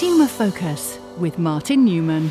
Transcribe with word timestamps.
Consumer 0.00 0.28
Focus 0.28 0.98
with 1.18 1.38
Martin 1.38 1.84
Newman. 1.84 2.30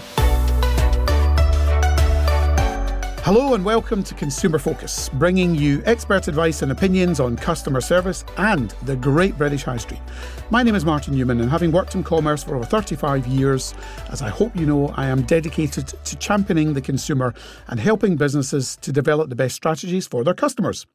Hello 3.21 3.53
and 3.53 3.63
welcome 3.63 4.01
to 4.01 4.15
Consumer 4.15 4.57
Focus, 4.57 5.07
bringing 5.09 5.53
you 5.53 5.83
expert 5.85 6.27
advice 6.27 6.63
and 6.63 6.71
opinions 6.71 7.19
on 7.19 7.35
customer 7.35 7.79
service 7.79 8.25
and 8.37 8.71
the 8.85 8.95
great 8.95 9.37
British 9.37 9.61
High 9.61 9.77
Street. 9.77 10.01
My 10.49 10.63
name 10.63 10.73
is 10.73 10.83
Martin 10.83 11.13
Newman, 11.13 11.41
and 11.41 11.51
having 11.51 11.71
worked 11.71 11.93
in 11.93 12.01
commerce 12.01 12.43
for 12.43 12.55
over 12.55 12.65
35 12.65 13.27
years, 13.27 13.75
as 14.09 14.23
I 14.23 14.29
hope 14.29 14.55
you 14.55 14.65
know, 14.65 14.87
I 14.97 15.05
am 15.05 15.21
dedicated 15.21 15.89
to 15.89 16.15
championing 16.15 16.73
the 16.73 16.81
consumer 16.81 17.35
and 17.67 17.79
helping 17.79 18.15
businesses 18.17 18.77
to 18.77 18.91
develop 18.91 19.29
the 19.29 19.35
best 19.35 19.53
strategies 19.53 20.07
for 20.07 20.23
their 20.23 20.33
customers. 20.33 20.87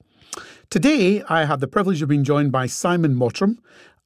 Today, 0.70 1.22
I 1.28 1.44
have 1.44 1.60
the 1.60 1.68
privilege 1.68 2.02
of 2.02 2.08
being 2.08 2.24
joined 2.24 2.50
by 2.50 2.66
Simon 2.66 3.14
Mottram, 3.14 3.58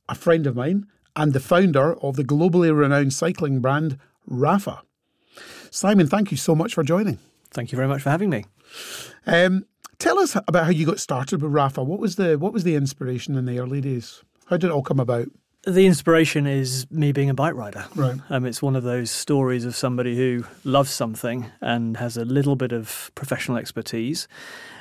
a 0.06 0.14
friend 0.14 0.46
of 0.46 0.54
mine, 0.54 0.86
and 1.18 1.32
the 1.34 1.40
founder 1.40 1.94
of 2.02 2.16
the 2.16 2.24
globally 2.24 2.74
renowned 2.74 3.12
cycling 3.12 3.60
brand 3.60 3.98
Rapha. 4.30 4.80
Simon, 5.70 6.06
thank 6.06 6.30
you 6.30 6.36
so 6.36 6.54
much 6.54 6.72
for 6.74 6.82
joining. 6.82 7.18
Thank 7.50 7.72
you 7.72 7.76
very 7.76 7.88
much 7.88 8.02
for 8.02 8.10
having 8.10 8.30
me. 8.30 8.44
Um, 9.26 9.66
tell 9.98 10.18
us 10.18 10.36
about 10.46 10.64
how 10.64 10.70
you 10.70 10.86
got 10.86 11.00
started 11.00 11.42
with 11.42 11.52
Rapha. 11.52 11.84
What 11.84 11.98
was 12.00 12.16
the 12.16 12.38
what 12.38 12.52
was 12.52 12.64
the 12.64 12.74
inspiration 12.74 13.36
in 13.36 13.44
the 13.44 13.58
early 13.58 13.80
days? 13.80 14.22
How 14.46 14.56
did 14.56 14.68
it 14.68 14.72
all 14.72 14.82
come 14.82 15.00
about? 15.00 15.28
The 15.64 15.86
inspiration 15.86 16.46
is 16.46 16.86
me 16.90 17.12
being 17.12 17.28
a 17.28 17.34
bike 17.34 17.54
rider. 17.54 17.84
Right. 17.94 18.16
Um, 18.30 18.46
it's 18.46 18.62
one 18.62 18.76
of 18.76 18.84
those 18.84 19.10
stories 19.10 19.64
of 19.64 19.74
somebody 19.76 20.16
who 20.16 20.44
loves 20.64 20.90
something 20.90 21.46
and 21.60 21.96
has 21.96 22.16
a 22.16 22.24
little 22.24 22.54
bit 22.56 22.72
of 22.72 23.10
professional 23.16 23.58
expertise 23.58 24.28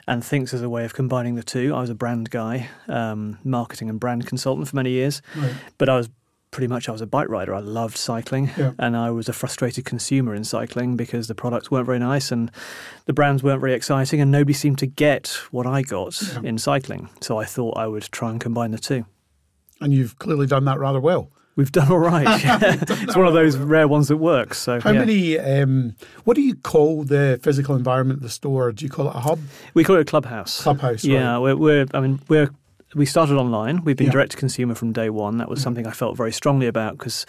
and 0.08 0.24
thinks 0.24 0.54
as 0.54 0.62
a 0.62 0.70
way 0.70 0.86
of 0.86 0.94
combining 0.94 1.36
the 1.36 1.44
two. 1.44 1.74
I 1.76 1.82
was 1.82 1.90
a 1.90 1.96
brand 1.96 2.30
guy, 2.30 2.70
um, 2.88 3.40
marketing 3.44 3.90
and 3.90 4.00
brand 4.00 4.28
consultant 4.28 4.68
for 4.70 4.76
many 4.78 4.92
years, 4.92 5.22
Right. 5.36 5.56
but 5.78 5.90
I 5.90 5.98
was 5.98 6.10
pretty 6.52 6.68
much 6.68 6.88
I 6.88 6.92
was 6.92 7.02
a 7.02 7.08
bike 7.08 7.30
rider. 7.30 7.54
I 7.54 7.60
loved 7.60 7.98
cycling, 7.98 8.50
Yeah. 8.58 8.72
and 8.80 8.96
I 8.96 9.12
was 9.12 9.28
a 9.30 9.34
frustrated 9.34 9.86
consumer 9.86 10.34
in 10.34 10.44
cycling 10.44 10.96
because 10.96 11.28
the 11.28 11.36
products 11.36 11.70
weren't 11.70 11.86
very 11.86 12.00
nice 12.00 12.32
and 12.32 12.50
the 13.06 13.14
brands 13.14 13.44
weren't 13.44 13.60
very 13.62 13.74
exciting, 13.74 14.22
and 14.22 14.32
nobody 14.32 14.54
seemed 14.54 14.78
to 14.80 14.88
get 14.88 15.38
what 15.52 15.68
I 15.68 15.82
got 15.82 16.20
Yeah. 16.22 16.42
in 16.50 16.58
cycling. 16.58 17.10
So 17.22 17.38
I 17.38 17.46
thought 17.46 17.78
I 17.78 17.88
would 17.88 18.04
try 18.12 18.30
and 18.32 18.40
combine 18.40 18.72
the 18.72 18.78
two. 18.80 19.06
And 19.82 19.94
you've 19.94 20.18
clearly 20.20 20.48
done 20.48 20.66
that 20.66 20.80
rather 20.80 21.00
well. 21.00 21.30
We've 21.56 21.72
done 21.72 21.92
all 21.92 21.98
right. 22.00 22.26
it's 23.02 23.16
one 23.16 23.26
of 23.28 23.34
those 23.34 23.58
rare 23.58 23.88
ones 23.88 24.08
that 24.10 24.18
works. 24.18 24.60
So 24.60 24.80
How 24.80 24.92
yeah. 24.92 25.00
many? 25.00 25.40
Um, 25.40 25.96
what 26.24 26.36
do 26.36 26.42
you 26.42 26.54
call 26.56 27.04
the 27.04 27.40
physical 27.42 27.76
environment 27.76 28.18
of 28.20 28.24
the 28.24 28.30
store? 28.30 28.72
Do 28.72 28.86
you 28.86 28.92
call 28.92 29.08
it 29.10 29.16
a 29.16 29.20
hub, 29.20 29.40
We 29.74 29.84
call 29.84 29.96
it 29.96 30.02
a 30.02 30.06
clubhouse. 30.06 30.62
clubhouse? 30.62 31.04
Yeah, 31.04 31.32
right? 31.34 31.40
we're, 31.40 31.56
we're. 31.56 31.86
I 31.96 32.00
mean, 32.00 32.20
we're. 32.30 32.50
We 32.96 33.06
started 33.06 33.36
online. 33.38 33.84
We've 33.84 33.98
been 33.98 34.08
Yeah. 34.08 34.14
direct 34.14 34.32
to 34.32 34.38
consumer 34.38 34.74
from 34.76 34.94
day 34.94 35.10
one. 35.10 35.38
That 35.38 35.50
was 35.50 35.62
something 35.62 35.86
I 35.86 35.92
felt 35.92 36.16
very 36.18 36.32
strongly 36.32 36.68
about 36.68 36.98
because 36.98 37.26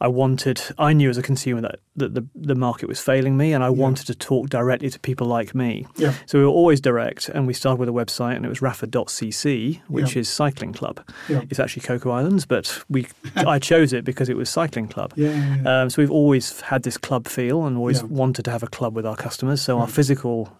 I 0.00 0.08
wanted. 0.08 0.60
I 0.78 0.92
knew 0.92 1.08
as 1.10 1.18
a 1.18 1.22
consumer 1.22 1.60
that, 1.62 1.76
that 1.96 2.14
the 2.14 2.24
the 2.34 2.54
market 2.54 2.88
was 2.88 3.00
failing 3.00 3.36
me, 3.36 3.52
and 3.52 3.62
I 3.64 3.70
wanted 3.70 4.06
to 4.08 4.14
talk 4.14 4.48
directly 4.48 4.90
to 4.90 4.98
people 5.00 5.26
like 5.26 5.54
me. 5.54 5.86
Yeah. 5.96 6.14
So 6.26 6.38
we 6.38 6.44
were 6.44 6.50
always 6.50 6.80
direct, 6.80 7.28
and 7.28 7.46
we 7.46 7.52
started 7.54 7.78
with 7.80 7.88
a 7.88 7.92
website, 7.92 8.36
and 8.36 8.44
it 8.44 8.48
was 8.48 8.60
rapha.cc, 8.60 9.80
which 9.88 10.14
Yeah. 10.14 10.20
is 10.20 10.28
cycling 10.28 10.72
club. 10.72 11.00
Yeah. 11.28 11.42
It's 11.50 11.58
actually 11.60 11.82
Cocos 11.82 12.12
Islands, 12.12 12.44
but 12.46 12.82
we 12.88 13.06
I 13.36 13.58
chose 13.58 13.92
it 13.92 14.04
because 14.04 14.28
it 14.28 14.36
was 14.36 14.48
cycling 14.48 14.88
club. 14.88 15.12
Yeah, 15.16 15.30
yeah, 15.30 15.56
yeah. 15.62 15.82
Um, 15.82 15.90
so 15.90 16.02
we've 16.02 16.10
always 16.12 16.60
had 16.60 16.82
this 16.82 16.96
club 16.96 17.26
feel 17.28 17.64
and 17.66 17.76
always 17.76 18.00
Yeah. 18.00 18.06
wanted 18.08 18.44
to 18.44 18.50
have 18.50 18.62
a 18.62 18.68
club 18.68 18.94
with 18.94 19.06
our 19.06 19.16
customers. 19.16 19.60
So 19.62 19.78
our 19.80 19.88
physical 19.88 20.52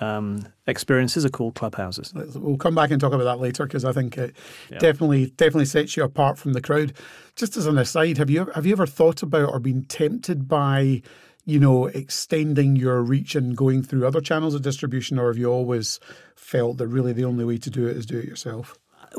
um, 0.00 0.46
experiences 0.66 1.24
are 1.24 1.28
called 1.30 1.54
clubhouses. 1.54 2.12
We'll 2.14 2.56
come 2.56 2.74
back 2.74 2.90
and 2.90 3.00
talk 3.00 3.12
about 3.12 3.24
that 3.24 3.40
later 3.40 3.66
because 3.66 3.84
I 3.84 3.92
think 3.92 4.16
it 4.16 4.36
Yeah. 4.70 4.78
definitely 4.78 5.26
definitely 5.36 5.64
sets 5.66 5.96
you 5.96 6.04
apart 6.04 6.38
from 6.38 6.52
the 6.52 6.60
crowd. 6.60 6.92
Just 7.36 7.56
as 7.56 7.66
an 7.66 7.78
aside, 7.78 8.18
have 8.18 8.30
you 8.30 8.46
have 8.54 8.66
you 8.66 8.72
ever 8.72 8.86
thought 8.86 9.22
about 9.22 9.50
or 9.50 9.58
been 9.60 9.84
tempted 9.84 10.48
by, 10.48 11.02
you 11.44 11.58
know, 11.58 11.86
extending 11.86 12.76
your 12.76 13.02
reach 13.02 13.34
and 13.34 13.56
going 13.56 13.82
through 13.82 14.06
other 14.06 14.20
channels 14.20 14.54
of 14.54 14.62
distribution, 14.62 15.18
or 15.18 15.28
have 15.28 15.38
you 15.38 15.50
always 15.50 15.98
felt 16.36 16.78
that 16.78 16.86
really 16.88 17.12
the 17.12 17.24
only 17.24 17.44
way 17.44 17.58
to 17.58 17.70
do 17.70 17.86
it 17.86 17.96
is 17.96 18.06
do 18.06 18.18
it 18.18 18.24
yourself? 18.24 18.78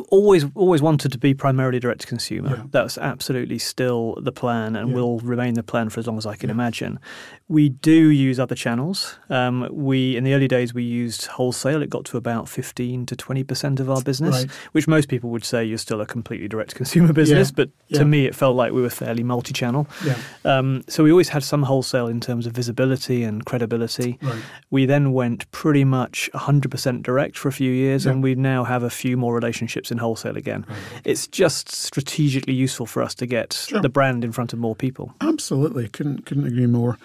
Always, 0.09 0.45
always 0.55 0.81
wanted 0.81 1.11
to 1.11 1.17
be 1.17 1.33
primarily 1.33 1.79
direct 1.79 2.01
to 2.01 2.07
consumer. 2.07 2.50
Yeah. 2.57 2.63
That's 2.72 2.97
absolutely 2.97 3.57
still 3.59 4.17
the 4.22 4.31
plan, 4.31 4.75
and 4.75 4.89
Yeah. 4.89 4.95
will 4.95 5.19
remain 5.19 5.55
the 5.55 5.63
plan 5.63 5.89
for 5.89 6.00
as 6.00 6.07
long 6.07 6.17
as 6.17 6.25
I 6.25 6.35
can 6.35 6.50
imagine. 6.50 7.00
We 7.47 7.69
do 7.69 8.09
use 8.09 8.39
other 8.39 8.55
channels. 8.55 9.17
Um, 9.29 9.67
we 9.72 10.16
in 10.16 10.23
the 10.23 10.33
early 10.33 10.47
days 10.47 10.73
we 10.73 10.83
used 10.83 11.25
wholesale. 11.28 11.81
It 11.81 11.89
got 11.89 12.05
to 12.05 12.17
about 12.17 12.47
fifteen 12.47 13.05
to 13.07 13.16
twenty 13.16 13.44
percent 13.44 13.79
of 13.79 13.89
our 13.89 14.01
business, 14.01 14.44
Right. 14.44 14.51
which 14.73 14.88
most 14.88 15.07
people 15.09 15.29
would 15.31 15.44
say 15.44 15.66
you're 15.66 15.78
still 15.79 16.01
a 16.01 16.05
completely 16.05 16.47
direct 16.47 16.72
to 16.72 16.75
consumer 16.75 17.13
business. 17.13 17.49
But 17.51 17.69
Yeah. 17.88 17.99
to 17.99 18.05
me, 18.05 18.25
it 18.25 18.35
felt 18.35 18.55
like 18.55 18.72
we 18.73 18.81
were 18.81 18.89
fairly 18.89 19.23
multi-channel. 19.23 19.88
Yeah, 20.05 20.16
Um, 20.45 20.83
so 20.88 21.03
we 21.03 21.11
always 21.11 21.29
had 21.29 21.44
some 21.44 21.63
wholesale 21.63 22.07
in 22.07 22.19
terms 22.19 22.45
of 22.45 22.53
visibility 22.53 23.23
and 23.23 23.44
credibility. 23.45 24.17
right. 24.22 24.35
We 24.69 24.85
then 24.85 25.13
went 25.13 25.49
pretty 25.51 25.83
much 25.83 26.29
100% 26.33 27.01
direct 27.03 27.38
for 27.38 27.47
a 27.47 27.51
few 27.51 27.72
years, 27.72 28.05
Yeah. 28.05 28.11
and 28.11 28.22
we 28.23 28.35
now 28.35 28.63
have 28.66 28.83
a 28.83 28.89
few 28.89 29.17
more 29.17 29.33
relationships 29.33 29.78
in 29.91 29.97
wholesale 29.97 30.38
again. 30.38 30.66
It's 31.06 31.28
just 31.28 31.69
strategically 31.72 32.53
useful 32.53 32.85
for 32.85 33.01
us 33.01 33.16
to 33.16 33.25
get 33.25 33.53
Sure. 33.53 33.81
the 33.81 33.90
brand 33.90 34.23
in 34.23 34.31
front 34.31 34.53
of 34.53 34.59
more 34.59 34.75
people. 34.75 35.13
Absolutely, 35.22 35.88
couldn't 35.88 36.25
couldn't 36.25 36.45
agree 36.47 36.67
more. 36.67 36.97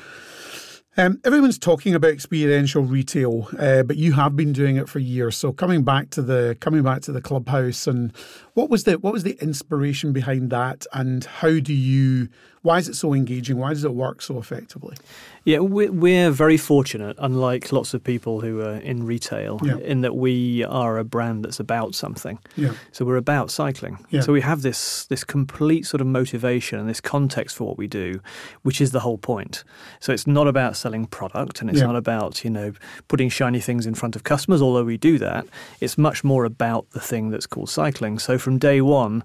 Um, 0.96 1.18
everyone's 1.24 1.58
talking 1.58 1.92
about 1.94 2.12
experiential 2.12 2.82
retail, 2.84 3.48
uh, 3.58 3.82
but 3.82 3.96
you 3.96 4.12
have 4.12 4.36
been 4.36 4.52
doing 4.52 4.76
it 4.76 4.88
for 4.88 5.00
years. 5.00 5.36
So 5.36 5.52
coming 5.52 5.82
back 5.82 6.10
to 6.10 6.22
the 6.22 6.56
coming 6.60 6.82
back 6.84 7.02
to 7.02 7.12
the 7.12 7.20
clubhouse, 7.20 7.86
and 7.88 8.12
what 8.54 8.70
was 8.70 8.84
the 8.84 8.98
what 8.98 9.12
was 9.12 9.22
the 9.24 9.36
inspiration 9.42 10.12
behind 10.12 10.50
that, 10.50 10.86
and 10.92 11.24
how 11.24 11.58
do 11.58 11.72
you? 11.74 12.28
Why 12.62 12.78
is 12.78 12.88
it 12.88 12.94
so 12.96 13.12
engaging? 13.12 13.58
Why 13.58 13.74
does 13.74 13.84
it 13.84 13.92
work 13.94 14.22
so 14.22 14.38
effectively? 14.38 14.96
Yeah, 15.44 15.58
we're, 15.58 15.92
we're 15.92 16.30
very 16.30 16.56
fortunate, 16.56 17.14
unlike 17.18 17.70
lots 17.72 17.92
of 17.92 18.02
people 18.02 18.40
who 18.40 18.62
are 18.62 18.76
in 18.76 19.04
retail, 19.04 19.60
Yeah. 19.62 19.76
in 19.76 20.00
that 20.00 20.16
we 20.16 20.64
are 20.64 20.96
a 20.96 21.04
brand 21.04 21.44
that's 21.44 21.60
about 21.60 21.94
something. 21.94 22.38
Yeah, 22.56 22.72
So 22.90 23.04
we're 23.04 23.18
about 23.18 23.50
cycling. 23.50 23.98
Yeah. 24.08 24.22
So 24.22 24.32
we 24.32 24.40
have 24.40 24.62
this 24.62 25.04
this 25.06 25.24
complete 25.24 25.84
sort 25.84 26.00
of 26.00 26.06
motivation 26.06 26.78
and 26.78 26.88
this 26.88 27.02
context 27.02 27.54
for 27.56 27.64
what 27.64 27.76
we 27.76 27.86
do, 27.86 28.20
which 28.62 28.80
is 28.80 28.92
the 28.92 29.00
whole 29.00 29.18
point. 29.18 29.62
So 30.00 30.14
it's 30.14 30.26
not 30.26 30.48
about 30.48 30.74
selling 30.74 31.04
product 31.04 31.60
and 31.60 31.68
it's 31.68 31.80
Yeah. 31.80 31.86
not 31.88 31.96
about, 31.96 32.44
you 32.44 32.50
know, 32.50 32.72
putting 33.08 33.28
shiny 33.28 33.60
things 33.60 33.84
in 33.84 33.94
front 33.94 34.16
of 34.16 34.24
customers, 34.24 34.62
although 34.62 34.84
we 34.84 34.96
do 34.96 35.18
that. 35.18 35.44
It's 35.82 35.98
much 35.98 36.24
more 36.24 36.46
about 36.46 36.88
the 36.92 37.00
thing 37.00 37.28
that's 37.28 37.46
called 37.46 37.68
cycling. 37.68 38.18
So 38.18 38.38
from 38.44 38.58
day 38.58 38.80
one, 38.80 39.24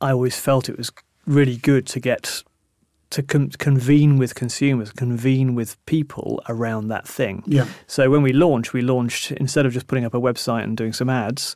I 0.00 0.12
always 0.12 0.36
felt 0.38 0.68
it 0.68 0.78
was 0.78 0.90
really 1.26 1.56
good 1.56 1.86
to 1.88 2.00
get 2.00 2.42
to 3.10 3.22
con- 3.22 3.50
convene 3.58 4.16
with 4.16 4.34
consumers, 4.34 4.90
convene 4.92 5.54
with 5.54 5.76
people 5.86 6.42
around 6.48 6.88
that 6.88 7.06
thing. 7.06 7.42
yeah, 7.46 7.66
So 7.86 8.08
when 8.08 8.22
we 8.22 8.32
launched, 8.32 8.72
we 8.72 8.80
launched 8.80 9.32
instead 9.32 9.66
of 9.66 9.72
just 9.72 9.86
putting 9.86 10.06
up 10.06 10.14
a 10.14 10.20
website 10.20 10.64
and 10.64 10.76
doing 10.76 10.94
some 10.94 11.10
ads, 11.10 11.54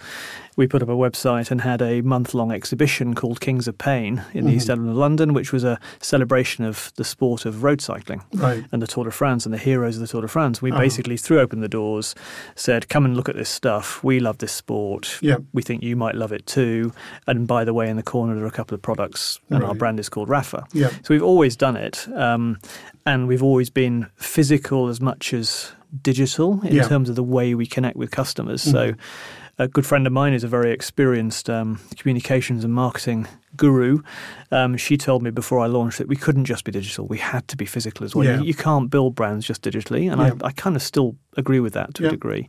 we 0.57 0.67
put 0.67 0.83
up 0.83 0.89
a 0.89 0.93
website 0.93 1.51
and 1.51 1.61
had 1.61 1.83
a 1.83 2.01
month-long 2.01 2.51
exhibition 2.51 3.15
called 3.15 3.41
Kings 3.41 3.69
of 3.69 3.77
Pain 3.77 4.25
in 4.33 4.47
the 4.47 4.53
East 4.53 4.71
End 4.71 4.89
of 4.89 4.97
London, 4.97 5.35
which 5.35 5.53
was 5.53 5.65
a 5.65 5.79
celebration 6.01 6.65
of 6.65 6.93
the 6.97 7.05
sport 7.05 7.45
of 7.45 7.63
road 7.63 7.83
cycling 7.83 8.23
right. 8.33 8.65
and 8.73 8.81
the 8.81 8.87
Tour 8.87 9.05
de 9.05 9.11
France 9.11 9.45
and 9.45 9.53
the 9.53 9.59
heroes 9.59 9.97
of 9.97 10.01
the 10.01 10.07
Tour 10.09 10.23
de 10.23 10.29
France. 10.29 10.63
We 10.63 10.71
Uh-huh. 10.73 10.81
basically 10.81 11.19
threw 11.19 11.41
open 11.41 11.61
the 11.61 11.69
doors, 11.69 12.15
said, 12.55 12.89
"Come 12.89 13.05
and 13.05 13.15
look 13.17 13.29
at 13.29 13.37
this 13.37 13.51
stuff. 13.51 14.03
We 14.03 14.19
love 14.19 14.39
this 14.39 14.53
sport. 14.53 15.19
Yeah. 15.21 15.37
We 15.53 15.61
think 15.63 15.83
you 15.83 15.95
might 15.95 16.15
love 16.15 16.33
it 16.33 16.47
too." 16.47 16.93
And 17.27 17.47
by 17.47 17.65
the 17.65 17.75
way, 17.75 17.91
in 17.91 17.97
the 17.97 18.03
corner 18.03 18.35
there 18.35 18.45
are 18.45 18.49
a 18.49 18.51
couple 18.51 18.75
of 18.75 18.81
products, 18.81 19.39
and 19.51 19.63
our 19.63 19.75
brand 19.75 20.01
is 20.01 20.09
called 20.09 20.29
Rapha. 20.31 20.65
Yeah, 20.73 20.89
So 21.03 21.09
we've 21.11 21.23
always 21.23 21.55
done 21.57 21.77
it, 21.77 22.09
um, 22.15 22.59
and 23.05 23.29
we've 23.29 23.43
always 23.43 23.69
been 23.69 24.07
physical 24.17 24.89
as 24.89 25.01
much 25.03 25.35
as 25.35 25.73
digital 26.03 26.61
in 26.63 26.75
Yeah. 26.75 26.81
Mm-hmm. 26.83 26.89
terms 26.89 27.09
of 27.11 27.17
the 27.17 27.23
way 27.23 27.55
we 27.55 27.67
connect 27.67 27.97
with 27.97 28.11
customers. 28.11 28.63
So 28.63 28.95
a 29.59 29.69
good 29.69 29.87
friend 29.87 30.07
of 30.07 30.13
mine 30.13 30.33
is 30.35 30.45
a 30.45 30.49
very 30.49 30.71
experienced 30.73 31.49
um, 31.49 31.81
communications 31.97 32.63
and 32.65 32.75
marketing 32.75 33.27
guru. 33.57 34.03
Um, 34.51 34.77
she 34.77 34.97
told 34.99 35.23
me 35.23 35.31
before 35.31 35.61
I 35.61 35.67
launched 35.67 35.97
that 35.99 36.09
we 36.09 36.17
couldn't 36.17 36.45
just 36.45 36.65
be 36.65 36.73
digital; 36.73 37.07
we 37.07 37.19
had 37.19 37.49
to 37.49 37.57
be 37.57 37.65
physical 37.65 38.05
as 38.05 38.15
well. 38.15 38.27
Yeah. 38.27 38.39
You, 38.41 38.45
you 38.47 38.55
can't 38.55 38.91
build 38.91 39.15
brands 39.15 39.47
just 39.47 39.63
digitally, 39.63 40.11
and 40.13 40.21
Yeah. 40.21 40.33
I, 40.45 40.49
I 40.49 40.53
kind 40.53 40.77
of 40.77 40.83
still 40.83 41.17
agree 41.37 41.61
with 41.61 41.73
that 41.75 41.95
to 41.95 42.03
Yeah. 42.03 42.09
a 42.09 42.13
degree. 42.13 42.49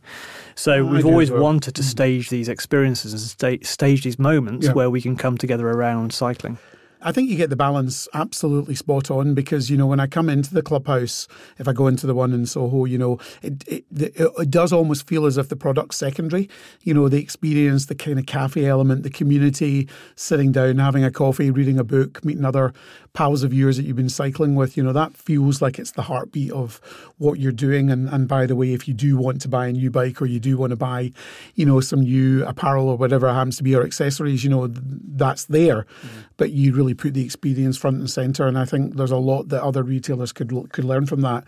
So 0.54 0.84
we've 0.84 1.06
always 1.06 1.30
well. 1.30 1.42
wanted 1.42 1.74
to 1.76 1.82
stage 1.82 2.28
these 2.30 2.48
experiences 2.48 3.12
and 3.12 3.20
sta- 3.22 3.64
stage 3.66 4.04
these 4.04 4.18
moments 4.18 4.68
where 4.70 4.90
we 4.90 5.00
can 5.00 5.16
come 5.16 5.38
together 5.38 5.68
around 5.68 6.12
cycling. 6.12 6.58
I 7.02 7.12
think 7.12 7.30
you 7.30 7.36
get 7.36 7.50
the 7.50 7.56
balance 7.56 8.08
absolutely 8.14 8.74
spot 8.74 9.10
on 9.10 9.34
because 9.34 9.70
you 9.70 9.76
know 9.76 9.86
when 9.86 10.00
I 10.00 10.06
come 10.06 10.28
into 10.28 10.52
the 10.52 10.62
clubhouse, 10.62 11.28
if 11.58 11.68
I 11.68 11.72
go 11.72 11.86
into 11.86 12.06
the 12.06 12.14
one 12.14 12.32
in 12.32 12.46
Soho, 12.46 12.84
you 12.84 12.98
know 12.98 13.18
it 13.42 13.66
it, 13.66 13.84
it 13.94 14.12
it 14.16 14.50
does 14.50 14.72
almost 14.72 15.06
feel 15.06 15.26
as 15.26 15.38
if 15.38 15.48
the 15.48 15.56
product's 15.56 15.96
secondary. 15.96 16.48
You 16.82 16.94
know 16.94 17.08
the 17.08 17.20
experience, 17.20 17.86
the 17.86 17.94
kind 17.94 18.18
of 18.18 18.26
cafe 18.26 18.66
element, 18.66 19.02
the 19.02 19.10
community, 19.10 19.88
sitting 20.16 20.52
down, 20.52 20.78
having 20.78 21.04
a 21.04 21.10
coffee, 21.10 21.50
reading 21.50 21.78
a 21.78 21.84
book, 21.84 22.24
meeting 22.24 22.44
other 22.44 22.72
pals 23.12 23.42
of 23.42 23.52
yours 23.52 23.76
that 23.76 23.84
you've 23.84 23.96
been 23.96 24.08
cycling 24.08 24.54
with. 24.54 24.76
You 24.76 24.82
know 24.82 24.92
that 24.92 25.16
feels 25.16 25.62
like 25.62 25.78
it's 25.78 25.92
the 25.92 26.02
heartbeat 26.02 26.52
of 26.52 26.80
what 27.18 27.38
you're 27.38 27.52
doing. 27.52 27.90
And 27.90 28.08
and 28.08 28.28
by 28.28 28.46
the 28.46 28.56
way, 28.56 28.72
if 28.72 28.88
you 28.88 28.94
do 28.94 29.16
want 29.16 29.40
to 29.42 29.48
buy 29.48 29.68
a 29.68 29.72
new 29.72 29.90
bike 29.90 30.20
or 30.20 30.26
you 30.26 30.40
do 30.40 30.56
want 30.56 30.70
to 30.70 30.76
buy, 30.76 31.12
you 31.54 31.64
know, 31.66 31.80
some 31.80 32.00
new 32.00 32.44
apparel 32.44 32.88
or 32.88 32.96
whatever 32.96 33.28
it 33.28 33.34
happens 33.34 33.56
to 33.58 33.62
be 33.62 33.74
or 33.74 33.84
accessories, 33.84 34.44
you 34.44 34.50
know 34.50 34.68
that's 34.68 35.44
there, 35.46 35.82
mm-hmm. 35.82 36.20
but 36.36 36.50
you 36.50 36.74
really 36.74 36.87
really 36.88 36.94
put 36.94 37.14
the 37.14 37.24
experience 37.24 37.76
front 37.76 37.98
and 37.98 38.10
centre. 38.10 38.46
And 38.46 38.58
I 38.58 38.64
think 38.64 38.96
there's 38.96 39.10
a 39.10 39.16
lot 39.16 39.48
that 39.48 39.62
other 39.62 39.82
retailers 39.82 40.32
could 40.32 40.50
could 40.72 40.84
learn 40.84 41.06
from 41.06 41.20
that. 41.22 41.44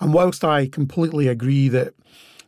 And 0.00 0.14
whilst 0.14 0.44
I 0.44 0.68
completely 0.68 1.28
agree 1.28 1.68
that, 1.68 1.94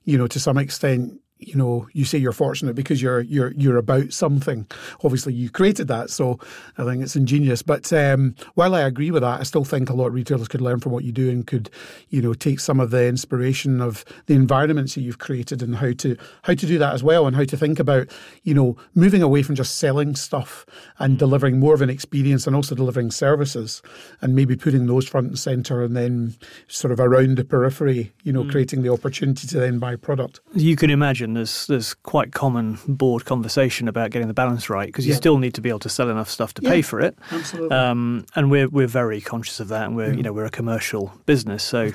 you 0.04 0.16
know, 0.16 0.26
to 0.28 0.38
some 0.38 0.58
extent, 0.58 1.20
you 1.38 1.54
know, 1.54 1.86
you 1.92 2.04
say 2.04 2.16
you're 2.16 2.32
fortunate 2.32 2.74
because 2.74 3.02
you're 3.02 3.20
you're 3.20 3.52
you're 3.52 3.76
about 3.76 4.12
something. 4.12 4.66
Obviously, 5.04 5.34
you 5.34 5.50
created 5.50 5.86
that, 5.88 6.08
so 6.08 6.40
I 6.78 6.84
think 6.84 7.02
it's 7.02 7.16
ingenious. 7.16 7.62
But 7.62 7.92
um, 7.92 8.34
while 8.54 8.74
I 8.74 8.80
agree 8.80 9.10
with 9.10 9.22
that, 9.22 9.40
I 9.40 9.42
still 9.42 9.64
think 9.64 9.90
a 9.90 9.94
lot 9.94 10.06
of 10.06 10.14
retailers 10.14 10.48
could 10.48 10.62
learn 10.62 10.80
from 10.80 10.92
what 10.92 11.04
you 11.04 11.12
do 11.12 11.28
and 11.28 11.46
could, 11.46 11.68
you 12.08 12.22
know, 12.22 12.32
take 12.32 12.58
some 12.58 12.80
of 12.80 12.90
the 12.90 13.06
inspiration 13.06 13.82
of 13.82 14.04
the 14.26 14.34
environments 14.34 14.94
that 14.94 15.02
you've 15.02 15.18
created 15.18 15.62
and 15.62 15.76
how 15.76 15.92
to 15.92 16.16
how 16.42 16.54
to 16.54 16.66
do 16.66 16.78
that 16.78 16.94
as 16.94 17.02
well, 17.02 17.26
and 17.26 17.36
how 17.36 17.44
to 17.44 17.56
think 17.56 17.78
about, 17.78 18.08
you 18.44 18.54
know, 18.54 18.76
moving 18.94 19.22
away 19.22 19.42
from 19.42 19.56
just 19.56 19.76
selling 19.76 20.16
stuff 20.16 20.64
and 20.98 21.16
mm. 21.16 21.18
delivering 21.18 21.60
more 21.60 21.74
of 21.74 21.82
an 21.82 21.90
experience 21.90 22.46
and 22.46 22.56
also 22.56 22.74
delivering 22.74 23.10
services, 23.10 23.82
and 24.22 24.34
maybe 24.34 24.56
putting 24.56 24.86
those 24.86 25.06
front 25.06 25.26
and 25.26 25.38
center, 25.38 25.82
and 25.82 25.94
then 25.94 26.34
sort 26.68 26.92
of 26.92 26.98
around 26.98 27.36
the 27.36 27.44
periphery, 27.44 28.10
you 28.22 28.32
know, 28.32 28.44
mm. 28.44 28.50
creating 28.50 28.80
the 28.80 28.92
opportunity 28.92 29.46
to 29.46 29.60
then 29.60 29.78
buy 29.78 29.96
product. 29.96 30.40
You 30.54 30.76
can 30.76 30.88
imagine 30.88 31.26
imagine 31.26 31.35
there's 31.36 31.66
there's 31.66 31.94
quite 31.94 32.32
common 32.32 32.78
board 32.86 33.24
conversation 33.24 33.88
about 33.88 34.10
getting 34.10 34.28
the 34.28 34.34
balance 34.34 34.68
right 34.68 34.86
because 34.86 35.06
you 35.06 35.12
yeah. 35.12 35.18
still 35.18 35.38
need 35.38 35.54
to 35.54 35.60
be 35.60 35.68
able 35.68 35.78
to 35.80 35.88
sell 35.88 36.10
enough 36.10 36.28
stuff 36.28 36.54
to 36.54 36.62
yeah, 36.62 36.70
pay 36.70 36.82
for 36.82 37.00
it. 37.00 37.16
Absolutely. 37.30 37.76
Um, 37.76 38.26
and 38.34 38.50
we're 38.50 38.68
we're 38.68 38.86
very 38.86 39.20
conscious 39.20 39.60
of 39.60 39.68
that, 39.68 39.86
and 39.86 39.96
we're 39.96 40.12
you 40.12 40.22
know 40.22 40.32
we're 40.32 40.44
a 40.44 40.50
commercial 40.50 41.12
business, 41.26 41.62
so 41.62 41.90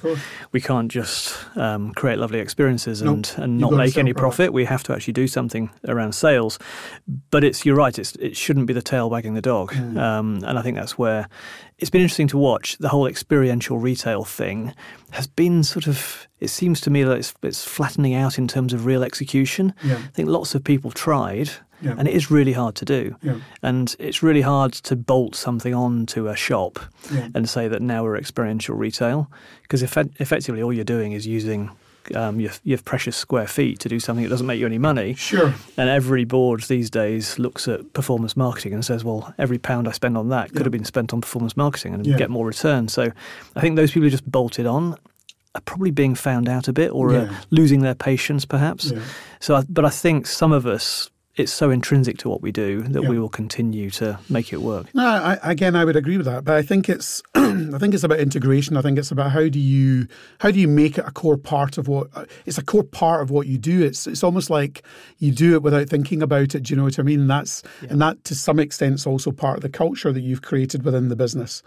we 0.51 0.61
can't 0.61 0.91
just 0.91 1.35
um, 1.57 1.93
create 1.93 2.17
lovely 2.17 2.39
experiences 2.39 3.01
and 3.01 3.29
nope. 3.29 3.43
and 3.43 3.57
not 3.57 3.73
make 3.73 3.97
any 3.97 4.13
profit. 4.13 4.53
We 4.53 4.65
have 4.65 4.83
to 4.83 4.93
actually 4.93 5.13
do 5.13 5.27
something 5.27 5.69
around 5.87 6.13
sales. 6.13 6.59
But 7.29 7.43
it's 7.43 7.65
you're 7.65 7.75
right. 7.75 7.97
It's 7.97 8.15
it 8.15 8.37
shouldn't 8.37 8.67
be 8.67 8.73
the 8.73 8.81
tail 8.81 9.09
wagging 9.09 9.33
the 9.33 9.41
dog, 9.41 9.73
mm. 9.73 9.97
um, 9.97 10.43
and 10.45 10.57
I 10.57 10.61
think 10.61 10.77
that's 10.77 10.97
where 10.97 11.27
it's 11.81 11.89
been 11.89 12.01
interesting 12.01 12.27
to 12.27 12.37
watch 12.37 12.77
the 12.77 12.89
whole 12.89 13.07
experiential 13.07 13.77
retail 13.77 14.23
thing 14.23 14.73
has 15.11 15.27
been 15.27 15.63
sort 15.63 15.87
of 15.87 16.27
it 16.39 16.49
seems 16.49 16.81
to 16.81 16.89
me 16.89 17.03
that 17.03 17.17
it's, 17.17 17.33
it's 17.41 17.65
flattening 17.65 18.13
out 18.13 18.37
in 18.37 18.47
terms 18.47 18.71
of 18.71 18.85
real 18.85 19.03
execution 19.03 19.73
yeah. 19.83 19.97
i 19.97 20.11
think 20.13 20.29
lots 20.29 20.55
of 20.55 20.63
people 20.63 20.91
tried 20.91 21.49
yeah. 21.81 21.95
and 21.97 22.07
it 22.07 22.13
is 22.13 22.31
really 22.31 22.53
hard 22.53 22.75
to 22.75 22.85
do 22.85 23.15
yeah. 23.21 23.39
and 23.63 23.95
it's 23.99 24.23
really 24.23 24.41
hard 24.41 24.71
to 24.71 24.95
bolt 24.95 25.35
something 25.35 25.73
on 25.73 26.05
to 26.05 26.27
a 26.27 26.35
shop 26.35 26.79
and 27.35 27.49
say 27.49 27.67
that 27.67 27.81
now 27.81 28.03
we're 28.03 28.15
experiential 28.15 28.75
retail 28.75 29.29
because 29.63 29.81
effect- 29.81 30.21
effectively 30.21 30.61
all 30.61 30.71
you're 30.71 30.83
doing 30.83 31.11
is 31.11 31.25
using 31.25 31.71
um, 32.15 32.39
your, 32.39 32.51
your 32.63 32.77
precious 32.79 33.15
square 33.17 33.47
feet 33.47 33.79
to 33.79 33.89
do 33.89 33.99
something 33.99 34.23
that 34.23 34.29
doesn't 34.29 34.47
make 34.47 34.59
you 34.59 34.65
any 34.65 34.77
money. 34.77 35.13
Sure. 35.15 35.53
And 35.77 35.89
every 35.89 36.25
board 36.25 36.61
these 36.63 36.89
days 36.89 37.37
looks 37.37 37.67
at 37.67 37.93
performance 37.93 38.35
marketing 38.35 38.73
and 38.73 38.83
says, 38.83 39.03
well, 39.03 39.33
every 39.37 39.57
pound 39.57 39.87
I 39.87 39.91
spend 39.91 40.17
on 40.17 40.29
that 40.29 40.49
could 40.49 40.59
yeah. 40.59 40.63
have 40.63 40.71
been 40.71 40.85
spent 40.85 41.13
on 41.13 41.21
performance 41.21 41.55
marketing 41.57 41.93
and 41.93 42.05
yeah. 42.05 42.17
get 42.17 42.29
more 42.29 42.45
return. 42.45 42.87
So 42.87 43.11
I 43.55 43.61
think 43.61 43.75
those 43.75 43.91
people 43.91 44.03
who 44.03 44.09
just 44.09 44.29
bolted 44.29 44.65
on 44.65 44.95
are 45.55 45.61
probably 45.61 45.91
being 45.91 46.15
found 46.15 46.47
out 46.47 46.67
a 46.67 46.73
bit 46.73 46.91
or 46.91 47.13
yeah. 47.13 47.41
losing 47.49 47.81
their 47.81 47.95
patience 47.95 48.45
perhaps. 48.45 48.93
So, 49.39 49.55
I, 49.55 49.63
but 49.67 49.83
I 49.83 49.89
think 49.89 50.27
some 50.27 50.51
of 50.51 50.65
us 50.65 51.09
it's 51.41 51.51
so 51.51 51.69
intrinsic 51.69 52.17
to 52.19 52.29
what 52.29 52.41
we 52.41 52.51
do 52.51 52.83
that 52.83 53.03
yeah. 53.03 53.09
we 53.09 53.19
will 53.19 53.29
continue 53.29 53.89
to 53.91 54.19
make 54.29 54.53
it 54.53 54.61
work. 54.61 54.93
No, 54.93 55.05
I, 55.05 55.37
again, 55.43 55.75
I 55.75 55.83
would 55.83 55.95
agree 55.95 56.17
with 56.17 56.25
that, 56.25 56.43
but 56.43 56.55
I 56.55 56.61
think 56.61 56.87
it's 56.87 57.21
I 57.35 57.77
think 57.77 57.93
it's 57.93 58.03
about 58.03 58.19
integration. 58.19 58.77
I 58.77 58.81
think 58.81 58.97
it's 58.97 59.11
about 59.11 59.31
how 59.31 59.49
do 59.49 59.59
you 59.59 60.07
how 60.39 60.51
do 60.51 60.59
you 60.59 60.67
make 60.67 60.97
it 60.97 61.05
a 61.05 61.11
core 61.11 61.37
part 61.37 61.77
of 61.77 61.87
what 61.87 62.09
it's 62.45 62.57
a 62.57 62.63
core 62.63 62.83
part 62.83 63.21
of 63.21 63.31
what 63.31 63.47
you 63.47 63.57
do. 63.57 63.83
It's 63.83 64.07
it's 64.07 64.23
almost 64.23 64.49
like 64.49 64.83
you 65.17 65.31
do 65.31 65.55
it 65.55 65.63
without 65.63 65.89
thinking 65.89 66.21
about 66.21 66.55
it. 66.55 66.63
Do 66.63 66.73
you 66.73 66.77
know 66.77 66.83
what 66.83 66.99
I 66.99 67.03
mean? 67.03 67.27
That's 67.27 67.63
yeah. 67.81 67.89
and 67.91 68.01
that 68.01 68.23
to 68.25 68.35
some 68.35 68.59
extent 68.59 68.95
is 68.95 69.07
also 69.07 69.31
part 69.31 69.57
of 69.57 69.61
the 69.61 69.69
culture 69.69 70.11
that 70.11 70.21
you've 70.21 70.41
created 70.41 70.83
within 70.83 71.09
the 71.09 71.15
business. 71.15 71.63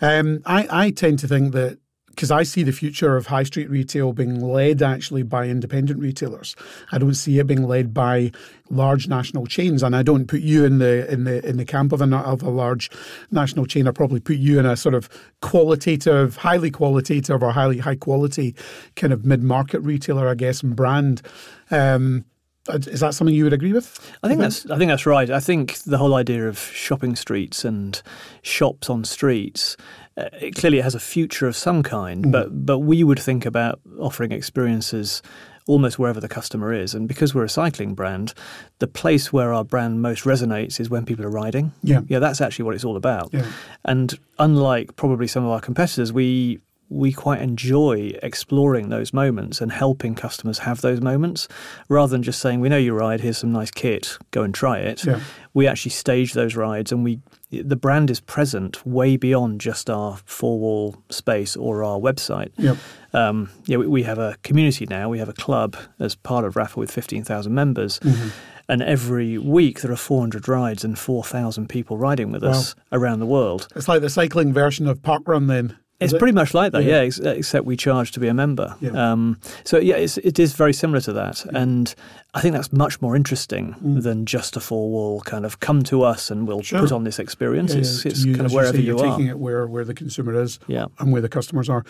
Yeah. 0.00 0.18
Um, 0.18 0.42
I 0.46 0.66
I 0.70 0.90
tend 0.90 1.18
to 1.20 1.28
think 1.28 1.52
that 1.52 1.78
because 2.20 2.30
I 2.30 2.42
see 2.42 2.62
the 2.62 2.70
future 2.70 3.16
of 3.16 3.28
high 3.28 3.44
street 3.44 3.70
retail 3.70 4.12
being 4.12 4.42
led 4.42 4.82
actually 4.82 5.22
by 5.22 5.46
independent 5.46 5.98
retailers. 5.98 6.54
I 6.92 6.98
don't 6.98 7.14
see 7.14 7.38
it 7.38 7.46
being 7.46 7.66
led 7.66 7.94
by 7.94 8.30
large 8.68 9.08
national 9.08 9.46
chains, 9.46 9.82
and 9.82 9.96
I 9.96 10.02
don't 10.02 10.26
put 10.26 10.42
you 10.42 10.66
in 10.66 10.80
the 10.80 11.10
in 11.10 11.24
the 11.24 11.42
in 11.48 11.56
the 11.56 11.64
camp 11.64 11.92
of 11.92 12.02
a 12.02 12.16
of 12.18 12.42
a 12.42 12.50
large 12.50 12.90
national 13.30 13.64
chain. 13.64 13.88
I 13.88 13.92
probably 13.92 14.20
put 14.20 14.36
you 14.36 14.58
in 14.58 14.66
a 14.66 14.76
sort 14.76 14.94
of 14.94 15.08
qualitative, 15.40 16.36
highly 16.36 16.70
qualitative 16.70 17.42
or 17.42 17.52
highly 17.52 17.78
high 17.78 17.96
quality 17.96 18.54
kind 18.96 19.14
of 19.14 19.24
mid 19.24 19.42
market 19.42 19.80
retailer, 19.80 20.28
I 20.28 20.34
guess, 20.34 20.62
and 20.62 20.76
brand. 20.76 21.22
Um, 21.70 22.26
is 22.68 23.00
that 23.00 23.14
something 23.14 23.34
you 23.34 23.44
would 23.44 23.52
agree 23.52 23.72
with? 23.72 23.98
I 24.22 24.28
think 24.28 24.40
that's 24.40 24.68
I 24.70 24.78
think 24.78 24.90
that's 24.90 25.06
right. 25.06 25.30
I 25.30 25.40
think 25.40 25.78
the 25.78 25.98
whole 25.98 26.14
idea 26.14 26.48
of 26.48 26.58
shopping 26.58 27.16
streets 27.16 27.64
and 27.64 28.00
shops 28.42 28.90
on 28.90 29.04
streets 29.04 29.76
uh, 30.16 30.28
it 30.40 30.54
clearly 30.54 30.78
it 30.78 30.82
has 30.82 30.94
a 30.94 31.00
future 31.00 31.46
of 31.46 31.56
some 31.56 31.82
kind, 31.82 32.26
mm. 32.26 32.32
but 32.32 32.66
but 32.66 32.80
we 32.80 33.04
would 33.04 33.18
think 33.18 33.46
about 33.46 33.80
offering 33.98 34.32
experiences 34.32 35.22
almost 35.66 35.98
wherever 35.98 36.20
the 36.20 36.28
customer 36.28 36.72
is. 36.72 36.94
And 36.94 37.06
because 37.06 37.34
we're 37.34 37.44
a 37.44 37.48
cycling 37.48 37.94
brand, 37.94 38.34
the 38.80 38.88
place 38.88 39.32
where 39.32 39.52
our 39.52 39.64
brand 39.64 40.02
most 40.02 40.24
resonates 40.24 40.80
is 40.80 40.90
when 40.90 41.06
people 41.06 41.24
are 41.24 41.30
riding. 41.30 41.72
Yeah, 41.82 42.00
yeah, 42.08 42.18
that's 42.18 42.40
actually 42.40 42.64
what 42.64 42.74
it's 42.74 42.84
all 42.84 42.96
about. 42.96 43.30
Yeah. 43.32 43.46
And 43.84 44.18
unlike 44.38 44.96
probably 44.96 45.28
some 45.28 45.44
of 45.44 45.50
our 45.50 45.60
competitors, 45.60 46.12
we 46.12 46.60
we 46.90 47.12
quite 47.12 47.40
enjoy 47.40 48.12
exploring 48.22 48.88
those 48.88 49.14
moments 49.14 49.60
and 49.60 49.70
helping 49.70 50.14
customers 50.14 50.58
have 50.58 50.80
those 50.80 51.00
moments 51.00 51.46
rather 51.88 52.10
than 52.10 52.22
just 52.22 52.40
saying 52.40 52.60
we 52.60 52.68
know 52.68 52.76
you 52.76 52.92
ride 52.92 53.20
here's 53.20 53.38
some 53.38 53.52
nice 53.52 53.70
kit 53.70 54.18
go 54.32 54.42
and 54.42 54.52
try 54.54 54.78
it 54.78 55.04
yeah. 55.04 55.20
we 55.54 55.66
actually 55.66 55.90
stage 55.90 56.32
those 56.34 56.56
rides 56.56 56.90
and 56.90 57.04
we 57.04 57.20
the 57.52 57.76
brand 57.76 58.10
is 58.10 58.20
present 58.20 58.84
way 58.84 59.16
beyond 59.16 59.60
just 59.60 59.88
our 59.88 60.18
four 60.24 60.58
wall 60.58 60.96
space 61.10 61.56
or 61.56 61.84
our 61.84 61.98
website 61.98 62.50
yep. 62.58 62.76
um, 63.14 63.48
yeah 63.66 63.76
we, 63.76 63.86
we, 63.86 64.02
have 64.02 64.18
a 64.18 64.36
community 64.42 64.84
now 64.86 65.08
we 65.08 65.18
have 65.18 65.28
a 65.28 65.34
club 65.34 65.76
as 66.00 66.16
part 66.16 66.44
of 66.44 66.54
Rapha 66.54 66.76
with 66.76 66.90
15,000 66.90 67.54
members 67.54 67.98
mm-hmm. 68.00 68.28
And 68.68 68.84
every 68.84 69.36
week 69.36 69.80
there 69.80 69.90
are 69.90 69.96
400 69.96 70.46
rides 70.46 70.84
and 70.84 70.96
4,000 70.96 71.68
people 71.68 71.98
riding 71.98 72.30
with 72.30 72.44
us 72.44 72.76
wow. 72.76 72.98
around 72.98 73.18
the 73.18 73.26
world. 73.26 73.66
It's 73.74 73.88
like 73.88 74.00
the 74.00 74.08
cycling 74.08 74.52
version 74.52 74.86
of 74.86 75.02
Parkrun 75.02 75.48
then. 75.48 75.76
It's 76.00 76.14
pretty 76.14 76.32
much 76.32 76.54
like 76.54 76.72
that, 76.72 76.84
yeah. 76.84 77.02
yeah. 77.02 77.30
except 77.32 77.66
we 77.66 77.76
charge 77.76 78.12
to 78.12 78.20
be 78.20 78.28
a 78.28 78.34
member. 78.34 78.74
Yeah. 78.80 79.12
Um, 79.12 79.38
so 79.64 79.78
yeah, 79.78 79.96
it's, 79.96 80.16
it 80.18 80.38
is 80.38 80.54
very 80.54 80.72
similar 80.72 81.00
to 81.02 81.12
that, 81.12 81.44
yeah. 81.44 81.58
and 81.60 81.94
I 82.32 82.40
think 82.40 82.54
that's 82.54 82.72
much 82.72 83.02
more 83.02 83.16
interesting 83.16 83.74
mm. 83.74 84.02
than 84.02 84.24
just 84.24 84.56
a 84.56 84.60
four 84.60 84.88
wall 84.88 85.20
kind 85.22 85.44
of 85.44 85.60
come 85.60 85.82
to 85.84 86.02
us 86.02 86.30
and 86.30 86.46
we'll 86.46 86.62
sure. 86.62 86.80
put 86.80 86.92
on 86.92 87.04
this 87.04 87.18
experience. 87.18 87.74
Yeah, 87.74 87.80
it's, 87.80 88.06
it's 88.06 88.24
kind 88.24 88.42
of 88.42 88.52
wherever 88.52 88.76
you, 88.76 88.96
say, 88.96 89.04
you 89.04 89.10
are. 89.10 89.16
Taking 89.16 89.26
it 89.26 89.38
where 89.38 89.66
where 89.66 89.84
the 89.84 89.94
consumer 89.94 90.40
is, 90.40 90.58
yeah. 90.66 90.86
and 90.98 91.12
where 91.12 91.20
the 91.20 91.28
customers 91.28 91.68
are. 91.68 91.84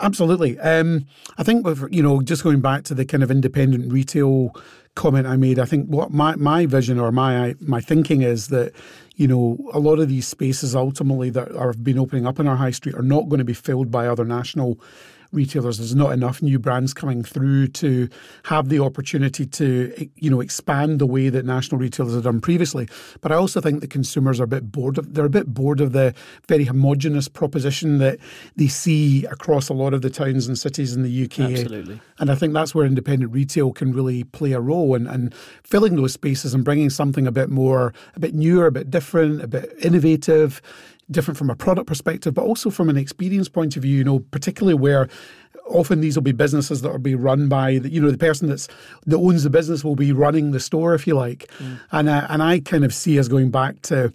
Absolutely. 0.00 0.58
Um, 0.60 1.06
I 1.36 1.42
think 1.42 1.66
with 1.66 1.86
you 1.90 2.02
know 2.02 2.22
just 2.22 2.44
going 2.44 2.60
back 2.60 2.84
to 2.84 2.94
the 2.94 3.04
kind 3.04 3.22
of 3.22 3.30
independent 3.30 3.92
retail 3.92 4.54
comment 4.94 5.26
I 5.26 5.36
made, 5.36 5.58
I 5.58 5.64
think 5.64 5.88
what 5.88 6.12
my 6.12 6.36
my 6.36 6.66
vision 6.66 7.00
or 7.00 7.10
my 7.10 7.56
my 7.60 7.80
thinking 7.80 8.22
is 8.22 8.48
that 8.48 8.72
you 9.16 9.28
know, 9.28 9.58
a 9.72 9.78
lot 9.78 9.98
of 9.98 10.08
these 10.08 10.26
spaces 10.26 10.74
ultimately 10.74 11.30
that 11.30 11.54
are 11.56 11.72
been 11.72 11.98
opening 11.98 12.26
up 12.26 12.40
in 12.40 12.48
our 12.48 12.56
high 12.56 12.70
street 12.70 12.94
are 12.96 13.02
not 13.02 13.28
going 13.28 13.38
to 13.38 13.44
be 13.44 13.54
filled 13.54 13.90
by 13.90 14.06
other 14.06 14.24
national 14.24 14.78
retailers. 15.34 15.78
There's 15.78 15.94
not 15.94 16.12
enough 16.12 16.40
new 16.40 16.58
brands 16.58 16.94
coming 16.94 17.22
through 17.22 17.68
to 17.68 18.08
have 18.44 18.68
the 18.68 18.78
opportunity 18.80 19.44
to, 19.46 20.10
you 20.16 20.30
know, 20.30 20.40
expand 20.40 20.98
the 20.98 21.06
way 21.06 21.28
that 21.28 21.44
national 21.44 21.78
retailers 21.78 22.14
have 22.14 22.22
done 22.22 22.40
previously. 22.40 22.88
But 23.20 23.32
I 23.32 23.34
also 23.34 23.60
think 23.60 23.80
that 23.80 23.90
consumers 23.90 24.40
are 24.40 24.44
a 24.44 24.48
bit 24.48 24.70
bored 24.70 24.98
of, 24.98 25.14
they're 25.14 25.24
a 25.24 25.30
bit 25.30 25.48
bored 25.48 25.80
of 25.80 25.92
the 25.92 26.14
very 26.48 26.64
homogenous 26.64 27.28
proposition 27.28 27.98
that 27.98 28.18
they 28.56 28.68
see 28.68 29.26
across 29.26 29.68
a 29.68 29.74
lot 29.74 29.92
of 29.92 30.02
the 30.02 30.10
towns 30.10 30.46
and 30.46 30.58
cities 30.58 30.94
in 30.94 31.02
the 31.02 31.24
UK. 31.24 31.40
Absolutely. 31.40 32.00
And 32.18 32.30
I 32.30 32.34
think 32.36 32.54
that's 32.54 32.74
where 32.74 32.86
independent 32.86 33.32
retail 33.32 33.72
can 33.72 33.92
really 33.92 34.24
play 34.24 34.52
a 34.52 34.60
role 34.60 34.94
and, 34.94 35.08
and 35.08 35.34
filling 35.64 35.96
those 35.96 36.12
spaces 36.12 36.54
and 36.54 36.64
bringing 36.64 36.90
something 36.90 37.26
a 37.26 37.32
bit 37.32 37.50
more, 37.50 37.92
a 38.14 38.20
bit 38.20 38.34
newer, 38.34 38.66
a 38.66 38.72
bit 38.72 38.90
different, 38.90 39.03
a 39.12 39.46
bit 39.46 39.74
innovative 39.82 40.60
different 41.10 41.36
from 41.36 41.50
a 41.50 41.56
product 41.56 41.86
perspective, 41.86 42.34
but 42.34 42.44
also 42.44 42.70
from 42.70 42.88
an 42.88 42.96
experience 42.96 43.48
point 43.48 43.76
of 43.76 43.82
view, 43.82 43.98
you 43.98 44.04
know, 44.04 44.20
particularly 44.20 44.74
where 44.74 45.08
often 45.66 46.00
these 46.00 46.16
will 46.16 46.22
be 46.22 46.32
businesses 46.32 46.82
that 46.82 46.90
will 46.90 46.98
be 46.98 47.14
run 47.14 47.48
by 47.48 47.70
you 47.70 48.00
know 48.00 48.10
the 48.10 48.18
person 48.18 48.48
that's 48.48 48.68
that 49.06 49.16
owns 49.16 49.44
the 49.44 49.50
business 49.50 49.82
will 49.82 49.96
be 49.96 50.12
running 50.12 50.50
the 50.50 50.60
store 50.60 50.94
if 50.94 51.06
you 51.06 51.14
like 51.14 51.50
mm. 51.58 51.80
and 51.90 52.08
uh, 52.08 52.26
and 52.28 52.42
I 52.42 52.60
kind 52.60 52.84
of 52.84 52.92
see 52.92 53.18
us 53.18 53.28
going 53.28 53.50
back 53.50 53.80
to 53.82 54.12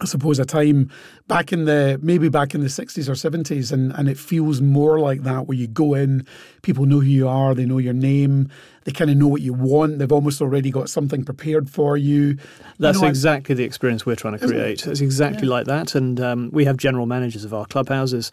I 0.00 0.06
suppose 0.06 0.38
a 0.38 0.46
time 0.46 0.90
back 1.28 1.52
in 1.52 1.66
the 1.66 2.00
maybe 2.02 2.30
back 2.30 2.54
in 2.54 2.62
the 2.62 2.68
60s 2.68 3.06
or 3.08 3.12
70s 3.12 3.70
and, 3.70 3.92
and 3.92 4.08
it 4.08 4.18
feels 4.18 4.62
more 4.62 4.98
like 4.98 5.22
that 5.24 5.46
where 5.46 5.56
you 5.56 5.68
go 5.68 5.92
in 5.94 6.26
people 6.62 6.86
know 6.86 7.00
who 7.00 7.06
you 7.06 7.28
are 7.28 7.54
they 7.54 7.66
know 7.66 7.78
your 7.78 7.92
name 7.92 8.48
they 8.84 8.92
kind 8.92 9.10
of 9.10 9.16
know 9.16 9.28
what 9.28 9.42
you 9.42 9.52
want. 9.52 9.98
They've 9.98 10.12
almost 10.12 10.40
already 10.40 10.70
got 10.70 10.88
something 10.88 11.24
prepared 11.24 11.70
for 11.70 11.96
you. 11.96 12.36
That's 12.78 12.96
you 12.96 13.02
know, 13.02 13.08
exactly 13.08 13.54
the 13.54 13.64
experience 13.64 14.04
we're 14.04 14.16
trying 14.16 14.38
to 14.38 14.46
create. 14.46 14.86
It's 14.86 15.00
exactly 15.00 15.46
yeah. 15.46 15.54
like 15.54 15.66
that. 15.66 15.94
And 15.94 16.20
um, 16.20 16.50
we 16.52 16.64
have 16.64 16.76
general 16.76 17.06
managers 17.06 17.44
of 17.44 17.54
our 17.54 17.66
clubhouses, 17.66 18.30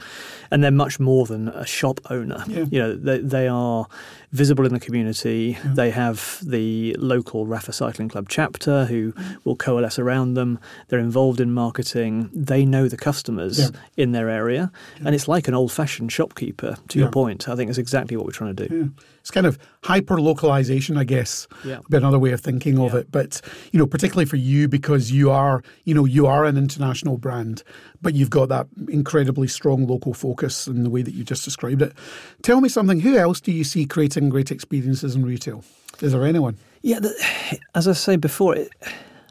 and 0.51 0.63
they're 0.63 0.71
much 0.71 0.99
more 0.99 1.25
than 1.25 1.49
a 1.49 1.65
shop 1.65 1.99
owner. 2.09 2.43
Yeah. 2.47 2.65
You 2.69 2.79
know, 2.79 2.95
they, 2.95 3.19
they 3.19 3.47
are 3.47 3.87
visible 4.31 4.65
in 4.65 4.73
the 4.73 4.79
community. 4.79 5.57
Yeah. 5.63 5.73
They 5.73 5.91
have 5.91 6.39
the 6.43 6.95
local 6.99 7.45
Rapha 7.45 7.73
Cycling 7.73 8.09
Club 8.09 8.27
chapter 8.29 8.85
who 8.85 9.13
will 9.43 9.55
coalesce 9.55 9.99
around 9.99 10.35
them. 10.35 10.59
They're 10.87 10.99
involved 10.99 11.39
in 11.39 11.51
marketing. 11.51 12.29
They 12.33 12.65
know 12.65 12.87
the 12.87 12.97
customers 12.97 13.59
yeah. 13.59 13.69
in 13.97 14.11
their 14.11 14.29
area. 14.29 14.71
Yeah. 14.97 15.07
And 15.07 15.15
it's 15.15 15.27
like 15.27 15.47
an 15.47 15.53
old 15.53 15.71
fashioned 15.71 16.11
shopkeeper, 16.11 16.77
to 16.89 16.99
your 16.99 17.11
point. 17.11 17.47
I 17.47 17.55
think 17.55 17.69
it's 17.69 17.79
exactly 17.79 18.17
what 18.17 18.25
we're 18.25 18.31
trying 18.31 18.55
to 18.55 18.67
do. 18.67 18.91
It's 19.19 19.31
kind 19.31 19.45
of 19.45 19.59
hyper 19.83 20.19
localization, 20.41 20.97
I 20.97 21.03
guess, 21.03 21.47
yeah. 21.63 21.79
be 21.89 21.97
another 21.97 22.19
way 22.19 22.31
of 22.31 22.41
thinking 22.41 22.79
of 22.79 22.93
it. 22.95 23.11
But, 23.11 23.41
you 23.71 23.79
know, 23.79 23.87
particularly 23.87 24.25
for 24.25 24.37
you 24.37 24.67
because 24.67 25.11
you 25.11 25.31
are, 25.31 25.63
you 25.83 25.93
know, 25.93 26.05
you 26.05 26.27
are 26.27 26.45
an 26.45 26.57
international 26.57 27.17
brand 27.17 27.63
but 28.01 28.15
you've 28.15 28.29
got 28.29 28.49
that 28.49 28.67
incredibly 28.87 29.47
strong 29.47 29.87
local 29.87 30.13
focus 30.13 30.67
in 30.67 30.83
the 30.83 30.89
way 30.89 31.01
that 31.01 31.13
you 31.13 31.23
just 31.23 31.43
described 31.43 31.81
it. 31.81 31.93
Tell 32.41 32.61
me 32.61 32.69
something. 32.69 32.99
Who 33.01 33.17
else 33.17 33.41
do 33.41 33.51
you 33.51 33.63
see 33.63 33.85
creating 33.85 34.29
great 34.29 34.51
experiences 34.51 35.15
in 35.15 35.25
retail? 35.25 35.63
Is 36.01 36.13
there 36.13 36.25
anyone? 36.25 36.57
Yeah, 36.81 36.99
the, 36.99 37.59
as 37.75 37.87
I 37.87 37.93
say 37.93 38.15
before, 38.15 38.55
it, 38.55 38.69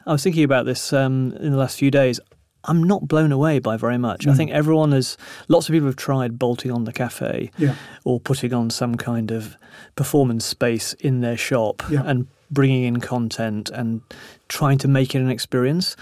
I 0.06 0.12
was 0.12 0.22
thinking 0.22 0.44
about 0.44 0.66
this 0.66 0.92
um, 0.92 1.32
in 1.40 1.52
the 1.52 1.58
last 1.58 1.78
few 1.78 1.90
days. 1.90 2.20
I'm 2.68 2.82
not 2.82 3.08
blown 3.08 3.32
away 3.32 3.58
by 3.58 3.76
very 3.76 3.98
much. 3.98 4.26
Mm. 4.26 4.30
I 4.30 4.34
think 4.34 4.50
everyone 4.52 4.92
has, 4.92 5.16
lots 5.48 5.68
of 5.68 5.72
people 5.72 5.88
have 5.88 5.96
tried 5.96 6.38
bolting 6.38 6.70
on 6.70 6.84
the 6.84 6.92
cafe 6.92 7.50
yeah. 7.58 7.74
or 8.04 8.20
putting 8.20 8.54
on 8.54 8.70
some 8.70 8.96
kind 8.96 9.30
of 9.30 9.56
performance 9.96 10.44
space 10.44 10.92
in 10.94 11.20
their 11.20 11.36
shop 11.36 11.82
yeah. 11.90 12.02
and 12.04 12.28
bringing 12.50 12.84
in 12.84 13.00
content 13.00 13.70
and 13.70 14.02
trying 14.48 14.78
to 14.78 14.88
make 14.88 15.14
it 15.14 15.18
an 15.18 15.30
experience 15.30 15.96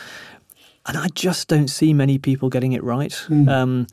and 0.86 0.96
I 0.96 1.08
just 1.14 1.48
don't 1.48 1.68
see 1.68 1.92
many 1.92 2.18
people 2.18 2.48
getting 2.48 2.72
it 2.72 2.82
right. 2.82 3.10
Mm. 3.28 3.48
Um, 3.48 3.86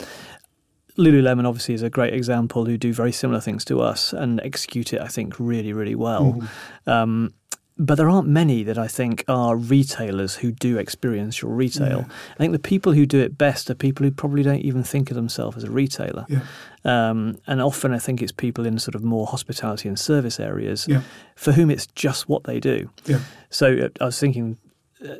Lululemon 0.97 1.47
obviously 1.47 1.73
is 1.73 1.81
a 1.81 1.89
great 1.89 2.13
example 2.13 2.65
who 2.65 2.77
do 2.77 2.93
very 2.93 3.11
similar 3.11 3.41
things 3.41 3.65
to 3.65 3.81
us 3.81 4.13
and 4.13 4.39
execute 4.41 4.93
it, 4.93 5.01
I 5.01 5.07
think, 5.07 5.39
really, 5.39 5.73
really 5.73 5.95
well. 5.95 6.39
Mm. 6.85 6.91
Um, 6.91 7.33
but 7.77 7.95
there 7.95 8.09
aren't 8.09 8.27
many 8.27 8.63
that 8.63 8.77
I 8.77 8.87
think 8.87 9.23
are 9.27 9.55
retailers 9.55 10.35
who 10.35 10.51
do 10.51 10.77
experiential 10.77 11.49
retail. 11.49 11.99
Yeah. 11.99 12.13
I 12.33 12.37
think 12.37 12.53
the 12.53 12.59
people 12.59 12.91
who 12.91 13.05
do 13.05 13.19
it 13.19 13.37
best 13.37 13.69
are 13.69 13.75
people 13.75 14.05
who 14.05 14.11
probably 14.11 14.43
don't 14.43 14.61
even 14.61 14.83
think 14.83 15.09
of 15.09 15.15
themselves 15.15 15.57
as 15.57 15.63
a 15.63 15.71
retailer. 15.71 16.25
Yeah. 16.29 16.41
Um, 16.85 17.39
and 17.47 17.61
often 17.61 17.93
I 17.93 17.99
think 17.99 18.21
it's 18.21 18.31
people 18.31 18.65
in 18.65 18.77
sort 18.77 18.95
of 18.95 19.03
more 19.03 19.25
hospitality 19.25 19.87
and 19.87 19.97
service 19.97 20.39
areas 20.39 20.85
yeah. 20.87 21.01
for 21.35 21.53
whom 21.53 21.71
it's 21.71 21.87
just 21.87 22.29
what 22.29 22.43
they 22.43 22.59
do. 22.59 22.89
So 23.49 23.73
uh, 23.73 23.89
I 24.01 24.05
was 24.05 24.19
thinking 24.19 24.57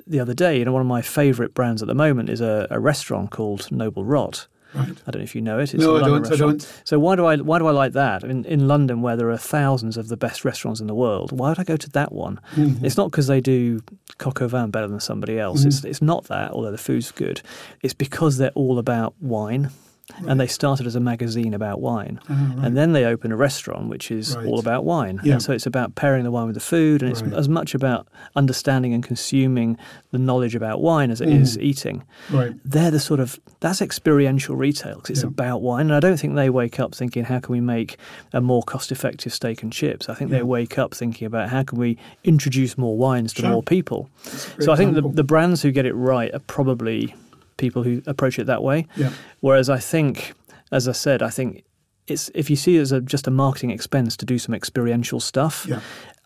the 0.07 0.19
other 0.19 0.33
day, 0.33 0.60
you 0.60 0.65
know, 0.65 0.72
one 0.72 0.81
of 0.81 0.88
my 0.88 1.01
favourite 1.01 1.53
brands 1.53 1.81
at 1.81 1.88
the 1.88 1.95
moment 1.95 2.29
is 2.29 2.41
a, 2.41 2.67
a 2.69 2.79
restaurant 2.79 3.31
called 3.31 3.72
Noble 3.72 4.05
Rot. 4.05 4.48
Right. 4.73 4.89
I 5.07 5.11
don't 5.11 5.19
know 5.19 5.23
if 5.23 5.35
you 5.35 5.41
know 5.41 5.59
it. 5.59 5.73
It's 5.73 5.83
no, 5.83 5.97
I 5.97 6.01
don't, 6.01 6.31
I 6.31 6.35
don't. 6.35 6.81
So 6.83 6.99
why 6.99 7.15
do 7.15 7.25
I 7.25 7.37
why 7.37 7.59
do 7.59 7.67
I 7.67 7.71
like 7.71 7.93
that? 7.93 8.23
In 8.23 8.45
in 8.45 8.67
London, 8.67 9.01
where 9.01 9.15
there 9.15 9.29
are 9.29 9.37
thousands 9.37 9.97
of 9.97 10.07
the 10.07 10.17
best 10.17 10.43
restaurants 10.43 10.79
in 10.81 10.87
the 10.87 10.95
world, 10.95 11.31
why 11.31 11.49
would 11.49 11.59
I 11.59 11.63
go 11.63 11.77
to 11.77 11.89
that 11.91 12.11
one? 12.11 12.39
Mm-hmm. 12.55 12.85
It's 12.85 12.97
not 12.97 13.11
because 13.11 13.27
they 13.27 13.41
do 13.41 13.81
coq 14.17 14.41
au 14.41 14.47
vin 14.47 14.71
better 14.71 14.87
than 14.87 14.99
somebody 14.99 15.39
else. 15.39 15.59
Mm-hmm. 15.59 15.67
It's 15.67 15.85
it's 15.85 16.01
not 16.01 16.25
that. 16.25 16.51
Although 16.51 16.71
the 16.71 16.77
food's 16.77 17.11
good, 17.11 17.41
it's 17.81 17.93
because 17.93 18.37
they're 18.37 18.51
all 18.51 18.79
about 18.79 19.13
wine 19.21 19.69
Right. 20.19 20.31
And 20.31 20.39
they 20.39 20.48
started 20.48 20.86
as 20.86 20.95
a 20.95 21.00
magazine 21.00 21.53
about 21.53 21.79
wine. 21.79 22.19
Oh, 22.29 22.33
right. 22.33 22.67
And 22.67 22.75
then 22.75 22.91
they 22.91 23.05
opened 23.05 23.31
a 23.31 23.38
restaurant 23.38 23.88
which 23.88 24.12
is 24.12 24.36
right. 24.36 24.45
all 24.45 24.60
about 24.60 24.83
wine. 24.83 25.22
Yeah. 25.24 25.33
And 25.33 25.41
so 25.41 25.53
it's 25.53 25.65
about 25.65 25.95
pairing 25.95 26.25
the 26.25 26.31
wine 26.31 26.45
with 26.45 26.55
the 26.55 26.62
food, 26.62 27.01
and 27.01 27.10
it's 27.10 27.22
as 27.22 27.48
much 27.48 27.74
about 27.74 28.10
understanding 28.36 28.93
and 28.93 29.01
consuming 29.01 29.77
the 30.12 30.19
knowledge 30.19 30.55
about 30.55 30.81
wine 30.81 31.10
as 31.10 31.22
it 31.22 31.29
mm. 31.29 31.39
is 31.39 31.57
eating. 31.57 32.03
They're 32.29 32.91
the 32.91 33.00
sort 33.00 33.22
of, 33.22 33.39
that's 33.62 33.81
experiential 33.81 34.57
retail 34.57 34.95
because 34.95 35.12
it's 35.12 35.24
yeah. 35.24 35.29
about 35.29 35.62
wine. 35.62 35.86
And 35.86 35.95
I 35.95 36.01
don't 36.01 36.17
think 36.17 36.36
they 36.36 36.50
wake 36.50 36.81
up 36.81 36.93
thinking, 36.93 37.24
how 37.24 37.39
can 37.39 37.53
we 37.53 37.62
make 37.62 37.98
a 38.33 38.41
more 38.41 38.62
cost 38.62 38.91
effective 38.91 39.33
steak 39.33 39.63
and 39.63 39.72
chips? 39.72 40.10
I 40.10 40.15
think 40.15 40.29
yeah. 40.31 40.39
they 40.39 40.43
wake 40.43 40.77
up 40.77 40.93
thinking 40.93 41.25
about 41.25 41.48
how 41.48 41.63
can 41.63 41.79
we 41.79 41.98
introduce 42.25 42.77
more 42.77 42.98
wines 42.98 43.31
to 43.36 43.41
sure. 43.43 43.51
more 43.51 43.63
people. 43.63 44.10
So 44.60 44.74
I 44.74 44.75
think 44.75 44.95
the, 44.95 45.01
the 45.01 45.24
brands 45.24 45.62
who 45.62 45.72
get 45.72 45.86
it 45.86 45.93
right 45.93 46.33
are 46.33 46.39
probably 46.39 47.15
people 47.57 47.83
who 47.83 48.01
approach 48.05 48.39
it 48.39 48.45
that 48.45 48.63
way. 48.63 48.88
Yeah. 48.95 49.12
Whereas 49.41 49.69
I 49.69 49.79
think, 49.79 50.33
as 50.72 50.88
I 50.88 50.93
said, 50.93 51.22
I 51.22 51.29
think 51.29 51.63
it's 52.07 52.29
if 52.33 52.50
you 52.50 52.55
see 52.55 52.77
it 52.77 52.81
as 52.81 52.91
a, 52.91 53.01
just 53.01 53.27
a 53.27 53.31
marketing 53.31 53.72
expense 53.72 54.17
to 54.17 54.25
do 54.25 54.38
some 54.38 54.53
experiential 54.53 55.19
stuff. 55.19 55.65
Yeah. 55.67 55.79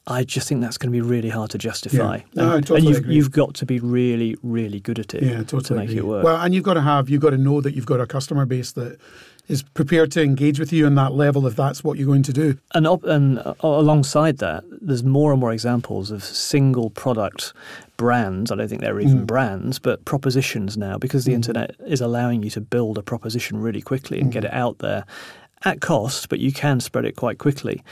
I 0.10 0.24
just 0.24 0.48
think 0.48 0.62
that's 0.62 0.78
going 0.78 0.90
to 0.90 0.98
be 0.98 1.02
really 1.02 1.28
hard 1.28 1.50
to 1.50 1.58
justify. 1.58 2.16
Yeah. 2.18 2.24
No, 2.34 2.56
and, 2.56 2.66
totally 2.66 2.80
and 2.80 2.88
you've, 2.88 2.98
agree. 3.00 3.16
you've 3.16 3.32
got 3.32 3.56
to 3.56 3.66
be 3.66 3.80
really, 3.80 4.38
really 4.42 4.80
good 4.80 5.00
at 5.00 5.14
it 5.14 5.22
yeah, 5.22 5.40
totally 5.40 5.64
to 5.64 5.74
make 5.76 5.90
agree. 5.90 5.98
it 5.98 6.06
work. 6.06 6.24
Well, 6.24 6.38
and 6.38 6.56
you've 6.56 6.64
got 6.64 6.76
to 6.76 6.82
have, 6.82 7.10
you've 7.10 7.22
got 7.22 7.32
to 7.32 7.38
know 7.38 7.60
that 7.60 7.76
you've 7.76 7.86
got 7.86 8.00
a 8.00 8.08
customer 8.08 8.46
base 8.46 8.72
that 8.72 8.98
is 9.48 9.64
prepared 9.64 10.12
to 10.12 10.22
engage 10.22 10.60
with 10.60 10.74
you 10.74 10.86
on 10.86 10.96
that 10.96 11.14
level 11.14 11.48
if 11.48 11.56
that's 11.56 11.84
what 11.84 11.98
you're 11.98 12.08
going 12.08 12.24
to 12.24 12.34
do. 12.34 12.58
And, 12.74 12.86
op- 12.86 13.04
and 13.06 13.40
uh, 13.40 13.54
alongside 13.62 14.40
that, 14.40 14.64
there's 14.82 15.04
more 15.04 15.32
and 15.32 15.40
more 15.40 15.52
examples 15.52 16.12
of 16.12 16.24
single 16.24 16.90
product 16.90 17.54
brands. 17.96 18.52
I 18.52 18.56
don't 18.56 18.68
think 18.68 18.82
they're 18.82 19.00
even 19.00 19.22
mm. 19.22 19.28
brands, 19.28 19.80
but 19.80 20.04
propositions 20.06 20.78
now 20.78 20.98
because 20.98 21.26
the 21.26 21.32
mm. 21.32 21.36
internet 21.36 21.76
is 21.86 22.02
allowing 22.02 22.44
you 22.44 22.50
to 22.52 22.62
build 22.62 22.98
a 22.98 23.02
proposition 23.02 23.58
really 23.62 23.82
quickly 23.82 24.20
and 24.20 24.30
mm. 24.30 24.34
get 24.34 24.44
it 24.44 24.54
out 24.54 24.80
there 24.80 25.06
at 25.64 25.82
cost, 25.82 26.30
but 26.30 26.40
you 26.40 26.52
can 26.52 26.80
spread 26.80 27.06
it 27.06 27.16
quite 27.16 27.40
quickly 27.40 27.84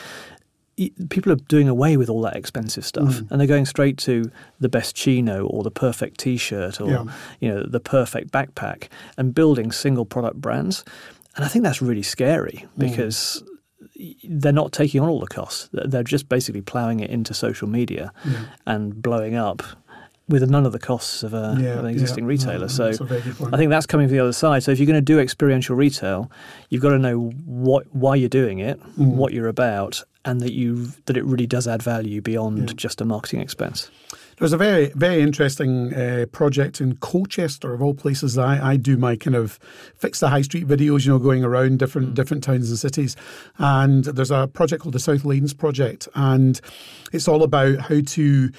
people 1.09 1.31
are 1.31 1.37
doing 1.37 1.69
away 1.69 1.95
with 1.95 2.09
all 2.09 2.21
that 2.21 2.35
expensive 2.35 2.85
stuff 2.85 3.15
mm. 3.15 3.31
and 3.31 3.39
they're 3.39 3.47
going 3.47 3.65
straight 3.65 3.97
to 3.97 4.29
the 4.59 4.67
best 4.67 4.95
chino 4.95 5.45
or 5.47 5.63
the 5.63 5.71
perfect 5.71 6.19
t-shirt 6.19 6.81
or 6.81 6.89
yeah. 6.89 7.05
you 7.39 7.49
know 7.49 7.63
the 7.63 7.79
perfect 7.79 8.31
backpack 8.31 8.89
and 9.17 9.33
building 9.33 9.71
single 9.71 10.05
product 10.05 10.35
brands 10.35 10.83
and 11.35 11.45
I 11.45 11.47
think 11.47 11.63
that's 11.63 11.81
really 11.81 12.03
scary 12.03 12.65
mm. 12.65 12.79
because 12.79 13.43
mm. 13.97 14.41
they're 14.41 14.53
not 14.53 14.71
taking 14.71 15.01
on 15.01 15.09
all 15.09 15.19
the 15.19 15.27
costs. 15.27 15.69
They're 15.71 16.03
just 16.03 16.29
basically 16.29 16.61
ploughing 16.61 16.99
it 16.99 17.09
into 17.09 17.33
social 17.33 17.67
media 17.67 18.11
yeah. 18.25 18.45
and 18.65 19.01
blowing 19.01 19.35
up 19.35 19.63
with 20.27 20.49
none 20.49 20.65
of 20.65 20.71
the 20.71 20.79
costs 20.79 21.21
of, 21.21 21.33
a, 21.33 21.55
yeah, 21.59 21.73
of 21.73 21.85
an 21.85 21.91
existing 21.91 22.23
yeah, 22.23 22.29
retailer. 22.29 22.59
No, 22.61 22.67
so 22.67 22.85
I 23.53 23.57
think 23.57 23.69
that's 23.69 23.85
coming 23.85 24.07
from 24.07 24.17
the 24.17 24.23
other 24.23 24.33
side. 24.33 24.63
So 24.63 24.71
if 24.71 24.79
you're 24.79 24.87
going 24.87 24.95
to 24.95 25.01
do 25.01 25.19
experiential 25.19 25.75
retail, 25.75 26.31
you've 26.69 26.81
got 26.81 26.89
to 26.89 26.99
know 26.99 27.29
what 27.45 27.85
why 27.93 28.15
you're 28.15 28.29
doing 28.29 28.59
it, 28.59 28.79
mm. 28.81 29.15
what 29.15 29.33
you're 29.33 29.47
about, 29.47 30.03
and 30.23 30.41
that 30.41 30.53
you 30.53 30.87
that 31.05 31.15
it 31.15 31.23
really 31.25 31.45
does 31.45 31.67
add 31.67 31.83
value 31.83 32.21
beyond 32.21 32.75
just 32.77 33.01
a 33.01 33.05
marketing 33.05 33.39
expense. 33.41 33.91
There's 34.37 34.53
a 34.53 34.57
very, 34.57 34.91
very 34.95 35.21
interesting 35.21 35.93
uh, 35.93 36.25
project 36.31 36.81
in 36.81 36.97
Colchester, 36.97 37.73
of 37.73 37.81
all 37.81 37.93
places. 37.93 38.37
I, 38.37 38.71
I 38.71 38.75
do 38.77 38.97
my 38.97 39.15
kind 39.15 39.35
of 39.35 39.59
fix 39.95 40.19
the 40.19 40.29
high 40.29 40.41
street 40.41 40.67
videos, 40.67 41.05
you 41.05 41.13
know, 41.13 41.19
going 41.19 41.43
around 41.43 41.79
different 41.79 42.09
mm. 42.09 42.13
different 42.15 42.43
towns 42.43 42.69
and 42.69 42.77
cities. 42.77 43.15
And 43.57 44.03
there's 44.03 44.31
a 44.31 44.47
project 44.47 44.83
called 44.83 44.95
the 44.95 44.99
South 44.99 45.23
Lanes 45.23 45.53
Project, 45.53 46.09
and 46.15 46.59
it's 47.13 47.27
all 47.29 47.43
about 47.43 47.79
how 47.79 48.01
to 48.01 48.51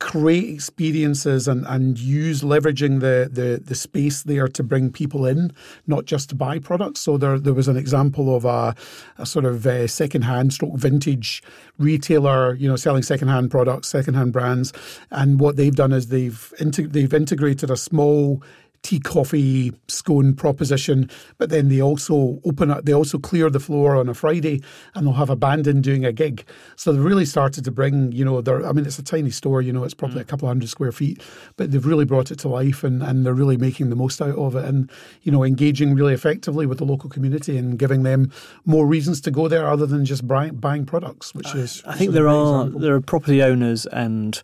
create 0.00 0.52
experiences 0.52 1.48
and, 1.48 1.64
and 1.66 1.98
use 1.98 2.42
leveraging 2.42 3.00
the, 3.00 3.28
the, 3.32 3.62
the 3.64 3.74
space 3.74 4.24
there 4.24 4.48
to 4.48 4.62
bring 4.62 4.90
people 4.90 5.24
in, 5.24 5.52
not 5.86 6.04
just 6.04 6.28
to 6.28 6.34
buy 6.34 6.58
products. 6.58 7.00
So 7.00 7.16
there 7.16 7.38
there 7.38 7.54
was 7.54 7.68
an 7.68 7.76
example 7.76 8.34
of 8.36 8.44
a, 8.44 8.74
a 9.18 9.24
sort 9.24 9.44
of 9.44 9.66
uh, 9.66 9.86
second-hand 9.86 10.52
stroke 10.52 10.76
vintage 10.76 11.42
retailer, 11.78 12.54
you 12.54 12.68
know, 12.68 12.76
selling 12.76 13.02
second-hand 13.02 13.50
products, 13.50 13.88
second-hand 13.88 14.32
brands. 14.32 14.72
And 15.10 15.40
what 15.40 15.56
they've 15.56 15.74
done 15.74 15.92
is 15.92 16.08
they've 16.08 16.52
they've 16.58 17.14
integrated 17.14 17.70
a 17.70 17.76
small 17.76 18.42
tea, 18.84 19.00
coffee, 19.00 19.72
scone 19.88 20.34
proposition. 20.34 21.10
But 21.38 21.50
then 21.50 21.68
they 21.68 21.82
also 21.82 22.38
open 22.44 22.70
up, 22.70 22.84
they 22.84 22.94
also 22.94 23.18
clear 23.18 23.50
the 23.50 23.58
floor 23.58 23.96
on 23.96 24.08
a 24.08 24.14
Friday 24.14 24.62
and 24.94 25.06
they'll 25.06 25.14
have 25.14 25.30
a 25.30 25.36
band 25.36 25.66
in 25.66 25.82
doing 25.82 26.04
a 26.04 26.12
gig. 26.12 26.44
So 26.76 26.92
they've 26.92 27.02
really 27.02 27.24
started 27.24 27.64
to 27.64 27.72
bring, 27.72 28.12
you 28.12 28.24
know, 28.24 28.38
I 28.46 28.72
mean, 28.72 28.86
it's 28.86 28.98
a 28.98 29.02
tiny 29.02 29.30
store, 29.30 29.62
you 29.62 29.72
know, 29.72 29.82
it's 29.82 29.94
probably 29.94 30.18
mm. 30.18 30.22
a 30.22 30.26
couple 30.26 30.46
of 30.46 30.50
hundred 30.50 30.68
square 30.68 30.92
feet, 30.92 31.22
but 31.56 31.72
they've 31.72 31.84
really 31.84 32.04
brought 32.04 32.30
it 32.30 32.38
to 32.40 32.48
life 32.48 32.84
and, 32.84 33.02
and 33.02 33.26
they're 33.26 33.34
really 33.34 33.56
making 33.56 33.90
the 33.90 33.96
most 33.96 34.20
out 34.20 34.36
of 34.36 34.54
it 34.54 34.64
and, 34.66 34.90
you 35.22 35.32
know, 35.32 35.42
engaging 35.42 35.94
really 35.94 36.14
effectively 36.14 36.66
with 36.66 36.78
the 36.78 36.84
local 36.84 37.08
community 37.08 37.56
and 37.56 37.78
giving 37.78 38.02
them 38.02 38.30
more 38.66 38.86
reasons 38.86 39.20
to 39.22 39.30
go 39.30 39.48
there 39.48 39.66
other 39.66 39.86
than 39.86 40.04
just 40.04 40.28
buying, 40.28 40.54
buying 40.54 40.84
products, 40.84 41.34
which 41.34 41.54
is. 41.54 41.82
I 41.86 41.96
think 41.96 42.12
there 42.12 42.28
are, 42.28 42.66
there 42.66 42.94
are 42.94 43.00
property 43.00 43.42
owners 43.42 43.86
and 43.86 44.40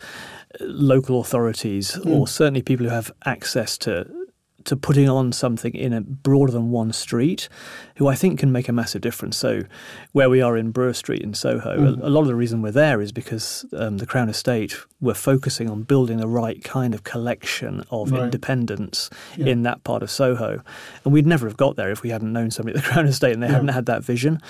local 0.60 1.20
authorities, 1.20 1.92
mm. 1.92 2.10
or 2.10 2.26
certainly 2.26 2.62
people 2.62 2.86
who 2.86 2.92
have 2.92 3.12
access 3.26 3.76
to 3.78 4.06
to 4.64 4.76
putting 4.76 5.08
on 5.08 5.32
something 5.32 5.74
in 5.74 5.92
a 5.92 6.00
broader 6.00 6.52
than 6.52 6.70
one 6.70 6.92
street, 6.92 7.48
who 7.96 8.08
I 8.08 8.14
think 8.14 8.38
can 8.38 8.52
make 8.52 8.68
a 8.68 8.72
massive 8.72 9.02
difference. 9.02 9.36
So, 9.36 9.62
where 10.12 10.30
we 10.30 10.40
are 10.40 10.56
in 10.56 10.70
Brewer 10.70 10.92
Street 10.92 11.22
in 11.22 11.34
Soho, 11.34 11.76
mm. 11.76 12.02
a, 12.02 12.06
a, 12.06 12.10
lot 12.10 12.22
of 12.22 12.26
the 12.26 12.34
reason 12.34 12.62
we're 12.62 12.70
there 12.70 13.00
is 13.00 13.12
because 13.12 13.64
um, 13.76 13.98
the 13.98 14.06
Crown 14.06 14.28
Estate 14.28 14.76
were 15.00 15.14
focusing 15.14 15.68
on 15.68 15.82
building 15.82 16.18
the 16.18 16.28
right 16.28 16.62
kind 16.62 16.94
of 16.94 17.04
collection 17.04 17.84
of 17.90 18.12
right. 18.12 18.22
independents 18.22 19.10
yeah. 19.36 19.46
in 19.46 19.62
that 19.62 19.82
part 19.84 20.02
of 20.02 20.10
Soho, 20.10 20.62
and 21.04 21.12
we'd 21.12 21.26
never 21.26 21.46
have 21.46 21.56
got 21.56 21.76
there 21.76 21.90
if 21.90 22.02
we 22.02 22.10
hadn't 22.10 22.32
known 22.32 22.50
somebody 22.50 22.76
at 22.76 22.84
the 22.84 22.90
Crown 22.92 23.06
Estate 23.06 23.32
and 23.32 23.42
they 23.42 23.46
yeah. 23.46 23.54
hadn't 23.54 23.68
had 23.68 23.86
that 23.86 24.04
vision. 24.04 24.40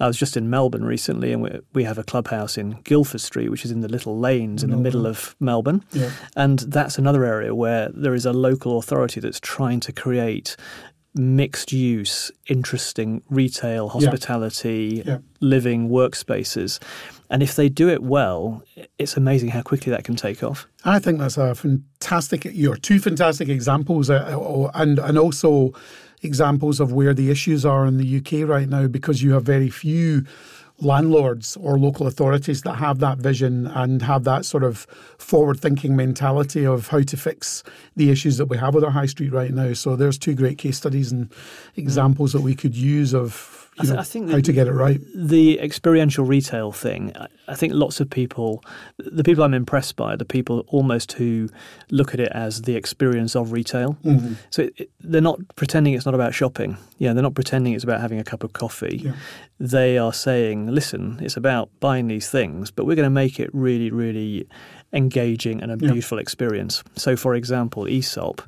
I 0.00 0.06
was 0.06 0.16
just 0.16 0.36
in 0.36 0.48
Melbourne 0.48 0.84
recently, 0.84 1.32
and 1.32 1.42
we, 1.42 1.50
we 1.74 1.84
have 1.84 1.98
a 1.98 2.02
clubhouse 2.02 2.56
in 2.56 2.72
Guildford 2.84 3.20
Street, 3.20 3.50
which 3.50 3.64
is 3.64 3.70
in 3.70 3.80
the 3.80 3.88
little 3.88 4.18
lanes 4.18 4.62
in 4.62 4.70
the 4.70 4.76
middle 4.76 5.06
of 5.06 5.36
Melbourne, 5.40 5.84
yeah. 5.92 6.10
and 6.36 6.60
that's 6.60 6.98
another 6.98 7.24
area 7.24 7.54
where 7.54 7.90
there 7.90 8.14
is 8.14 8.26
a 8.26 8.32
local 8.32 8.78
authority 8.78 9.20
that's 9.20 9.40
trying 9.40 9.80
to 9.80 9.92
create 9.92 10.56
mixed 11.14 11.72
use, 11.72 12.30
interesting 12.46 13.22
retail, 13.30 13.88
hospitality, 13.88 15.02
yeah. 15.04 15.12
Yeah. 15.12 15.18
living 15.40 15.88
workspaces. 15.88 16.80
And 17.30 17.42
if 17.42 17.54
they 17.56 17.68
do 17.68 17.88
it 17.88 18.02
well, 18.02 18.62
it's 18.98 19.16
amazing 19.16 19.50
how 19.50 19.62
quickly 19.62 19.90
that 19.90 20.04
can 20.04 20.16
take 20.16 20.42
off. 20.42 20.66
I 20.84 20.98
think 20.98 21.18
that's 21.18 21.36
a 21.36 21.54
fantastic, 21.54 22.44
you're 22.44 22.76
two 22.76 22.98
fantastic 22.98 23.48
examples, 23.48 24.10
uh, 24.10 24.70
and 24.74 24.98
and 24.98 25.18
also 25.18 25.72
examples 26.22 26.80
of 26.80 26.92
where 26.92 27.14
the 27.14 27.30
issues 27.30 27.64
are 27.64 27.86
in 27.86 27.96
the 27.96 28.16
UK 28.18 28.48
right 28.48 28.68
now 28.68 28.86
because 28.86 29.22
you 29.22 29.32
have 29.32 29.44
very 29.44 29.70
few 29.70 30.24
landlords 30.82 31.56
or 31.58 31.78
local 31.78 32.06
authorities 32.06 32.62
that 32.62 32.76
have 32.76 32.98
that 33.00 33.18
vision 33.18 33.66
and 33.66 34.02
have 34.02 34.24
that 34.24 34.44
sort 34.44 34.64
of 34.64 34.86
forward 35.18 35.60
thinking 35.60 35.94
mentality 35.94 36.64
of 36.64 36.88
how 36.88 37.02
to 37.02 37.16
fix 37.16 37.62
the 37.96 38.10
issues 38.10 38.38
that 38.38 38.46
we 38.46 38.56
have 38.56 38.74
with 38.74 38.84
our 38.84 38.90
high 38.90 39.06
street 39.06 39.32
right 39.32 39.52
now. 39.52 39.72
So 39.72 39.96
there's 39.96 40.18
two 40.18 40.34
great 40.34 40.58
case 40.58 40.76
studies 40.76 41.12
and 41.12 41.30
examples 41.76 42.30
mm. 42.30 42.34
that 42.34 42.42
we 42.42 42.54
could 42.54 42.74
use 42.74 43.14
of 43.14 43.69
I, 43.80 43.84
th- 43.84 43.98
I, 43.98 44.02
think 44.02 44.30
how 44.30 44.40
to 44.40 44.52
get 44.52 44.66
it 44.66 44.72
right. 44.72 45.00
The 45.14 45.58
experiential 45.60 46.24
retail 46.24 46.72
thing, 46.72 47.12
I 47.48 47.54
think 47.54 47.72
lots 47.72 48.00
of 48.00 48.08
people, 48.08 48.62
the 48.98 49.24
people 49.24 49.42
I'm 49.44 49.54
impressed 49.54 49.96
by, 49.96 50.14
are 50.14 50.16
the 50.16 50.24
people 50.24 50.64
almost 50.68 51.12
who 51.12 51.48
look 51.90 52.14
at 52.14 52.20
it 52.20 52.30
as 52.32 52.62
the 52.62 52.76
experience 52.76 53.34
of 53.34 53.52
retail. 53.52 53.96
Mm-hmm. 54.04 54.34
So 54.50 54.62
it, 54.62 54.74
it, 54.76 54.90
they're 55.00 55.20
not 55.20 55.40
pretending 55.56 55.94
it's 55.94 56.06
not 56.06 56.14
about 56.14 56.34
shopping. 56.34 56.76
Yeah, 56.98 57.12
they're 57.12 57.22
not 57.22 57.34
pretending 57.34 57.72
it's 57.72 57.84
about 57.84 58.00
having 58.00 58.18
a 58.18 58.24
cup 58.24 58.44
of 58.44 58.52
coffee. 58.52 59.02
Yeah. 59.04 59.12
They 59.58 59.98
are 59.98 60.12
saying, 60.12 60.68
listen, 60.68 61.18
it's 61.20 61.36
about 61.36 61.70
buying 61.80 62.08
these 62.08 62.28
things, 62.28 62.70
but 62.70 62.84
we're 62.86 62.96
going 62.96 63.04
to 63.04 63.10
make 63.10 63.40
it 63.40 63.50
really, 63.52 63.90
really 63.90 64.46
engaging 64.92 65.62
and 65.62 65.70
a 65.70 65.74
yeah. 65.74 65.92
beautiful 65.92 66.18
experience. 66.18 66.82
So, 66.96 67.16
for 67.16 67.34
example, 67.34 67.86
Aesop 67.86 68.42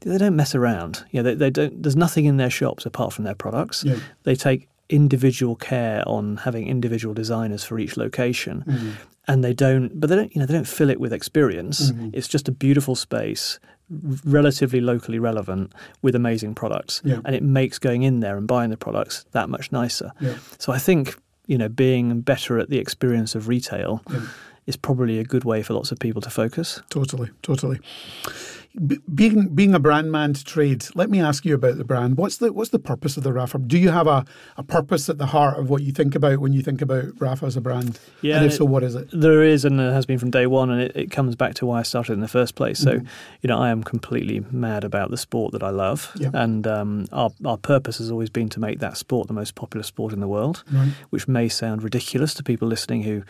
they 0.00 0.18
don't 0.18 0.36
mess 0.36 0.54
around. 0.54 1.04
Yeah, 1.10 1.22
they, 1.22 1.34
they 1.34 1.50
don't. 1.50 1.82
There's 1.82 1.96
nothing 1.96 2.24
in 2.24 2.38
their 2.38 2.50
shops 2.50 2.86
apart 2.86 3.12
from 3.12 3.24
their 3.24 3.34
products. 3.34 3.84
Yeah. 3.84 3.98
They 4.22 4.34
take 4.34 4.68
individual 4.88 5.54
care 5.56 6.02
on 6.06 6.38
having 6.38 6.66
individual 6.66 7.14
designers 7.14 7.64
for 7.64 7.78
each 7.78 7.96
location, 7.96 8.64
mm-hmm. 8.66 8.90
and 9.28 9.44
they 9.44 9.52
don't. 9.52 10.00
But 10.00 10.08
they 10.08 10.16
don't. 10.16 10.34
You 10.34 10.40
know, 10.40 10.46
they 10.46 10.54
don't 10.54 10.68
fill 10.68 10.90
it 10.90 11.00
with 11.00 11.12
experience. 11.12 11.90
Mm-hmm. 11.90 12.10
It's 12.14 12.28
just 12.28 12.48
a 12.48 12.52
beautiful 12.52 12.94
space, 12.94 13.58
relatively 14.24 14.80
locally 14.80 15.18
relevant, 15.18 15.74
with 16.00 16.14
amazing 16.14 16.54
products, 16.54 17.02
yeah. 17.04 17.20
and 17.24 17.34
it 17.34 17.42
makes 17.42 17.78
going 17.78 18.02
in 18.02 18.20
there 18.20 18.38
and 18.38 18.46
buying 18.46 18.70
the 18.70 18.78
products 18.78 19.26
that 19.32 19.50
much 19.50 19.70
nicer. 19.70 20.12
Yeah. 20.20 20.36
So 20.58 20.72
I 20.72 20.78
think 20.78 21.20
you 21.46 21.58
know, 21.58 21.68
being 21.68 22.20
better 22.20 22.58
at 22.58 22.70
the 22.70 22.78
experience 22.78 23.34
of 23.34 23.48
retail. 23.48 24.02
Is 24.66 24.76
probably 24.76 25.18
a 25.18 25.24
good 25.24 25.42
way 25.42 25.62
for 25.62 25.72
lots 25.72 25.90
of 25.90 25.98
people 25.98 26.20
to 26.22 26.30
focus. 26.30 26.80
Totally, 26.90 27.30
totally 27.42 27.80
being 29.14 29.48
being 29.48 29.74
a 29.74 29.80
brand 29.80 30.12
man 30.12 30.32
to 30.32 30.44
trade, 30.44 30.84
let 30.94 31.10
me 31.10 31.20
ask 31.20 31.44
you 31.44 31.54
about 31.54 31.76
the 31.76 31.84
brand. 31.84 32.16
What's 32.16 32.36
the 32.36 32.52
what's 32.52 32.70
the 32.70 32.78
purpose 32.78 33.16
of 33.16 33.24
the 33.24 33.30
Rapha? 33.30 33.66
Do 33.66 33.76
you 33.76 33.90
have 33.90 34.06
a, 34.06 34.24
a 34.56 34.62
purpose 34.62 35.08
at 35.08 35.18
the 35.18 35.26
heart 35.26 35.58
of 35.58 35.68
what 35.68 35.82
you 35.82 35.92
think 35.92 36.14
about 36.14 36.38
when 36.38 36.52
you 36.52 36.62
think 36.62 36.80
about 36.80 37.06
Rapha 37.16 37.48
as 37.48 37.56
a 37.56 37.60
brand? 37.60 37.98
Yeah, 38.22 38.36
and 38.36 38.46
if 38.46 38.54
so, 38.54 38.64
what 38.64 38.84
is 38.84 38.94
it? 38.94 39.08
There 39.12 39.42
is, 39.42 39.64
and 39.64 39.80
it 39.80 39.92
has 39.92 40.06
been 40.06 40.18
from 40.18 40.30
day 40.30 40.46
one, 40.46 40.70
and 40.70 40.82
it, 40.82 40.92
it 40.94 41.10
comes 41.10 41.34
back 41.34 41.54
to 41.54 41.66
why 41.66 41.80
I 41.80 41.82
started 41.82 42.12
in 42.12 42.20
the 42.20 42.28
first 42.28 42.54
place. 42.54 42.78
So, 42.78 42.98
mm-hmm. 42.98 43.06
you 43.42 43.48
know, 43.48 43.58
I 43.58 43.70
am 43.70 43.82
completely 43.82 44.44
mad 44.52 44.84
about 44.84 45.10
the 45.10 45.18
sport 45.18 45.52
that 45.52 45.64
I 45.64 45.70
love, 45.70 46.12
yeah. 46.14 46.30
and 46.32 46.64
um, 46.66 47.06
our 47.10 47.30
our 47.44 47.56
purpose 47.56 47.98
has 47.98 48.10
always 48.10 48.30
been 48.30 48.48
to 48.50 48.60
make 48.60 48.78
that 48.78 48.96
sport 48.96 49.26
the 49.26 49.34
most 49.34 49.56
popular 49.56 49.82
sport 49.82 50.12
in 50.12 50.20
the 50.20 50.28
world, 50.28 50.62
right. 50.70 50.92
which 51.10 51.26
may 51.26 51.48
sound 51.48 51.82
ridiculous 51.82 52.34
to 52.34 52.44
people 52.44 52.68
listening 52.68 53.02
who 53.02 53.24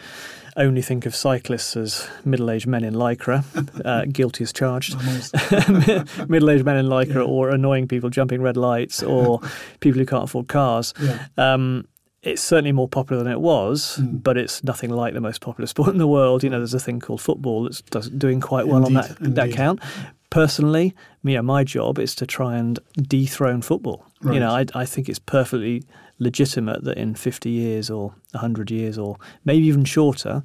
only 0.56 0.82
think 0.82 1.06
of 1.06 1.14
cyclists 1.14 1.76
as 1.76 2.08
middle-aged 2.24 2.66
men 2.66 2.84
in 2.84 2.94
lycra, 2.94 3.44
uh, 3.84 4.04
guilty 4.12 4.44
as 4.44 4.52
charged. 4.52 4.96
middle-aged 6.28 6.64
men 6.64 6.76
in 6.76 6.86
lycra, 6.86 7.14
yeah. 7.14 7.20
or 7.22 7.50
annoying 7.50 7.88
people 7.88 8.10
jumping 8.10 8.42
red 8.42 8.56
lights, 8.56 9.02
or 9.02 9.40
people 9.80 9.98
who 9.98 10.06
can't 10.06 10.24
afford 10.24 10.48
cars. 10.48 10.94
Yeah. 11.00 11.26
Um, 11.36 11.86
it's 12.22 12.42
certainly 12.42 12.72
more 12.72 12.88
popular 12.88 13.22
than 13.22 13.32
it 13.32 13.40
was, 13.40 13.98
mm. 13.98 14.22
but 14.22 14.36
it's 14.36 14.62
nothing 14.62 14.90
like 14.90 15.14
the 15.14 15.20
most 15.20 15.40
popular 15.40 15.66
sport 15.66 15.88
in 15.88 15.98
the 15.98 16.06
world. 16.06 16.42
You 16.42 16.50
know, 16.50 16.58
there's 16.58 16.74
a 16.74 16.80
thing 16.80 17.00
called 17.00 17.20
football 17.20 17.64
that's 17.64 18.08
doing 18.08 18.40
quite 18.40 18.66
well 18.66 18.84
indeed, 18.84 18.96
on 18.96 19.02
that 19.02 19.18
indeed. 19.20 19.34
that 19.36 19.52
count. 19.52 19.80
Personally, 20.28 20.94
you 21.24 21.34
know, 21.34 21.42
my 21.42 21.64
job 21.64 21.98
is 21.98 22.14
to 22.16 22.26
try 22.26 22.56
and 22.56 22.78
dethrone 22.96 23.62
football. 23.62 24.06
Right. 24.20 24.34
You 24.34 24.40
know, 24.40 24.50
I, 24.50 24.66
I 24.74 24.84
think 24.84 25.08
it's 25.08 25.18
perfectly 25.18 25.82
legitimate 26.20 26.84
that 26.84 26.96
in 26.96 27.14
50 27.14 27.50
years 27.50 27.90
or 27.90 28.14
100 28.32 28.70
years 28.70 28.96
or 28.96 29.16
maybe 29.44 29.66
even 29.66 29.84
shorter, 29.84 30.44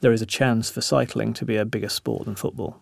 there 0.00 0.12
is 0.12 0.22
a 0.22 0.26
chance 0.26 0.70
for 0.70 0.80
cycling 0.80 1.32
to 1.34 1.44
be 1.44 1.56
a 1.56 1.64
bigger 1.64 1.88
sport 1.88 2.26
than 2.26 2.36
football. 2.36 2.80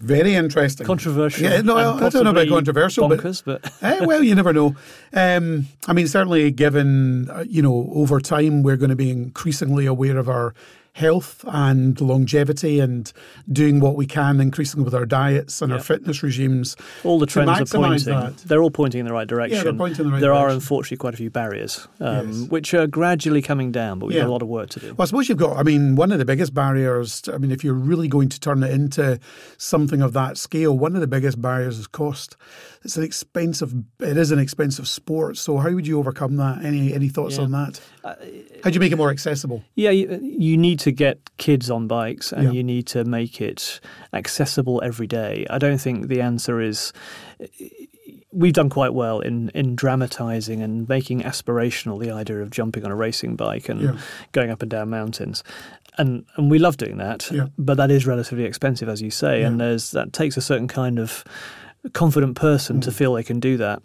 Very 0.00 0.36
interesting. 0.36 0.86
Controversial. 0.86 1.50
Yeah, 1.50 1.60
no, 1.60 1.76
I 1.76 2.08
don't 2.08 2.22
know 2.22 2.30
about 2.30 2.48
controversial, 2.48 3.08
bonkers, 3.08 3.42
but, 3.44 3.62
but 3.62 3.72
eh, 3.82 4.04
well, 4.04 4.22
you 4.22 4.32
never 4.32 4.52
know. 4.52 4.76
Um, 5.12 5.66
I 5.88 5.92
mean, 5.92 6.06
certainly, 6.06 6.52
given 6.52 7.28
uh, 7.30 7.44
you 7.48 7.62
know, 7.62 7.90
over 7.92 8.20
time, 8.20 8.62
we're 8.62 8.76
going 8.76 8.90
to 8.90 8.96
be 8.96 9.10
increasingly 9.10 9.86
aware 9.86 10.16
of 10.16 10.28
our 10.28 10.54
health 10.94 11.44
and 11.48 12.00
longevity 12.00 12.80
and 12.80 13.12
doing 13.50 13.80
what 13.80 13.96
we 13.96 14.06
can, 14.06 14.40
increasing 14.40 14.84
with 14.84 14.94
our 14.94 15.06
diets 15.06 15.62
and 15.62 15.70
yep. 15.70 15.78
our 15.78 15.84
fitness 15.84 16.22
regimes. 16.22 16.76
All 17.04 17.18
the 17.18 17.26
trends 17.26 17.72
are 17.72 17.78
pointing. 17.78 18.14
That. 18.14 18.36
They're 18.38 18.62
all 18.62 18.70
pointing 18.70 19.00
in 19.00 19.06
the 19.06 19.12
right 19.12 19.28
direction. 19.28 19.58
Yeah, 19.58 19.64
they're 19.64 19.72
pointing 19.74 20.00
in 20.00 20.06
the 20.06 20.12
right 20.14 20.20
there 20.20 20.30
direction. 20.30 20.50
are 20.50 20.54
unfortunately 20.54 20.96
quite 20.96 21.14
a 21.14 21.18
few 21.18 21.30
barriers, 21.30 21.86
um, 22.00 22.28
yes. 22.28 22.48
which 22.50 22.74
are 22.74 22.86
gradually 22.86 23.42
coming 23.42 23.70
down, 23.70 23.98
but 23.98 24.06
we've 24.06 24.16
yeah. 24.16 24.22
got 24.22 24.28
a 24.28 24.32
lot 24.32 24.42
of 24.42 24.48
work 24.48 24.70
to 24.70 24.80
do. 24.80 24.94
Well, 24.94 25.02
I 25.02 25.04
suppose 25.06 25.28
you've 25.28 25.38
got, 25.38 25.56
I 25.56 25.62
mean, 25.62 25.96
one 25.96 26.12
of 26.12 26.18
the 26.18 26.24
biggest 26.24 26.52
barriers, 26.54 27.22
I 27.32 27.38
mean, 27.38 27.50
if 27.50 27.62
you're 27.62 27.74
really 27.74 28.08
going 28.08 28.28
to 28.30 28.40
turn 28.40 28.62
it 28.62 28.70
into 28.72 29.20
something 29.56 30.02
of 30.02 30.12
that 30.14 30.36
scale, 30.36 30.76
one 30.76 30.94
of 30.94 31.00
the 31.00 31.06
biggest 31.06 31.40
barriers 31.40 31.78
is 31.78 31.86
cost. 31.86 32.36
It's 32.84 32.96
an 32.96 33.02
expensive, 33.02 33.74
it 34.00 34.16
is 34.16 34.30
an 34.30 34.38
expensive 34.38 34.88
sport. 34.88 35.36
So 35.36 35.58
how 35.58 35.70
would 35.70 35.86
you 35.86 35.98
overcome 35.98 36.36
that? 36.36 36.64
Any 36.64 36.94
any 36.94 37.08
thoughts 37.08 37.36
yeah. 37.36 37.44
on 37.44 37.50
that? 37.52 37.80
How 38.62 38.70
do 38.70 38.74
you 38.74 38.80
make 38.80 38.92
it 38.92 38.96
more 38.96 39.10
accessible? 39.10 39.62
Yeah, 39.74 39.90
you, 39.90 40.20
you 40.22 40.56
need 40.56 40.78
to 40.80 40.92
get 40.92 41.18
kids 41.36 41.70
on 41.70 41.86
bikes 41.86 42.32
and 42.32 42.44
yeah. 42.44 42.50
you 42.50 42.64
need 42.64 42.86
to 42.88 43.04
make 43.04 43.40
it 43.40 43.80
accessible 44.12 44.80
every 44.84 45.06
day. 45.06 45.46
I 45.50 45.58
don't 45.58 45.78
think 45.78 46.08
the 46.08 46.20
answer 46.20 46.60
is 46.60 46.92
we've 48.32 48.52
done 48.52 48.68
quite 48.70 48.94
well 48.94 49.20
in 49.20 49.48
in 49.50 49.74
dramatizing 49.74 50.62
and 50.62 50.88
making 50.88 51.22
aspirational 51.22 52.00
the 52.00 52.10
idea 52.10 52.38
of 52.40 52.50
jumping 52.50 52.84
on 52.84 52.90
a 52.90 52.96
racing 52.96 53.36
bike 53.36 53.68
and 53.68 53.80
yeah. 53.80 53.98
going 54.32 54.50
up 54.50 54.62
and 54.62 54.70
down 54.70 54.90
mountains. 54.90 55.42
And 55.96 56.24
and 56.36 56.50
we 56.50 56.58
love 56.58 56.76
doing 56.76 56.98
that, 56.98 57.28
yeah. 57.30 57.46
but 57.58 57.76
that 57.76 57.90
is 57.90 58.06
relatively 58.06 58.44
expensive, 58.44 58.88
as 58.88 59.02
you 59.02 59.10
say, 59.10 59.42
and 59.42 59.60
there's 59.60 59.90
that 59.92 60.12
takes 60.12 60.36
a 60.36 60.40
certain 60.40 60.68
kind 60.68 60.98
of 60.98 61.24
confident 61.92 62.36
person 62.36 62.78
mm. 62.78 62.82
to 62.82 62.92
feel 62.92 63.14
they 63.14 63.22
can 63.22 63.40
do 63.40 63.56
that. 63.56 63.82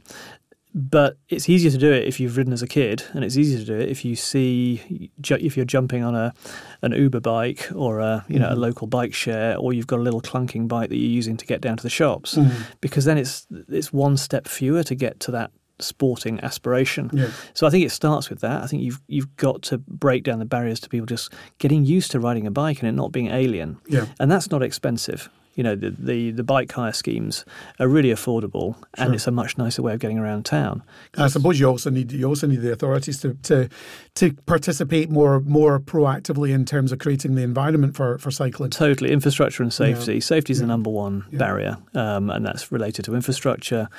But 0.76 1.18
it's 1.30 1.50
easier 1.50 1.70
to 1.70 1.78
do 1.78 1.92
it 1.92 2.08
if 2.08 2.20
you've 2.20 2.36
ridden 2.36 2.52
as 2.52 2.64
a 2.64 2.68
kid, 2.68 3.04
and 3.14 3.24
it's 3.24 3.38
easier 3.38 3.60
to 3.60 3.66
do 3.66 3.76
it 3.76 3.90
if 3.90 4.04
you 4.04 4.16
see 4.16 5.12
if 5.24 5.56
you're 5.56 5.66
jumping 5.66 6.04
on 6.04 6.16
a 6.16 6.34
an 6.82 6.94
Uber 6.94 7.20
bike 7.20 7.70
or 7.76 8.00
a 8.00 8.26
you 8.28 8.40
know 8.40 8.48
mm-hmm. 8.48 8.58
a 8.58 8.60
local 8.60 8.88
bike 8.88 9.14
share, 9.14 9.56
or 9.58 9.74
you've 9.74 9.88
got 9.88 10.00
a 10.00 10.02
little 10.02 10.22
clunking 10.22 10.68
bike 10.68 10.90
that 10.90 10.98
you're 10.98 11.10
using 11.10 11.38
to 11.38 11.46
get 11.46 11.62
down 11.62 11.78
to 11.78 11.84
the 11.84 11.92
shops, 11.92 12.36
mm-hmm. 12.36 12.64
because 12.82 13.06
then 13.06 13.20
it's 13.20 13.46
it's 13.70 13.94
one 13.94 14.18
step 14.18 14.48
fewer 14.48 14.84
to 14.84 14.96
get 14.96 15.20
to 15.20 15.32
that 15.32 15.52
sporting 15.80 16.40
aspiration. 16.40 17.12
Yeah. 17.14 17.30
So 17.54 17.68
I 17.68 17.70
think 17.70 17.86
it 17.86 17.92
starts 17.92 18.32
with 18.32 18.40
that. 18.42 18.64
I 18.64 18.68
think 18.68 18.82
you've 18.82 19.02
you've 19.08 19.36
got 19.36 19.62
to 19.64 19.78
break 19.78 20.24
down 20.24 20.40
the 20.40 20.46
barriers 20.46 20.80
to 20.82 20.90
people 20.90 21.06
just 21.06 21.32
getting 21.60 21.86
used 21.86 22.10
to 22.12 22.20
riding 22.20 22.48
a 22.48 22.52
bike 22.52 22.80
and 22.80 22.90
it 22.90 22.94
not 22.94 23.12
being 23.12 23.28
alien. 23.28 23.80
Yeah. 23.88 24.08
And 24.20 24.32
that's 24.32 24.50
not 24.50 24.64
expensive 24.64 25.30
you 25.56 25.63
know, 25.63 25.76
the, 25.76 25.92
the, 25.92 26.32
the 26.32 26.44
bike 26.44 26.72
hire 26.72 26.94
schemes 26.94 27.46
are 27.80 27.88
really 27.88 28.10
affordable, 28.10 28.76
sure. 28.76 28.86
and 28.98 29.13
it's 29.13 29.28
a 29.28 29.32
much 29.32 29.58
nicer 29.58 29.82
way 29.82 29.94
of 29.94 30.00
getting 30.00 30.18
around 30.18 30.46
town. 30.46 30.84
I 31.18 31.28
suppose 31.28 31.60
you 31.60 31.68
also 31.68 31.89
need 31.89 32.12
you 32.12 32.28
also 32.28 32.48
need 32.48 32.62
the 32.62 32.72
authorities 32.72 33.20
to, 33.22 33.36
to 33.44 33.70
to 34.16 34.34
participate 34.46 35.10
more 35.10 35.39
more 35.42 35.80
proactively 35.80 36.52
in 36.52 36.66
terms 36.66 36.92
of 36.92 37.00
creating 37.00 37.36
the 37.36 37.44
environment 37.44 37.96
for, 37.96 38.18
for 38.18 38.32
cycling. 38.32 38.72
Totally, 38.72 39.12
infrastructure 39.12 39.62
and 39.62 39.72
safety. 39.72 40.16
Yeah. 40.16 40.20
Safety 40.20 40.54
is 40.54 40.60
yeah. 40.60 40.63
the 40.63 40.68
number 40.68 40.89
one 40.89 41.26
yeah. 41.30 41.38
barrier, 41.38 41.78
um, 41.94 42.30
and 42.30 42.46
that's 42.46 42.72
related 42.72 43.06
to 43.06 43.16
infrastructure, 43.16 43.89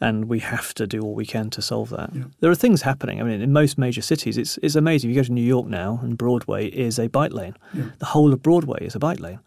and 0.00 0.26
we 0.26 0.38
have 0.38 0.72
to 0.74 0.86
do 0.86 1.02
all 1.02 1.14
we 1.14 1.26
can 1.26 1.50
to 1.50 1.62
solve 1.62 1.90
that. 1.90 2.10
There 2.40 2.50
are 2.50 2.54
things 2.54 2.82
happening. 2.82 3.20
I 3.20 3.24
mean, 3.24 3.42
in 3.42 3.52
most 3.52 3.76
major 3.76 4.02
cities, 4.02 4.38
it's 4.38 4.58
it's 4.62 4.76
amazing. 4.76 5.10
If 5.10 5.16
you 5.16 5.22
go 5.22 5.26
to 5.26 5.32
New 5.32 5.42
York 5.42 5.66
now, 5.66 6.00
and 6.02 6.16
Broadway 6.16 6.68
is 6.68 6.98
a 6.98 7.08
bike 7.08 7.32
lane. 7.32 7.54
The 7.98 8.06
whole 8.06 8.32
of 8.32 8.42
Broadway 8.42 8.84
is 8.84 8.94
a 8.94 8.98
bike 8.98 9.20
lane. 9.20 9.40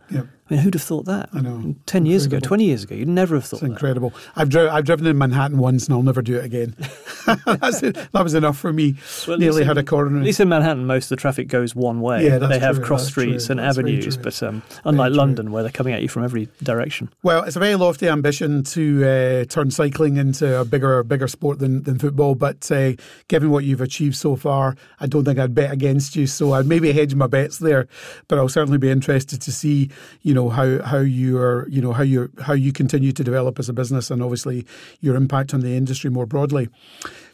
I 0.49 0.53
mean, 0.53 0.63
who'd 0.63 0.75
have 0.75 0.83
thought 0.83 1.05
that? 1.05 1.29
I 1.33 1.41
know. 1.41 1.75
10 1.87 2.05
years 2.05 2.25
ago, 2.25 2.39
20 2.39 2.65
years 2.65 2.83
ago, 2.83 2.93
you'd 2.95 3.07
never 3.07 3.33
have 3.35 3.45
thought 3.45 3.57
It's 3.57 3.61
that. 3.61 3.71
incredible. 3.71 4.13
I've, 4.35 4.49
dri- 4.49 4.67
I've 4.67 4.85
driven 4.85 5.07
in 5.07 5.17
Manhattan 5.17 5.57
once 5.57 5.85
and 5.85 5.93
I'll 5.95 6.03
never 6.03 6.21
do 6.21 6.37
it 6.37 6.45
again. 6.45 6.75
That 7.25 8.21
was 8.23 8.33
enough 8.35 8.57
for 8.57 8.71
me. 8.71 8.95
Well, 9.27 9.37
Nearly 9.37 9.57
least 9.61 9.67
had 9.67 9.77
a 9.77 9.79
in- 9.79 9.85
coronary. 9.87 10.21
At 10.21 10.25
least 10.25 10.39
in 10.39 10.49
Manhattan, 10.49 10.85
most 10.85 11.05
of 11.05 11.09
the 11.09 11.15
traffic 11.15 11.47
goes 11.47 11.75
one 11.75 12.01
way. 12.01 12.25
Yeah, 12.25 12.37
they 12.37 12.59
have 12.59 12.75
true, 12.77 12.85
cross 12.85 13.07
streets 13.07 13.47
true, 13.47 13.53
and 13.53 13.59
avenues, 13.61 14.15
but 14.17 14.41
um, 14.43 14.61
unlike 14.83 15.09
true. 15.09 15.17
London, 15.17 15.51
where 15.51 15.63
they're 15.63 15.71
coming 15.71 15.93
at 15.93 16.03
you 16.03 16.07
from 16.09 16.23
every 16.23 16.47
direction. 16.61 17.09
Well, 17.23 17.43
it's 17.43 17.55
a 17.55 17.59
very 17.59 17.73
lofty 17.75 18.07
ambition 18.07 18.63
to 18.65 19.03
uh, 19.03 19.45
turn 19.45 19.71
cycling 19.71 20.17
into 20.17 20.59
a 20.61 20.65
bigger, 20.65 21.03
bigger 21.03 21.27
sport 21.27 21.57
than, 21.57 21.81
than 21.83 21.97
football. 21.97 22.35
But 22.35 22.71
uh, 22.71 22.93
given 23.27 23.49
what 23.49 23.63
you've 23.63 23.81
achieved 23.81 24.15
so 24.15 24.35
far, 24.35 24.75
I 24.99 25.07
don't 25.07 25.25
think 25.25 25.39
I'd 25.39 25.55
bet 25.55 25.71
against 25.71 26.15
you. 26.15 26.27
So 26.27 26.53
I'd 26.53 26.67
maybe 26.67 26.91
hedge 26.91 27.15
my 27.15 27.27
bets 27.27 27.57
there. 27.57 27.87
But 28.27 28.37
I'll 28.37 28.49
certainly 28.49 28.77
be 28.77 28.91
interested 28.91 29.41
to 29.41 29.51
see, 29.51 29.89
you 30.21 30.34
know, 30.35 30.49
how 30.49 30.81
how 30.83 30.99
you 30.99 31.39
are, 31.39 31.67
you 31.69 31.81
know, 31.81 31.93
how 31.93 32.03
you 32.03 32.31
how 32.41 32.53
you 32.53 32.71
continue 32.71 33.11
to 33.11 33.23
develop 33.23 33.57
as 33.57 33.69
a 33.69 33.73
business, 33.73 34.11
and 34.11 34.21
obviously 34.21 34.65
your 34.99 35.15
impact 35.15 35.53
on 35.53 35.61
the 35.61 35.75
industry 35.75 36.09
more 36.09 36.25
broadly. 36.27 36.69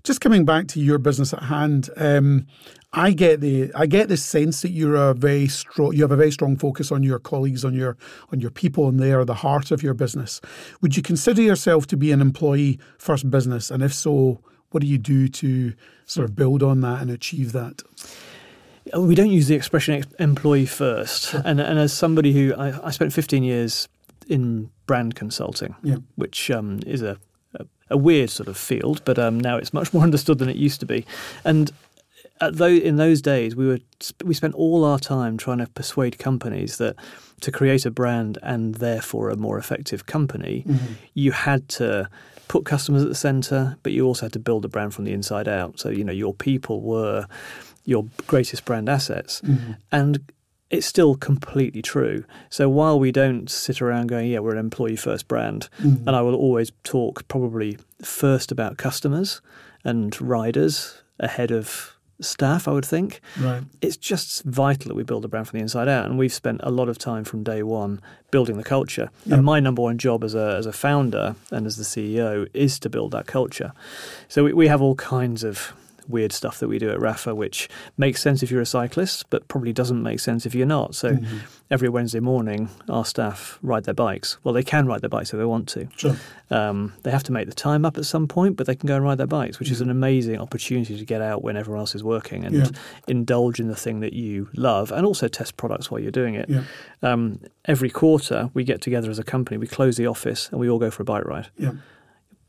Just 0.04 0.22
coming 0.22 0.46
back 0.46 0.68
to 0.70 0.80
your 0.80 0.98
business 0.98 1.34
at 1.34 1.44
hand. 1.44 1.90
Um, 1.98 2.48
I 2.94 3.12
get 3.12 3.40
the 3.40 3.72
I 3.74 3.86
get 3.86 4.10
the 4.10 4.18
sense 4.18 4.62
that 4.64 4.72
you're 4.72 4.96
a 4.96 5.14
very 5.14 5.48
strong 5.48 5.94
you 5.94 6.02
have 6.02 6.12
a 6.12 6.18
very 6.18 6.32
strong 6.32 6.58
focus 6.58 6.92
on 6.92 7.04
your 7.04 7.20
colleagues, 7.20 7.64
on 7.64 7.74
your 7.74 7.98
on 8.32 8.42
your 8.42 8.52
people, 8.52 8.88
and 8.88 9.00
they 9.00 9.14
are 9.14 9.26
the 9.26 9.36
heart 9.36 9.72
of 9.72 9.82
your 9.82 9.94
business. 9.94 10.42
Would 10.82 10.98
you 10.98 11.04
consider 11.04 11.42
yourself 11.42 11.88
to 11.88 11.98
be 11.98 12.12
an 12.12 12.22
employee 12.22 12.80
first 12.98 13.30
business? 13.30 13.72
And 13.72 13.82
if 13.82 13.94
so, 13.94 14.42
what 14.72 14.82
do 14.82 14.88
you 14.88 14.98
do 14.98 15.28
to 15.28 15.74
sort 16.06 16.26
of 16.26 16.36
build 16.36 16.64
on 16.64 16.82
that 16.82 17.02
and 17.02 17.10
achieve 17.10 17.54
that? 17.54 17.82
We 18.97 19.15
don't 19.15 19.30
use 19.32 19.47
the 19.47 19.56
expression 19.56 20.04
employee 20.19 20.65
first. 20.65 21.34
And, 21.34 21.60
and 21.60 21.80
as 21.80 21.93
somebody 21.93 22.34
who 22.34 22.54
I, 22.56 22.88
I 22.88 22.91
spent 22.91 23.13
15 23.13 23.43
years 23.43 23.88
in 24.27 24.69
brand 24.86 25.15
consulting, 25.15 25.75
Yeah. 25.84 25.97
which 26.15 26.51
um, 26.51 26.80
is 26.86 27.01
a, 27.01 27.17
a, 27.56 27.65
a 27.91 27.97
weird 27.97 28.30
sort 28.30 28.47
of 28.49 28.58
field, 28.58 29.01
but 29.06 29.17
um, 29.17 29.39
now 29.39 29.58
it's 29.58 29.73
much 29.73 29.93
more 29.93 30.04
understood 30.04 30.39
than 30.39 30.49
it 30.49 30.56
used 30.58 30.80
to 30.82 30.86
be. 30.86 31.06
And 31.45 31.71
in 32.41 32.95
those 32.95 33.21
days, 33.21 33.56
we 33.56 33.67
were 33.67 33.80
we 34.25 34.34
spent 34.34 34.56
all 34.56 34.84
our 34.84 34.97
time 34.97 35.38
trying 35.38 35.60
to 35.60 35.67
persuade 35.67 36.17
companies 36.17 36.77
that 36.77 36.95
to 37.41 37.51
create 37.51 37.86
a 37.86 37.91
brand 37.91 38.39
and 38.41 38.75
therefore 38.75 39.30
a 39.30 39.36
more 39.36 39.60
effective 39.60 40.06
company, 40.08 40.65
you 41.13 41.32
had 41.34 41.69
to 41.69 42.10
put 42.47 42.65
customers 42.65 43.04
at 43.04 43.10
the 43.10 43.15
center, 43.15 43.77
but 43.84 43.91
you 43.93 44.06
also 44.06 44.25
had 44.25 44.34
to 44.34 44.39
build 44.39 44.65
a 44.65 44.67
brand 44.67 44.93
from 44.93 45.06
the 45.06 45.13
inside 45.13 45.47
out. 45.47 45.80
So 45.80 45.89
you 45.89 46.04
know 46.04 46.12
your 46.12 46.34
people 46.34 46.82
were 46.82 47.27
your 47.86 48.06
greatest 48.28 48.65
brand 48.65 48.89
assets, 48.89 49.41
mm-hmm. 49.41 49.74
and 49.91 50.20
it's 50.70 50.88
still 50.88 51.15
completely 51.15 51.82
true. 51.82 52.24
So 52.50 52.70
while 52.70 53.00
we 53.00 53.12
don't 53.12 53.50
sit 53.50 53.82
around 53.82 54.08
going, 54.08 54.32
yeah, 54.32 54.39
we're 54.39 54.54
an 54.54 54.58
employee 54.58 54.96
first 54.96 55.28
brand, 55.28 55.67
mm-hmm. 55.82 56.08
and 56.08 56.15
I 56.15 56.22
will 56.22 56.36
always 56.36 56.72
talk 56.84 57.28
probably 57.28 57.78
first 58.02 58.52
about 58.52 58.78
customers 58.78 59.41
and 59.84 60.20
riders 60.22 61.04
ahead 61.20 61.52
of 61.52 61.98
staff, 62.22 62.67
I 62.67 62.72
would 62.72 62.86
think. 62.86 63.20
Right. 63.39 63.63
It's 63.82 63.98
just 63.98 64.44
vital 64.44 64.89
that 64.89 64.96
we 64.96 65.04
build 65.04 65.26
a 65.26 65.28
brand 65.28 65.48
from 65.48 65.58
the 65.58 65.63
inside 65.63 65.88
out, 65.88 66.06
and 66.06 66.17
we've 66.17 66.34
spent 66.34 66.62
a 66.63 66.72
lot 66.72 66.88
of 66.88 66.98
time 66.98 67.24
from 67.24 67.44
day 67.44 67.63
one 67.63 68.00
building 68.32 68.58
the 68.58 68.63
culture. 68.63 69.10
Yeah. 69.26 69.36
And 69.36 69.46
my 69.46 69.60
number 69.60 69.82
one 69.82 69.98
job 69.98 70.24
as 70.24 70.36
a 70.36 70.56
as 70.58 70.65
a 70.65 70.74
founder 70.74 71.36
and 71.52 71.65
as 71.65 71.78
the 71.78 71.84
CEO 71.84 72.48
is 72.54 72.80
to 72.80 72.89
build 72.89 73.12
that 73.12 73.28
culture. 73.28 73.74
So 74.28 74.46
we, 74.46 74.54
we 74.54 74.67
have 74.67 74.82
all 74.82 74.96
kinds 74.96 75.44
of 75.44 75.74
weird 76.08 76.32
stuff 76.32 76.60
that 76.60 76.68
we 76.68 76.80
do 76.80 76.90
at 76.90 76.98
Rapha, 77.00 77.36
which 77.36 77.70
makes 77.98 78.22
sense 78.22 78.42
if 78.44 78.52
you're 78.52 78.62
a 78.62 78.66
cyclist, 78.66 79.30
but 79.30 79.48
probably 79.48 79.74
doesn't 79.74 80.02
make 80.02 80.20
sense 80.20 80.46
if 80.46 80.54
you're 80.56 80.66
not. 80.68 80.96
So 80.96 81.12
Mm-hmm. 81.12 81.38
every 81.70 81.90
Wednesday 81.90 82.20
morning, 82.20 82.70
our 82.90 83.06
staff 83.06 83.60
ride 83.62 83.84
their 83.84 83.94
bikes. 83.94 84.38
Well, 84.44 84.54
they 84.54 84.64
can 84.64 84.86
ride 84.88 85.02
their 85.02 85.10
bikes 85.10 85.34
if 85.34 85.38
they 85.40 85.46
want 85.46 85.68
to. 85.70 85.88
Sure. 85.98 86.16
Um, 86.50 86.94
they 87.04 87.12
have 87.12 87.24
to 87.24 87.32
make 87.32 87.48
the 87.48 87.54
time 87.56 87.86
up 87.86 87.98
at 87.98 88.06
some 88.06 88.28
point, 88.28 88.58
but 88.58 88.68
they 88.68 88.76
can 88.76 88.88
go 88.88 88.96
and 88.96 89.04
ride 89.04 89.18
their 89.18 89.28
bikes, 89.28 89.60
which 89.60 89.72
is 89.72 89.80
an 89.82 89.90
amazing 89.90 90.38
opportunity 90.40 90.98
to 90.98 91.06
get 91.06 91.22
out 91.22 91.44
when 91.44 91.56
everyone 91.56 91.80
else 91.80 91.96
is 91.96 92.04
working 92.04 92.44
and 92.46 92.56
Yeah. 92.56 92.68
indulge 93.08 93.60
in 93.60 93.68
the 93.68 93.76
thing 93.76 94.00
that 94.02 94.14
you 94.14 94.50
love 94.56 94.92
and 94.92 95.06
also 95.06 95.28
test 95.28 95.56
products 95.58 95.90
while 95.90 96.02
you're 96.02 96.12
doing 96.12 96.36
it. 96.36 96.50
Yeah. 96.50 96.64
Um, 97.04 97.40
every 97.66 97.90
quarter, 97.90 98.50
we 98.54 98.64
get 98.64 98.82
together 98.82 99.10
as 99.10 99.20
a 99.20 99.24
company, 99.24 99.58
we 99.58 99.68
close 99.68 99.96
the 99.98 100.08
office, 100.08 100.50
and 100.52 100.60
we 100.60 100.70
all 100.70 100.80
go 100.80 100.92
for 100.92 101.04
a 101.04 101.06
bike 101.06 101.26
ride. 101.26 101.48
Yeah. 101.58 101.72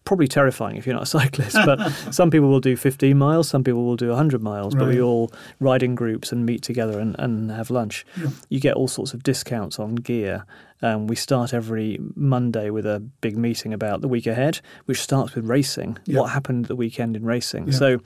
Probably 0.04 0.26
terrifying 0.26 0.76
if 0.76 0.86
you're 0.86 0.94
not 0.94 1.04
a 1.04 1.06
cyclist, 1.20 1.56
but 1.64 1.90
some 2.10 2.30
people 2.30 2.48
will 2.48 2.60
do 2.60 2.76
15 2.76 3.16
miles, 3.16 3.48
some 3.48 3.62
people 3.62 3.84
will 3.84 3.96
do 3.96 4.08
100 4.08 4.42
miles, 4.42 4.74
but 4.74 4.88
we 4.88 5.00
all 5.00 5.32
ride 5.60 5.82
in 5.82 5.94
groups 5.94 6.32
and 6.32 6.44
meet 6.44 6.62
together 6.62 6.98
and, 6.98 7.14
and 7.18 7.50
have 7.50 7.70
lunch. 7.70 8.04
Yeah. 8.16 8.30
You 8.48 8.60
get 8.60 8.74
all 8.74 8.88
sorts 8.88 9.14
of 9.14 9.22
discounts 9.22 9.78
on 9.78 9.96
gear. 9.96 10.44
Um, 10.82 11.06
we 11.06 11.14
start 11.14 11.54
every 11.54 11.98
Monday 12.16 12.68
with 12.70 12.84
a 12.84 12.98
big 13.20 13.36
meeting 13.36 13.72
about 13.72 14.00
the 14.00 14.08
week 14.08 14.26
ahead, 14.26 14.60
which 14.86 15.00
starts 15.00 15.34
with 15.34 15.44
racing. 15.46 15.98
Yeah. 16.04 16.20
What 16.20 16.30
happened 16.30 16.64
the 16.66 16.76
weekend 16.76 17.16
in 17.16 17.24
racing? 17.24 17.68
Yeah. 17.68 17.78
So, 17.78 17.98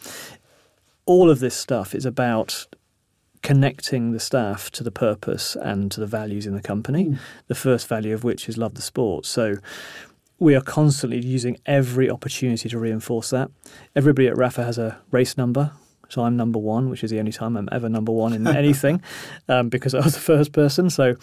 all 1.06 1.30
of 1.30 1.38
this 1.38 1.54
stuff 1.54 1.94
is 1.94 2.04
about 2.04 2.66
connecting 3.42 4.10
the 4.10 4.20
staff 4.20 4.70
to 4.72 4.82
the 4.82 4.90
purpose 4.90 5.56
and 5.56 5.90
to 5.92 6.00
the 6.00 6.06
values 6.06 6.46
in 6.46 6.54
the 6.54 6.60
company. 6.60 7.06
Mm. 7.06 7.18
The 7.46 7.54
first 7.54 7.86
value 7.86 8.12
of 8.12 8.24
which 8.24 8.48
is 8.48 8.58
love 8.58 8.74
the 8.74 8.82
sport. 8.82 9.24
So, 9.24 9.56
we 10.38 10.54
are 10.54 10.60
constantly 10.60 11.18
using 11.24 11.56
every 11.66 12.10
opportunity 12.10 12.68
to 12.68 12.78
reinforce 12.78 13.30
that. 13.30 13.50
Everybody 13.94 14.28
at 14.28 14.34
Rapha 14.34 14.64
has 14.64 14.78
a 14.78 14.98
race 15.10 15.36
number. 15.36 15.72
So 16.08 16.22
I'm 16.22 16.36
number 16.36 16.60
one, 16.60 16.88
which 16.88 17.02
is 17.02 17.10
the 17.10 17.18
only 17.18 17.32
time 17.32 17.56
I'm 17.56 17.68
ever 17.72 17.88
number 17.88 18.12
one 18.12 18.32
in 18.32 18.46
anything, 18.64 19.02
um, 19.48 19.68
because 19.70 19.92
I 19.92 19.98
was 20.04 20.14
the 20.14 20.20
first 20.20 20.52
person. 20.52 20.88
So, 20.88 21.16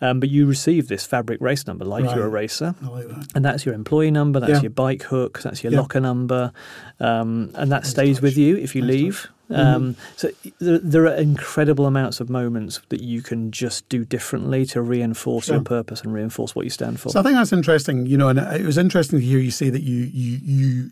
um, 0.00 0.18
but 0.18 0.30
you 0.30 0.46
receive 0.46 0.88
this 0.88 1.04
fabric 1.04 1.42
race 1.42 1.66
number 1.66 1.84
like 1.84 2.04
you're 2.04 2.24
a 2.24 2.28
racer, 2.28 2.74
like 2.80 3.06
that. 3.08 3.26
and 3.34 3.44
that's 3.44 3.66
your 3.66 3.74
employee 3.74 4.10
number, 4.10 4.40
that's 4.40 4.50
Yeah. 4.52 4.60
your 4.62 4.70
bike 4.70 5.02
hook, 5.02 5.42
that's 5.42 5.62
your 5.62 5.74
Yeah. 5.74 5.80
locker 5.80 6.00
number, 6.00 6.52
um, 7.00 7.50
and 7.54 7.70
that 7.70 7.82
Nice 7.82 7.90
stays 7.90 8.22
with 8.22 8.38
you 8.38 8.56
if 8.56 8.74
you 8.74 8.80
Nice 8.80 8.90
leave. 8.90 9.20
touch. 9.20 9.30
Um, 9.50 9.96
so 10.16 10.30
there, 10.60 10.78
there 10.78 11.04
are 11.06 11.14
incredible 11.14 11.86
amounts 11.86 12.20
of 12.20 12.30
moments 12.30 12.80
that 12.88 13.02
you 13.02 13.22
can 13.22 13.50
just 13.50 13.88
do 13.88 14.04
differently 14.04 14.64
to 14.66 14.80
reinforce 14.80 15.46
Sure. 15.46 15.56
your 15.56 15.64
purpose 15.64 16.02
and 16.02 16.12
reinforce 16.12 16.54
what 16.54 16.64
you 16.64 16.70
stand 16.70 17.00
for. 17.00 17.10
So 17.10 17.20
I 17.20 17.22
think 17.22 17.34
that's 17.34 17.52
interesting, 17.52 18.06
you 18.06 18.16
know, 18.16 18.28
and 18.28 18.38
it 18.38 18.64
was 18.64 18.78
interesting 18.78 19.18
to 19.18 19.24
hear 19.24 19.38
you 19.38 19.50
say 19.50 19.70
that 19.70 19.82
you 19.82 19.96
you 20.12 20.38
you 20.42 20.90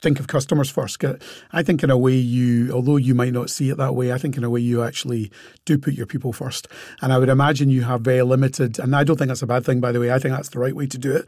think 0.00 0.18
of 0.18 0.26
customers 0.26 0.70
first. 0.70 1.04
I 1.52 1.62
think 1.62 1.82
in 1.82 1.90
a 1.90 1.98
way 1.98 2.14
you, 2.14 2.72
although 2.72 2.96
you 2.96 3.14
might 3.14 3.32
not 3.32 3.50
see 3.50 3.68
it 3.70 3.76
that 3.76 3.94
way, 3.94 4.12
I 4.12 4.18
think 4.18 4.36
in 4.36 4.44
a 4.44 4.50
way 4.50 4.60
you 4.60 4.82
actually 4.82 5.30
do 5.66 5.76
put 5.76 5.94
your 5.94 6.06
people 6.06 6.32
first. 6.32 6.68
And 7.02 7.12
I 7.12 7.18
would 7.18 7.28
imagine 7.28 7.68
you 7.68 7.82
have 7.82 8.00
very 8.00 8.22
limited, 8.22 8.78
and 8.78 8.96
I 8.96 9.04
don't 9.04 9.16
think 9.16 9.28
that's 9.28 9.42
a 9.42 9.46
bad 9.46 9.64
thing, 9.66 9.80
by 9.80 9.92
the 9.92 10.00
way. 10.00 10.10
I 10.10 10.18
think 10.18 10.34
that's 10.34 10.48
the 10.48 10.58
right 10.58 10.74
way 10.74 10.86
to 10.86 10.98
do 10.98 11.14
it, 11.14 11.26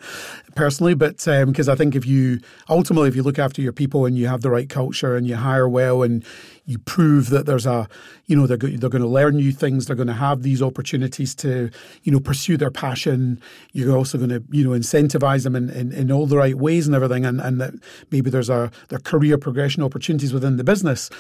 personally. 0.55 0.95
But 0.95 1.19
because 1.19 1.69
I 1.69 1.75
think 1.75 1.95
if 1.95 2.07
you 2.07 2.41
ultimately 2.69 3.09
if 3.09 3.17
you 3.17 3.23
look 3.23 3.39
after 3.39 3.61
your 3.61 3.73
people 3.73 4.07
and 4.07 4.17
you 4.17 4.27
have 4.29 4.41
the 4.41 4.51
right 4.51 4.69
culture 4.69 5.17
and 5.17 5.27
you 5.27 5.37
hire 5.37 5.69
well 5.69 6.03
and 6.03 6.25
you 6.65 6.79
prove 6.79 7.31
that 7.31 7.47
there's 7.47 7.67
a, 7.67 7.89
you 8.27 8.37
know, 8.37 8.47
they're 8.47 8.57
go- 8.57 8.69
they're 8.69 8.91
going 8.91 9.03
to 9.03 9.09
learn 9.09 9.37
new 9.37 9.53
things. 9.53 9.87
They're 9.87 9.97
going 9.97 10.07
to 10.07 10.15
have 10.15 10.43
these 10.43 10.63
opportunities 10.63 11.35
to, 11.37 11.71
you 12.03 12.13
know, 12.13 12.21
pursue 12.21 12.57
their 12.57 12.71
passion. 12.71 13.41
You're 13.73 13.97
also 13.97 14.17
going 14.19 14.31
to, 14.31 14.43
you 14.51 14.65
know, 14.65 14.71
incentivize 14.71 15.43
them 15.43 15.57
in, 15.57 15.71
in, 15.71 15.93
in 15.93 16.13
all 16.13 16.27
the 16.27 16.37
right 16.37 16.57
ways 16.57 16.87
and 16.87 16.95
everything. 16.95 17.25
And, 17.25 17.41
and 17.41 17.61
that 17.61 17.75
maybe 18.11 18.31
there's 18.31 18.51
a 18.51 18.71
their 18.89 19.01
career 19.01 19.39
progression 19.39 19.83
opportunities 19.83 20.33
within 20.33 20.57
the 20.57 20.65
business. 20.65 21.11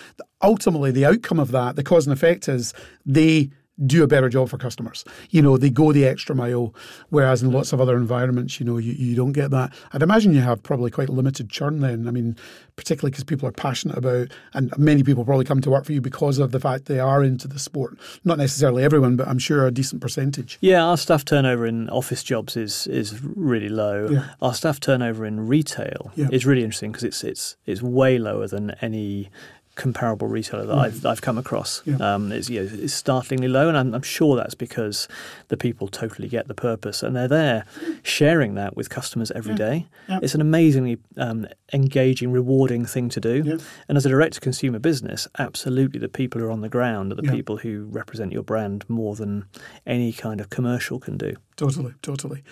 Ultimately, 0.42 0.90
the 0.90 1.07
outcome 1.07 1.40
of 1.40 1.50
that, 1.50 1.76
the 1.76 1.83
cause 1.83 2.07
and 2.07 2.12
effect 2.12 2.48
is 2.48 2.72
they 3.05 3.50
do 3.87 4.02
a 4.02 4.06
better 4.06 4.28
job 4.28 4.48
for 4.48 4.58
customers. 4.58 5.04
You 5.30 5.40
know, 5.42 5.56
they 5.56 5.70
go 5.70 5.92
the 5.92 6.06
extra 6.06 6.35
mile, 6.35 6.74
whereas 7.08 7.42
in 7.42 7.50
lots 7.52 7.72
of 7.72 7.80
other 7.80 7.96
environments, 7.96 8.61
you 8.61 8.66
know, 8.66 8.76
you, 8.78 8.92
you 8.92 9.16
don't 9.16 9.32
get 9.32 9.50
that. 9.50 9.72
I'd 9.92 10.02
imagine 10.02 10.35
you 10.35 10.40
have 10.42 10.62
probably 10.62 10.90
quite 10.90 11.08
limited 11.08 11.48
churn 11.48 11.80
then. 11.80 12.06
I 12.06 12.11
mean, 12.11 12.37
particularly 12.76 13.11
because 13.11 13.24
people 13.24 13.48
are 13.48 13.52
passionate 13.52 13.96
about, 13.96 14.28
and 14.52 14.72
many 14.76 15.02
people 15.02 15.24
probably 15.24 15.46
come 15.46 15.61
to 15.62 15.70
work 15.70 15.85
for 15.87 15.92
you 15.92 16.00
because 16.02 16.38
of 16.38 16.52
the 16.52 16.61
fact 16.61 16.85
they 16.85 17.00
are 17.00 17.24
into 17.24 17.48
the 17.48 17.58
sport. 17.58 17.98
Not 18.24 18.38
necessarily 18.38 18.85
everyone, 18.85 19.16
but 19.16 19.26
I'm 19.26 19.38
sure 19.38 19.66
a 19.66 19.70
decent 19.70 20.02
percentage. 20.02 20.58
Yeah, 20.61 20.85
our 20.85 20.96
staff 20.98 21.24
turnover 21.24 21.66
in 21.66 21.88
office 21.90 22.22
jobs 22.22 22.56
is 22.56 22.87
is 22.88 23.22
really 23.24 23.68
low. 23.70 24.08
Yeah. 24.11 24.24
Our 24.42 24.54
staff 24.54 24.80
turnover 24.80 25.24
in 25.24 25.46
retail 25.48 26.12
Yeah. 26.14 26.28
is 26.30 26.44
really 26.46 26.62
interesting 26.62 26.92
because 26.92 27.04
it's 27.04 27.24
it's 27.24 27.56
it's 27.66 27.82
way 27.82 28.18
lower 28.18 28.46
than 28.46 28.72
any 28.82 29.30
comparable 29.74 30.28
retailer 30.28 30.66
that 30.66 30.76
I've 30.78 31.06
I've 31.06 31.22
come 31.22 31.38
across. 31.38 31.82
Yeah. 31.87 31.96
Um, 31.96 32.30
it's, 32.30 32.50
you 32.50 32.62
know, 32.62 32.87
startlingly 32.87 33.48
low, 33.48 33.68
and 33.68 33.76
I'm, 33.78 33.94
I'm 33.94 34.02
sure 34.02 34.37
that's 34.37 34.54
because 34.54 35.08
the 35.48 35.56
people 35.56 35.88
totally 35.88 36.28
get 36.28 36.46
the 36.48 36.54
purpose 36.54 37.02
and 37.02 37.16
they're 37.16 37.26
there 37.28 37.64
sharing 38.02 38.54
that 38.54 38.76
with 38.76 38.90
customers 38.90 39.30
every 39.30 39.54
day. 39.54 39.87
Yeah. 40.08 40.18
It's 40.22 40.35
an 40.35 40.40
amazingly 40.42 40.98
um, 41.16 41.46
engaging, 41.72 42.32
rewarding 42.32 42.85
thing 42.85 43.08
to 43.11 43.20
do. 43.20 43.42
Yeah. 43.44 43.56
And 43.88 43.96
as 43.96 44.04
a 44.04 44.11
direct 44.11 44.35
to 44.35 44.40
consumer 44.40 44.78
business, 44.78 45.26
absolutely 45.38 46.00
the 46.00 46.08
people 46.08 46.40
who 46.40 46.46
are 46.48 46.50
on 46.50 46.61
the 46.61 46.68
ground 46.68 47.12
are 47.12 47.16
the 47.16 47.22
Yeah. 47.24 47.32
people 47.32 47.56
who 47.58 47.85
represent 47.90 48.32
your 48.32 48.42
brand 48.42 48.85
more 48.88 49.14
than 49.16 49.46
any 49.87 50.12
kind 50.12 50.40
of 50.40 50.50
commercial 50.50 50.98
can 51.00 51.16
do. 51.16 51.37
Totally, 51.56 51.94
totally. 52.02 52.42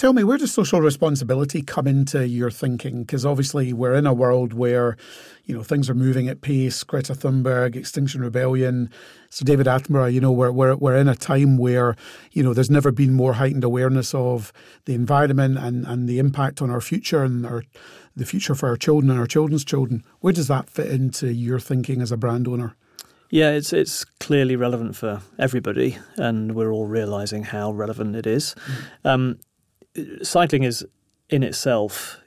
Tell 0.00 0.14
me, 0.14 0.24
where 0.24 0.38
does 0.38 0.50
social 0.50 0.80
responsibility 0.80 1.60
come 1.60 1.86
into 1.86 2.26
your 2.26 2.50
thinking? 2.50 3.02
Because 3.02 3.26
obviously 3.26 3.74
we're 3.74 3.92
in 3.92 4.06
a 4.06 4.14
world 4.14 4.54
where, 4.54 4.96
you 5.44 5.54
know, 5.54 5.62
things 5.62 5.90
are 5.90 5.94
moving 5.94 6.26
at 6.26 6.40
pace. 6.40 6.82
Greta 6.84 7.12
Thunberg, 7.12 7.76
Extinction 7.76 8.22
Rebellion, 8.22 8.88
so 9.28 9.44
David 9.44 9.66
Attenborough. 9.66 10.10
You 10.10 10.22
know, 10.22 10.32
we're 10.32 10.52
we're 10.52 10.74
we're 10.74 10.96
in 10.96 11.06
a 11.06 11.14
time 11.14 11.58
where, 11.58 11.96
you 12.32 12.42
know, 12.42 12.54
there's 12.54 12.70
never 12.70 12.90
been 12.90 13.12
more 13.12 13.34
heightened 13.34 13.62
awareness 13.62 14.14
of 14.14 14.54
the 14.86 14.94
environment 14.94 15.58
and 15.58 15.86
and 15.86 16.08
the 16.08 16.18
impact 16.18 16.62
on 16.62 16.70
our 16.70 16.80
future 16.80 17.22
and 17.22 17.44
our 17.44 17.62
the 18.16 18.24
future 18.24 18.54
for 18.54 18.70
our 18.70 18.78
children 18.78 19.10
and 19.10 19.20
our 19.20 19.26
children's 19.26 19.66
children. 19.66 20.02
Where 20.20 20.32
does 20.32 20.48
that 20.48 20.70
fit 20.70 20.90
into 20.90 21.30
your 21.30 21.60
thinking 21.60 22.00
as 22.00 22.10
a 22.10 22.16
brand 22.16 22.48
owner? 22.48 22.74
Yeah, 23.28 23.50
it's 23.50 23.74
it's 23.74 24.06
clearly 24.18 24.56
relevant 24.56 24.96
for 24.96 25.20
everybody, 25.38 25.98
and 26.16 26.54
we're 26.54 26.72
all 26.72 26.86
realizing 26.86 27.44
how 27.44 27.70
relevant 27.70 28.16
it 28.16 28.26
is. 28.26 28.54
Mm. 29.04 29.10
Um, 29.10 29.38
cycling 30.22 30.62
is 30.62 30.86
in 31.28 31.42
itself 31.42 32.20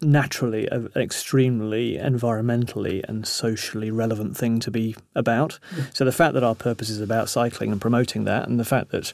naturally 0.00 0.68
an 0.68 0.88
extremely 0.94 1.96
environmentally 1.96 3.02
and 3.08 3.26
socially 3.26 3.90
relevant 3.90 4.36
thing 4.36 4.60
to 4.60 4.70
be 4.70 4.94
about. 5.16 5.58
Yeah. 5.76 5.84
So 5.92 6.04
the 6.04 6.12
fact 6.12 6.34
that 6.34 6.44
our 6.44 6.54
purpose 6.54 6.88
is 6.88 7.00
about 7.00 7.28
cycling 7.28 7.72
and 7.72 7.80
promoting 7.80 8.22
that, 8.24 8.48
and 8.48 8.60
the 8.60 8.64
fact 8.64 8.90
that 8.90 9.08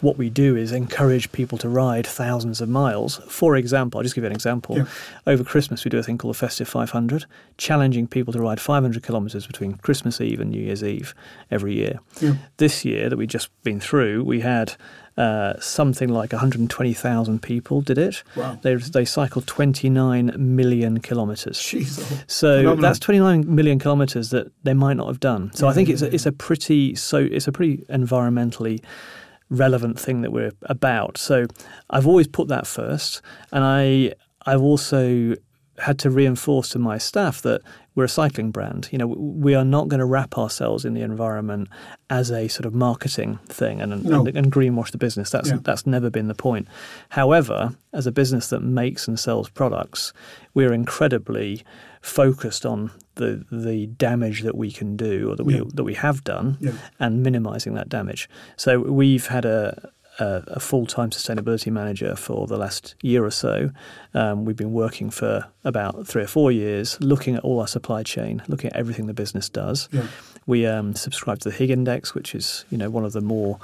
what 0.00 0.16
we 0.16 0.30
do 0.30 0.56
is 0.56 0.72
encourage 0.72 1.30
people 1.32 1.58
to 1.58 1.68
ride 1.68 2.06
thousands 2.06 2.60
of 2.60 2.68
miles. 2.68 3.20
For 3.28 3.56
example, 3.56 3.98
I'll 3.98 4.02
just 4.02 4.14
give 4.14 4.24
you 4.24 4.30
an 4.30 4.34
example. 4.34 4.78
Yeah. 4.78 4.86
Over 5.26 5.44
Christmas, 5.44 5.84
we 5.84 5.90
do 5.90 5.98
a 5.98 6.02
thing 6.02 6.16
called 6.16 6.34
the 6.34 6.38
Festive 6.38 6.68
500, 6.68 7.26
challenging 7.58 8.06
people 8.06 8.32
to 8.32 8.40
ride 8.40 8.60
500 8.60 9.02
kilometres 9.02 9.46
between 9.46 9.74
Christmas 9.74 10.20
Eve 10.22 10.40
and 10.40 10.50
New 10.50 10.62
Year's 10.62 10.82
Eve 10.82 11.14
every 11.50 11.74
year. 11.74 12.00
Yeah. 12.20 12.36
This 12.56 12.84
year 12.84 13.10
that 13.10 13.16
we've 13.18 13.28
just 13.28 13.50
been 13.62 13.80
through, 13.80 14.24
we 14.24 14.40
had 14.40 14.74
uh, 15.16 15.58
something 15.60 16.08
like 16.08 16.32
120,000 16.32 17.42
people 17.42 17.80
did 17.80 17.98
it. 17.98 18.22
Wow. 18.36 18.58
They, 18.62 18.74
they 18.76 19.04
cycled 19.04 19.46
29 19.46 20.34
million 20.38 21.00
kilometres. 21.00 21.58
So 22.26 22.58
Phenomenal. 22.58 22.76
that's 22.76 22.98
29 22.98 23.54
million 23.54 23.78
kilometres 23.78 24.30
that 24.30 24.52
they 24.62 24.74
might 24.74 24.96
not 24.96 25.08
have 25.08 25.20
done. 25.20 25.52
So 25.52 25.66
yeah, 25.66 25.70
I 25.70 25.74
think 25.74 25.88
it's, 25.88 26.02
a, 26.02 26.14
it's 26.14 26.26
a 26.26 26.32
pretty 26.32 26.94
so 26.94 27.18
it's 27.18 27.48
a 27.48 27.52
pretty 27.52 27.78
environmentally 27.88 28.82
relevant 29.50 29.98
thing 29.98 30.22
that 30.22 30.32
we're 30.32 30.52
about. 30.62 31.18
So 31.18 31.46
I've 31.90 32.06
always 32.06 32.28
put 32.28 32.48
that 32.48 32.66
first, 32.66 33.20
and 33.52 33.64
I 33.64 34.14
I've 34.46 34.62
also 34.62 35.34
had 35.78 35.98
to 36.00 36.10
reinforce 36.10 36.70
to 36.70 36.78
my 36.78 36.98
staff 36.98 37.42
that 37.42 37.62
we're 37.94 38.04
a 38.04 38.08
cycling 38.08 38.50
brand. 38.50 38.88
You 38.92 38.98
know, 38.98 39.06
we 39.06 39.54
are 39.54 39.64
not 39.64 39.88
going 39.88 40.00
to 40.00 40.06
wrap 40.06 40.36
ourselves 40.36 40.84
in 40.84 40.94
the 40.94 41.02
environment 41.02 41.68
as 42.08 42.30
a 42.30 42.48
sort 42.48 42.66
of 42.66 42.74
marketing 42.74 43.38
thing 43.46 43.80
and, 43.80 44.04
no. 44.04 44.20
and, 44.20 44.36
and, 44.36 44.52
greenwash 44.52 44.90
the 44.90 44.98
business. 44.98 45.30
That's 45.30 45.50
yeah. 45.50 45.58
that's 45.62 45.86
never 45.86 46.10
been 46.10 46.28
the 46.28 46.34
point. 46.34 46.68
However, 47.10 47.74
as 47.92 48.06
a 48.06 48.12
business 48.12 48.48
that 48.48 48.60
makes 48.60 49.08
and 49.08 49.18
sells 49.18 49.48
products, 49.48 50.12
we're 50.54 50.72
incredibly 50.72 51.64
focused 52.00 52.64
on 52.64 52.90
the 53.16 53.44
the 53.50 53.86
damage 53.86 54.42
that 54.42 54.56
we 54.56 54.70
can 54.70 54.96
do 54.96 55.30
or 55.30 55.36
that 55.36 55.44
we 55.44 55.56
yeah. 55.56 55.64
that 55.74 55.84
we 55.84 55.94
have 55.94 56.24
done 56.24 56.58
yeah. 56.60 56.72
and 56.98 57.22
minimizing 57.22 57.74
that 57.74 57.88
damage. 57.88 58.28
So 58.56 58.80
we've 58.80 59.26
had 59.26 59.44
a 59.44 59.90
a, 60.20 60.44
a 60.46 60.60
full 60.60 60.86
time 60.86 61.10
sustainability 61.10 61.72
manager 61.72 62.14
for 62.14 62.46
the 62.46 62.56
last 62.56 62.94
year 63.02 63.24
or 63.24 63.30
so. 63.30 63.70
Um, 64.14 64.44
we've 64.44 64.56
been 64.56 64.72
working 64.72 65.10
for 65.10 65.46
about 65.64 66.06
three 66.06 66.22
or 66.22 66.26
four 66.28 66.52
years, 66.52 67.00
looking 67.00 67.34
at 67.36 67.42
all 67.42 67.60
our 67.60 67.68
supply 67.68 68.02
chain, 68.02 68.42
looking 68.46 68.70
at 68.70 68.76
everything 68.76 69.06
the 69.06 69.14
business 69.14 69.48
does. 69.48 69.88
Yeah. 69.92 70.06
We 70.46 70.66
um, 70.66 70.94
subscribe 70.94 71.38
to 71.40 71.50
the 71.50 71.54
Higg 71.54 71.70
Index, 71.70 72.14
which 72.14 72.34
is 72.34 72.64
you 72.70 72.78
know 72.78 72.90
one 72.90 73.04
of 73.04 73.12
the 73.12 73.20
more 73.20 73.58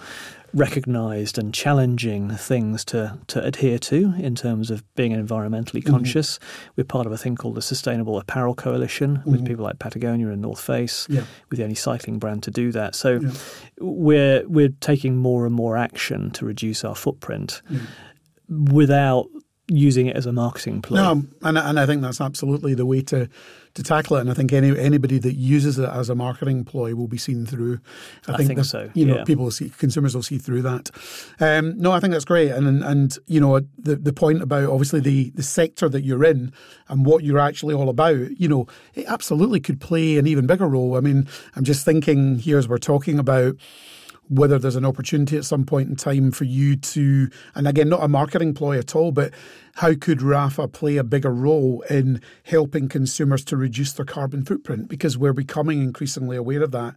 recognised 0.56 1.36
and 1.36 1.52
challenging 1.52 2.30
things 2.30 2.84
to, 2.86 3.18
to 3.26 3.44
adhere 3.44 3.78
to 3.78 4.14
in 4.18 4.34
terms 4.34 4.70
of 4.70 4.82
being 4.94 5.12
environmentally 5.12 5.82
mm-hmm. 5.82 5.90
conscious. 5.90 6.38
Mm-hmm. 6.38 6.72
We're 6.76 6.84
part 6.84 7.06
of 7.06 7.12
a 7.12 7.18
thing 7.18 7.36
called 7.36 7.56
the 7.56 7.62
Sustainable 7.62 8.18
Apparel 8.18 8.54
Coalition 8.54 9.18
mm-hmm. 9.18 9.30
with 9.30 9.46
people 9.46 9.64
like 9.64 9.78
Patagonia 9.78 10.28
and 10.28 10.40
North 10.40 10.60
Face. 10.60 11.06
Yeah. 11.10 11.24
We're 11.50 11.58
the 11.58 11.64
only 11.64 11.74
cycling 11.74 12.18
brand 12.18 12.42
to 12.44 12.50
do 12.50 12.72
that. 12.72 12.94
So 12.94 13.20
yeah. 13.20 13.30
we're 13.78 14.48
we're 14.48 14.72
taking 14.80 15.16
more 15.16 15.44
and 15.44 15.54
more 15.54 15.76
action 15.76 16.30
to 16.32 16.46
reduce 16.46 16.84
our 16.84 16.94
footprint 16.94 17.60
without 18.48 19.28
using 19.68 20.06
it 20.06 20.16
as 20.16 20.26
a 20.26 20.32
marketing 20.32 20.80
ploy. 20.80 20.96
No, 20.96 21.22
and 21.42 21.58
and 21.58 21.78
I 21.78 21.86
think 21.86 22.00
that's 22.02 22.20
absolutely 22.20 22.74
the 22.74 22.86
way 22.86 23.02
to 23.02 23.28
to 23.76 23.82
tackle 23.82 24.16
it. 24.16 24.22
And 24.22 24.30
I 24.30 24.34
think 24.34 24.52
any 24.52 24.76
anybody 24.76 25.18
that 25.18 25.34
uses 25.34 25.78
it 25.78 25.88
as 25.88 26.08
a 26.08 26.14
marketing 26.14 26.64
ploy 26.64 26.94
will 26.94 27.08
be 27.08 27.18
seen 27.18 27.46
through. 27.46 27.78
I, 28.26 28.32
I 28.32 28.36
think, 28.38 28.48
think 28.48 28.64
so. 28.64 28.90
You 28.94 29.06
know, 29.06 29.16
yeah. 29.16 29.24
people 29.24 29.44
will 29.44 29.50
see 29.50 29.70
consumers 29.70 30.14
will 30.14 30.22
see 30.22 30.38
through 30.38 30.62
that. 30.62 30.90
Um, 31.38 31.78
no, 31.78 31.92
I 31.92 32.00
think 32.00 32.12
that's 32.12 32.24
great. 32.24 32.50
And, 32.50 32.66
and 32.66 32.82
and 32.82 33.18
you 33.26 33.40
know 33.40 33.60
the 33.78 33.96
the 33.96 34.12
point 34.12 34.42
about 34.42 34.68
obviously 34.68 35.00
the 35.00 35.30
the 35.30 35.42
sector 35.42 35.88
that 35.88 36.02
you're 36.02 36.24
in 36.24 36.52
and 36.88 37.06
what 37.06 37.22
you're 37.22 37.38
actually 37.38 37.74
all 37.74 37.88
about. 37.88 38.40
You 38.40 38.48
know, 38.48 38.66
it 38.94 39.06
absolutely 39.06 39.60
could 39.60 39.80
play 39.80 40.18
an 40.18 40.26
even 40.26 40.46
bigger 40.46 40.66
role. 40.66 40.96
I 40.96 41.00
mean, 41.00 41.28
I'm 41.54 41.64
just 41.64 41.84
thinking 41.84 42.38
here 42.38 42.58
as 42.58 42.68
we're 42.68 42.78
talking 42.78 43.18
about 43.18 43.56
whether 44.28 44.58
there's 44.58 44.76
an 44.76 44.84
opportunity 44.84 45.36
at 45.36 45.44
some 45.44 45.64
point 45.64 45.88
in 45.88 45.96
time 45.96 46.32
for 46.32 46.44
you 46.44 46.76
to, 46.76 47.28
and 47.54 47.68
again, 47.68 47.88
not 47.88 48.02
a 48.02 48.08
marketing 48.08 48.54
ploy 48.54 48.78
at 48.78 48.96
all, 48.96 49.12
but 49.12 49.32
how 49.76 49.92
could 49.94 50.20
Rapha 50.20 50.72
play 50.72 50.96
a 50.96 51.04
bigger 51.04 51.30
role 51.30 51.82
in 51.90 52.22
helping 52.44 52.88
consumers 52.88 53.44
to 53.44 53.58
reduce 53.58 53.92
their 53.92 54.06
carbon 54.06 54.42
footprint? 54.42 54.88
Because 54.88 55.18
we're 55.18 55.34
becoming 55.34 55.82
increasingly 55.82 56.36
aware 56.36 56.62
of 56.62 56.70
that, 56.70 56.94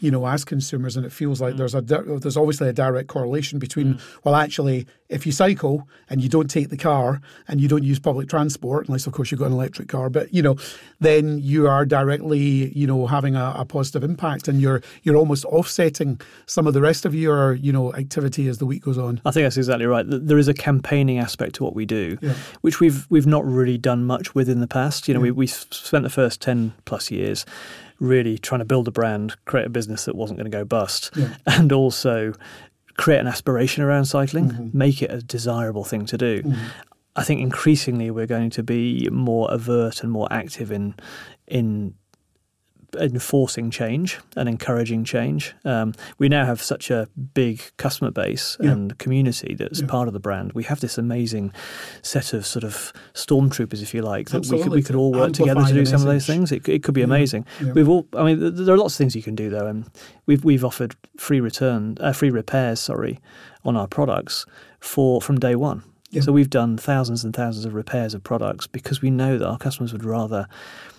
you 0.00 0.10
know, 0.10 0.26
as 0.26 0.42
consumers, 0.42 0.96
and 0.96 1.04
it 1.04 1.12
feels 1.12 1.42
like 1.42 1.54
mm. 1.54 1.58
there's 1.58 1.74
a 1.74 1.82
there's 1.82 2.36
obviously 2.38 2.68
a 2.68 2.72
direct 2.72 3.08
correlation 3.08 3.58
between 3.58 3.94
mm. 3.94 4.00
well, 4.24 4.34
actually, 4.34 4.86
if 5.10 5.26
you 5.26 5.32
cycle 5.32 5.86
and 6.08 6.22
you 6.22 6.28
don't 6.30 6.48
take 6.48 6.70
the 6.70 6.76
car 6.76 7.20
and 7.48 7.60
you 7.60 7.68
don't 7.68 7.84
use 7.84 7.98
public 7.98 8.30
transport, 8.30 8.88
unless 8.88 9.06
of 9.06 9.12
course 9.12 9.30
you've 9.30 9.40
got 9.40 9.48
an 9.48 9.52
electric 9.52 9.88
car, 9.88 10.08
but 10.08 10.32
you 10.32 10.40
know, 10.40 10.56
then 11.00 11.38
you 11.38 11.68
are 11.68 11.84
directly 11.84 12.72
you 12.72 12.86
know 12.86 13.06
having 13.06 13.36
a, 13.36 13.52
a 13.58 13.66
positive 13.66 14.02
impact, 14.02 14.48
and 14.48 14.58
you're 14.58 14.80
you're 15.02 15.16
almost 15.16 15.44
offsetting 15.44 16.18
some 16.46 16.66
of 16.66 16.72
the 16.72 16.80
rest 16.80 17.04
of 17.04 17.14
your 17.14 17.52
you 17.52 17.72
know 17.72 17.92
activity 17.94 18.48
as 18.48 18.56
the 18.56 18.64
week 18.64 18.84
goes 18.84 18.96
on. 18.96 19.20
I 19.26 19.32
think 19.32 19.44
that's 19.44 19.58
exactly 19.58 19.84
right. 19.84 20.06
There 20.08 20.38
is 20.38 20.48
a 20.48 20.54
campaigning 20.54 21.18
aspect 21.18 21.56
to 21.56 21.64
what 21.64 21.74
we 21.74 21.84
do 21.84 22.16
yeah. 22.22 22.34
which 22.62 22.80
we've 22.80 23.06
we've 23.10 23.26
not 23.26 23.44
really 23.44 23.76
done 23.76 24.04
much 24.04 24.34
with 24.34 24.48
in 24.48 24.60
the 24.60 24.66
past. 24.66 25.08
You 25.08 25.14
know, 25.14 25.20
yeah. 25.20 25.24
we 25.24 25.30
we 25.32 25.46
spent 25.46 26.04
the 26.04 26.10
first 26.10 26.40
ten 26.40 26.72
plus 26.86 27.10
years 27.10 27.44
really 28.00 28.38
trying 28.38 28.60
to 28.60 28.64
build 28.64 28.88
a 28.88 28.90
brand, 28.90 29.36
create 29.44 29.66
a 29.66 29.70
business 29.70 30.06
that 30.06 30.16
wasn't 30.16 30.38
going 30.38 30.50
to 30.50 30.56
go 30.56 30.64
bust, 30.64 31.10
yeah. 31.14 31.36
and 31.46 31.72
also 31.72 32.32
create 32.96 33.18
an 33.18 33.26
aspiration 33.26 33.82
around 33.82 34.06
cycling, 34.06 34.50
mm-hmm. 34.50 34.78
make 34.78 35.02
it 35.02 35.10
a 35.10 35.20
desirable 35.20 35.84
thing 35.84 36.06
to 36.06 36.16
do. 36.16 36.42
Mm-hmm. 36.42 36.68
I 37.14 37.24
think 37.24 37.40
increasingly 37.40 38.10
we're 38.10 38.26
going 38.26 38.50
to 38.50 38.62
be 38.62 39.08
more 39.10 39.50
overt 39.50 40.02
and 40.02 40.10
more 40.10 40.28
active 40.30 40.72
in 40.72 40.94
in 41.46 41.94
enforcing 42.98 43.70
change 43.70 44.18
and 44.36 44.48
encouraging 44.48 45.04
change. 45.04 45.54
Um, 45.64 45.94
we 46.18 46.28
now 46.28 46.44
have 46.44 46.62
such 46.62 46.90
a 46.90 47.08
big 47.34 47.62
customer 47.76 48.10
base 48.10 48.56
yeah. 48.60 48.70
and 48.70 48.98
community 48.98 49.54
that's 49.54 49.80
yeah. 49.80 49.86
part 49.86 50.08
of 50.08 50.14
the 50.14 50.20
brand. 50.20 50.52
We 50.52 50.64
have 50.64 50.80
this 50.80 50.98
amazing 50.98 51.52
set 52.02 52.32
of 52.32 52.46
sort 52.46 52.64
of 52.64 52.92
stormtroopers, 53.14 53.82
if 53.82 53.94
you 53.94 54.02
like, 54.02 54.30
that 54.30 54.46
we 54.48 54.62
could, 54.62 54.72
we 54.72 54.82
could 54.82 54.96
all 54.96 55.12
work 55.12 55.28
Amplify 55.28 55.52
together 55.52 55.68
to 55.68 55.74
do 55.74 55.86
some 55.86 56.00
of 56.00 56.06
those 56.06 56.26
things. 56.26 56.52
It, 56.52 56.68
it 56.68 56.82
could 56.82 56.94
be 56.94 57.02
amazing. 57.02 57.46
Yeah. 57.60 57.72
We've 57.72 57.88
all, 57.88 58.06
I 58.14 58.24
mean, 58.24 58.64
there 58.64 58.74
are 58.74 58.78
lots 58.78 58.94
of 58.94 58.98
things 58.98 59.16
you 59.16 59.22
can 59.22 59.34
do 59.34 59.50
though, 59.50 59.66
and 59.66 59.90
we've 60.26 60.44
we've 60.44 60.64
offered 60.64 60.94
free 61.16 61.40
return, 61.40 61.96
uh, 62.00 62.12
free 62.12 62.30
repairs, 62.30 62.80
sorry, 62.80 63.20
on 63.64 63.76
our 63.76 63.86
products 63.86 64.46
for 64.80 65.20
from 65.20 65.38
day 65.38 65.54
one. 65.54 65.82
So 66.20 66.32
we've 66.32 66.50
done 66.50 66.76
thousands 66.76 67.24
and 67.24 67.34
thousands 67.34 67.64
of 67.64 67.74
repairs 67.74 68.12
of 68.12 68.22
products 68.22 68.66
because 68.66 69.00
we 69.00 69.10
know 69.10 69.38
that 69.38 69.46
our 69.46 69.56
customers 69.56 69.92
would 69.92 70.04
rather 70.04 70.46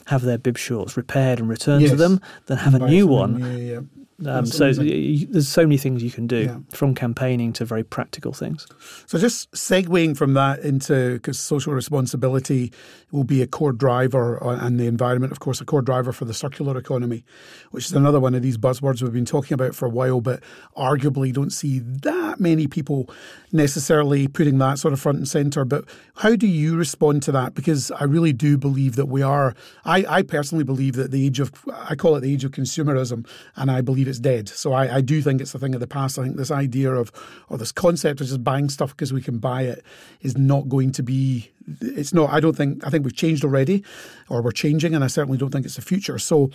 have 0.08 0.24
their 0.24 0.38
bib 0.38 0.58
shorts 0.58 0.98
repaired 0.98 1.40
and 1.40 1.48
returned 1.48 1.84
yes. 1.84 1.92
to 1.92 1.98
them 1.98 2.20
than 2.48 2.58
have 2.58 2.74
a 2.74 2.80
new 2.80 3.06
one. 3.06 3.40
Yeah, 3.40 3.56
yeah. 3.56 3.80
Um, 4.26 4.46
so 4.46 4.72
there's 4.72 5.48
so 5.48 5.64
many 5.64 5.78
things 5.78 6.04
you 6.04 6.12
can 6.12 6.28
do 6.28 6.44
yeah. 6.44 6.58
from 6.70 6.94
campaigning 6.94 7.52
to 7.54 7.66
very 7.66 7.84
practical 7.84 8.32
things. 8.32 8.68
So 9.06 9.18
just 9.18 9.52
segueing 9.52 10.16
from 10.16 10.34
that 10.36 10.60
into 10.60 11.14
because 11.14 11.40
social 11.40 11.74
responsibility 11.74 12.72
will 13.12 13.24
be 13.24 13.42
a 13.42 13.48
core 13.48 13.72
driver 13.72 14.38
and 14.42 14.80
the 14.80 14.88
environment, 14.88 15.32
of 15.32 15.40
course, 15.40 15.62
a 15.62 15.66
core 15.66 15.82
driver 15.82 16.12
for 16.12 16.26
the 16.26 16.34
circular 16.34 16.78
economy, 16.78 17.24
which 17.72 17.86
is 17.86 17.94
another 17.94 18.20
one 18.20 18.34
of 18.34 18.42
these 18.42 18.58
buzzwords 18.58 19.02
we've 19.02 19.14
been 19.14 19.26
talking 19.26 19.54
about 19.54 19.76
for 19.76 19.86
a 19.86 19.90
while, 19.90 20.22
but 20.22 20.42
arguably 20.78 21.32
don't 21.32 21.52
see 21.52 21.80
that 21.80 22.40
many 22.40 22.68
people 22.68 23.10
necessarily 23.52 24.28
putting 24.28 24.58
that 24.58 24.80
sort 24.80 24.94
of 24.94 25.00
front 25.00 25.18
and 25.18 25.28
center. 25.28 25.64
But 25.66 25.86
how 26.16 26.36
do 26.36 26.48
you 26.48 26.76
respond 26.76 27.24
to 27.24 27.32
that? 27.34 27.54
Because 27.54 27.92
I 27.92 28.06
really 28.06 28.34
do 28.34 28.58
believe 28.58 28.96
that 28.96 29.06
we 29.06 29.22
are. 29.22 29.54
I, 29.86 30.06
I 30.08 30.22
personally 30.24 30.64
believe 30.64 30.96
that 30.96 31.12
the 31.12 31.26
age 31.26 31.40
of 31.40 31.52
I 31.72 31.96
call 31.96 32.16
it 32.16 32.22
the 32.22 32.34
age 32.34 32.44
of 32.44 32.52
consumerism, 32.52 33.28
and 33.56 33.70
I 33.70 33.82
believe 33.82 34.03
it's 34.08 34.20
dead. 34.20 34.50
So 34.50 34.74
I, 34.74 34.98
I, 34.98 35.02
do 35.02 35.22
think 35.22 35.42
it's 35.42 35.54
a 35.56 35.60
thing 35.60 35.74
of 35.74 35.80
the 35.80 35.88
past. 35.88 36.18
I 36.18 36.24
think 36.24 36.38
this 36.38 36.52
idea 36.52 36.92
of 36.92 37.12
or 37.50 37.58
this 37.58 37.72
concept 37.72 38.22
of 38.22 38.28
just 38.28 38.44
buying 38.44 38.70
stuff 38.70 38.92
because 38.92 39.12
we 39.14 39.22
can 39.22 39.38
buy 39.40 39.64
it 39.64 39.84
is 40.22 40.38
not 40.38 40.70
going 40.70 40.92
to 40.94 41.04
be 41.04 41.52
it's 41.82 42.14
not. 42.14 42.30
I 42.32 42.40
don't 42.40 42.56
think. 42.56 42.86
I 42.86 42.90
think 42.90 43.06
we've 43.06 43.16
changed 43.16 43.44
already, 43.44 43.84
or 44.30 44.42
we're 44.42 44.52
changing, 44.52 44.94
and 44.94 45.04
I 45.04 45.08
certainly 45.08 45.38
don't 45.38 45.52
think 45.52 45.66
it's 45.66 45.76
the 45.76 45.82
future. 45.82 46.20
So, 46.20 46.52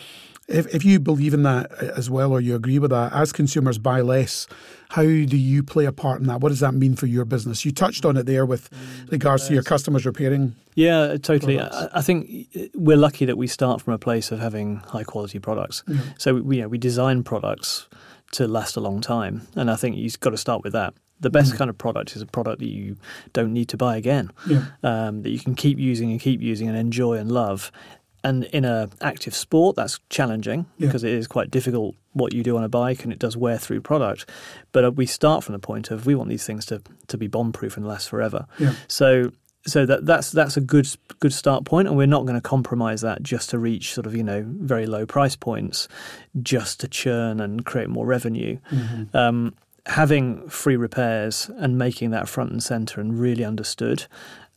if 0.49 0.67
if 0.75 0.85
you 0.85 0.99
believe 0.99 1.35
in 1.35 1.43
that 1.43 1.71
as 1.73 2.09
well, 2.09 2.33
or 2.33 2.41
you 2.41 2.55
agree 2.55 2.79
with 2.79 2.91
that, 2.91 3.13
as 3.13 3.33
consumers 3.33 3.79
buy 3.79 4.01
less, 4.01 4.47
how 4.91 5.03
do 5.03 5.37
you 5.37 5.63
play 5.63 5.85
a 5.85 5.93
part 5.93 6.21
in 6.21 6.27
that? 6.27 6.41
What 6.41 6.49
does 6.49 6.61
that 6.61 6.73
mean 6.73 6.97
for 6.97 7.07
your 7.07 7.25
business? 7.25 7.65
You 7.65 7.73
touched 7.73 8.05
on 8.05 8.17
it 8.17 8.25
there 8.25 8.47
with 8.47 8.71
regards 9.11 9.47
to 9.49 9.55
your 9.55 9.63
customers 9.63 10.07
repairing. 10.07 10.55
Yeah, 10.75 11.17
totally. 11.19 11.61
I, 11.61 11.89
I, 11.93 12.03
think 12.03 12.49
we're 12.75 12.97
lucky 12.97 13.25
that 13.25 13.37
we 13.37 13.47
start 13.47 13.83
from 13.83 13.93
a 13.93 13.99
place 13.99 14.31
of 14.31 14.39
having 14.39 14.77
high 14.77 15.05
quality 15.05 15.39
products. 15.39 15.83
Yeah. 15.87 16.01
So 16.19 16.37
we, 16.37 16.57
you 16.57 16.63
know, 16.63 16.69
we 16.69 16.79
design 16.79 17.25
products 17.25 17.89
to 18.33 18.47
last 18.47 18.77
a 18.77 18.81
long 18.81 19.01
time, 19.01 19.49
and 19.55 19.71
I 19.71 19.77
think 19.77 19.97
you've 19.97 20.21
got 20.21 20.31
to 20.31 20.37
start 20.37 20.63
with 20.65 20.73
that 20.73 20.95
the 21.21 21.31
best 21.31 21.55
mm. 21.55 21.59
kind 21.59 21.71
of 21.71 21.77
product 21.77 22.15
is 22.15 22.23
a 22.23 22.27
product 22.27 22.61
that 22.61 22.69
you 22.69 22.97
don't 23.33 23.53
need 23.53 23.69
to 23.69 23.77
buy 23.77 23.97
again, 23.97 24.31
yeah. 24.47 24.67
um, 24.83 25.23
that 25.23 25.31
you 25.31 25.39
can 25.39 25.55
keep 25.55 25.79
using 25.79 26.11
and 26.11 26.21
keep 26.21 26.41
using 26.41 26.69
and 26.69 26.77
enjoy 26.77 27.15
and 27.15 27.33
love. 27.33 27.73
And 28.25 28.45
in 28.45 28.65
a 28.65 28.89
active 29.01 29.35
sport, 29.35 29.77
that's 29.77 30.01
challenging 30.11 30.67
yeah. 30.77 30.87
because 30.87 31.05
it 31.05 31.13
is 31.13 31.27
quite 31.27 31.51
difficult 31.51 31.95
what 32.13 32.33
you 32.33 32.43
do 32.43 32.57
on 32.57 32.65
a 32.65 32.69
bike 32.69 33.05
and 33.05 33.13
it 33.13 33.19
does 33.19 33.37
wear 33.37 33.59
through 33.59 33.81
product. 33.81 34.29
But 34.73 34.85
uh, 34.85 34.91
we 34.91 35.07
start 35.07 35.45
from 35.45 35.53
the 35.53 35.59
point 35.59 35.91
of 35.91 36.05
we 36.05 36.15
want 36.15 36.29
these 36.29 36.45
things 36.45 36.67
to, 36.67 36.83
to 37.07 37.17
be 37.17 37.29
bomb 37.29 37.53
proof 37.53 37.77
and 37.77 37.87
last 37.87 38.09
forever. 38.09 38.47
Yeah. 38.59 38.75
So 38.89 39.33
so 39.67 39.85
that 39.87 40.07
that's 40.07 40.31
that's 40.31 40.57
a 40.57 40.61
good 40.61 40.89
good 41.21 41.33
start 41.33 41.65
point, 41.65 41.89
and 41.89 41.97
we're 41.97 42.07
not 42.07 42.23
going 42.23 42.35
to 42.35 42.41
compromise 42.41 43.01
that 43.03 43.23
just 43.23 43.51
to 43.51 43.59
reach 43.59 43.93
sort 43.93 44.07
of 44.07 44.15
you 44.15 44.23
know 44.23 44.45
very 44.47 44.87
low 44.87 45.07
price 45.07 45.37
points, 45.37 45.89
just 46.43 46.81
to 46.81 46.89
churn 46.89 47.41
and 47.41 47.65
create 47.65 47.89
more 47.89 48.07
revenue. 48.07 48.59
Mm-hmm. 48.71 49.17
Um, 49.17 49.55
having 49.87 50.47
free 50.49 50.77
repairs 50.77 51.51
and 51.57 51.79
making 51.79 52.11
that 52.11 52.29
front 52.29 52.51
and 52.51 52.63
center 52.63 53.01
and 53.01 53.19
really 53.19 53.45
understood 53.45 54.07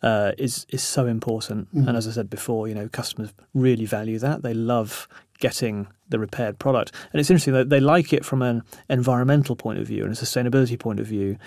uh, 0.01 0.31
is 0.37 0.65
is 0.69 0.81
so 0.81 1.05
important. 1.05 1.73
Mm. 1.75 1.87
And 1.87 1.97
as 1.97 2.07
I 2.07 2.11
said 2.11 2.29
before, 2.29 2.67
you 2.67 2.75
know, 2.75 2.87
customers 2.89 3.33
really 3.53 3.85
value 3.85 4.19
that. 4.19 4.41
They 4.41 4.53
love 4.53 5.07
getting 5.39 5.87
the 6.11 6.19
repaired 6.19 6.59
product, 6.59 6.91
and 7.11 7.19
it's 7.19 7.29
interesting 7.29 7.53
that 7.53 7.69
they 7.69 7.79
like 7.79 8.13
it 8.13 8.23
from 8.23 8.41
an 8.41 8.63
environmental 8.89 9.55
point 9.55 9.79
of 9.79 9.87
view 9.87 10.03
and 10.03 10.13
a 10.13 10.15
sustainability 10.15 10.79
point 10.79 10.99
of 10.99 11.07
view. 11.07 11.37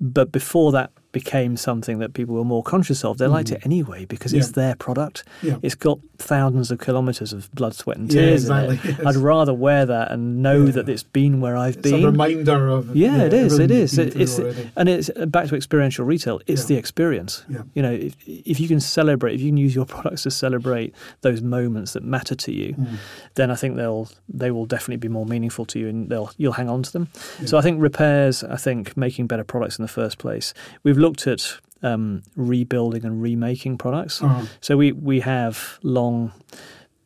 But 0.00 0.32
before 0.32 0.72
that 0.72 0.90
became 1.14 1.56
something 1.56 2.00
that 2.00 2.12
people 2.12 2.34
were 2.34 2.44
more 2.44 2.62
conscious 2.62 3.04
of, 3.04 3.18
they 3.18 3.26
mm. 3.26 3.30
liked 3.30 3.52
it 3.52 3.64
anyway 3.64 4.04
because 4.04 4.32
yeah. 4.32 4.40
it's 4.40 4.50
their 4.50 4.74
product. 4.74 5.22
Yeah. 5.42 5.56
It's 5.62 5.76
got 5.76 6.00
thousands 6.18 6.72
of 6.72 6.80
kilometres 6.80 7.32
of 7.32 7.50
blood, 7.52 7.74
sweat, 7.74 7.96
and 7.96 8.10
tears 8.10 8.46
yeah, 8.46 8.58
exactly. 8.58 8.90
in 8.90 8.96
it. 8.96 8.98
Yes. 9.04 9.16
I'd 9.16 9.22
rather 9.22 9.54
wear 9.54 9.86
that 9.86 10.10
and 10.10 10.42
know 10.42 10.66
that 10.66 10.88
it's 10.88 11.02
been 11.02 11.40
where 11.40 11.56
I've 11.56 11.76
it's 11.76 11.82
been. 11.82 11.94
It's 11.94 12.04
a 12.04 12.10
reminder 12.10 12.68
of 12.68 12.94
yeah, 12.94 13.22
it 13.22 13.32
is. 13.32 13.58
It 13.58 13.70
is. 13.70 13.96
It, 13.96 14.16
it's 14.16 14.38
and 14.76 14.88
it's 14.88 15.08
back 15.26 15.48
to 15.48 15.56
experiential 15.56 16.04
retail. 16.04 16.40
It's 16.46 16.64
the 16.64 16.76
experience. 16.76 17.44
You 17.74 17.82
know, 17.82 17.92
if, 17.92 18.16
if 18.26 18.60
you 18.60 18.68
can 18.68 18.80
celebrate, 18.80 19.34
if 19.34 19.40
you 19.40 19.48
can 19.48 19.56
use 19.56 19.74
your 19.74 19.86
products 19.94 20.24
to 20.24 20.30
celebrate 20.30 20.94
those 21.20 21.40
moments 21.40 21.92
that 21.92 22.02
matter 22.02 22.34
to 22.34 22.52
you, 22.52 22.74
mm. 22.74 22.96
then 23.36 23.50
I 23.50 23.54
think 23.54 23.76
they'll 23.76 24.08
they 24.28 24.50
will 24.50 24.66
definitely 24.66 24.96
be 24.96 25.08
more 25.08 25.26
meaningful 25.26 25.64
to 25.66 25.78
you, 25.78 25.88
and 25.88 26.08
they'll 26.08 26.30
you'll 26.36 26.52
hang 26.52 26.68
on 26.68 26.82
to 26.82 26.92
them. 26.92 27.08
So 27.46 27.58
I 27.58 27.60
think 27.60 27.80
repairs. 27.80 28.42
I 28.44 28.56
think 28.56 28.96
making 28.96 29.26
better 29.26 29.44
products 29.44 29.78
in 29.78 29.82
the 29.82 29.88
first 29.88 30.18
place. 30.18 30.54
We've 30.82 30.98
looked 30.98 31.26
at 31.26 31.58
um, 31.82 32.22
rebuilding 32.36 33.04
and 33.04 33.22
remaking 33.22 33.78
products. 33.78 34.22
Uh-huh. 34.22 34.46
So 34.60 34.76
we 34.76 34.92
we 34.92 35.20
have 35.20 35.78
long 35.82 36.32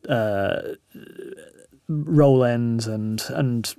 uh, 0.07 0.61
roll 1.89 2.43
ends 2.43 2.87
and 2.87 3.21
and 3.29 3.75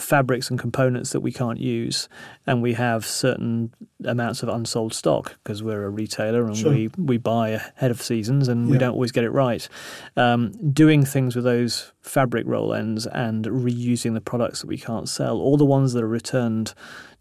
fabrics 0.00 0.50
and 0.50 0.58
components 0.58 1.10
that 1.10 1.20
we 1.20 1.32
can't 1.32 1.58
use, 1.58 2.08
and 2.46 2.62
we 2.62 2.74
have 2.74 3.04
certain 3.04 3.72
amounts 4.04 4.42
of 4.42 4.48
unsold 4.48 4.94
stock 4.94 5.36
because 5.42 5.62
we're 5.62 5.84
a 5.84 5.90
retailer 5.90 6.46
and 6.46 6.56
sure. 6.56 6.70
we 6.70 6.90
we 6.96 7.18
buy 7.18 7.50
ahead 7.50 7.90
of 7.90 8.00
seasons 8.00 8.48
and 8.48 8.66
yeah. 8.66 8.72
we 8.72 8.78
don't 8.78 8.92
always 8.92 9.12
get 9.12 9.24
it 9.24 9.30
right. 9.30 9.68
Um, 10.16 10.52
doing 10.72 11.04
things 11.04 11.34
with 11.34 11.44
those 11.44 11.92
fabric 12.00 12.46
roll 12.46 12.72
ends 12.72 13.06
and 13.06 13.44
reusing 13.46 14.14
the 14.14 14.20
products 14.20 14.60
that 14.60 14.68
we 14.68 14.78
can't 14.78 15.08
sell, 15.08 15.38
all 15.38 15.56
the 15.56 15.64
ones 15.64 15.92
that 15.92 16.04
are 16.04 16.08
returned 16.08 16.72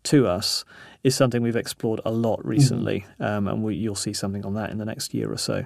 to 0.03 0.27
us 0.27 0.63
is 1.03 1.15
something 1.15 1.41
we've 1.41 1.55
explored 1.55 1.99
a 2.05 2.11
lot 2.11 2.39
mm-hmm. 2.39 2.49
recently, 2.49 3.05
mm. 3.19 3.25
um, 3.25 3.47
and 3.47 3.63
we, 3.63 3.75
you'll 3.75 3.95
see 3.95 4.13
something 4.13 4.45
on 4.45 4.53
that 4.53 4.69
in 4.69 4.77
the 4.77 4.85
next 4.85 5.13
year 5.13 5.31
or 5.31 5.37
so. 5.37 5.65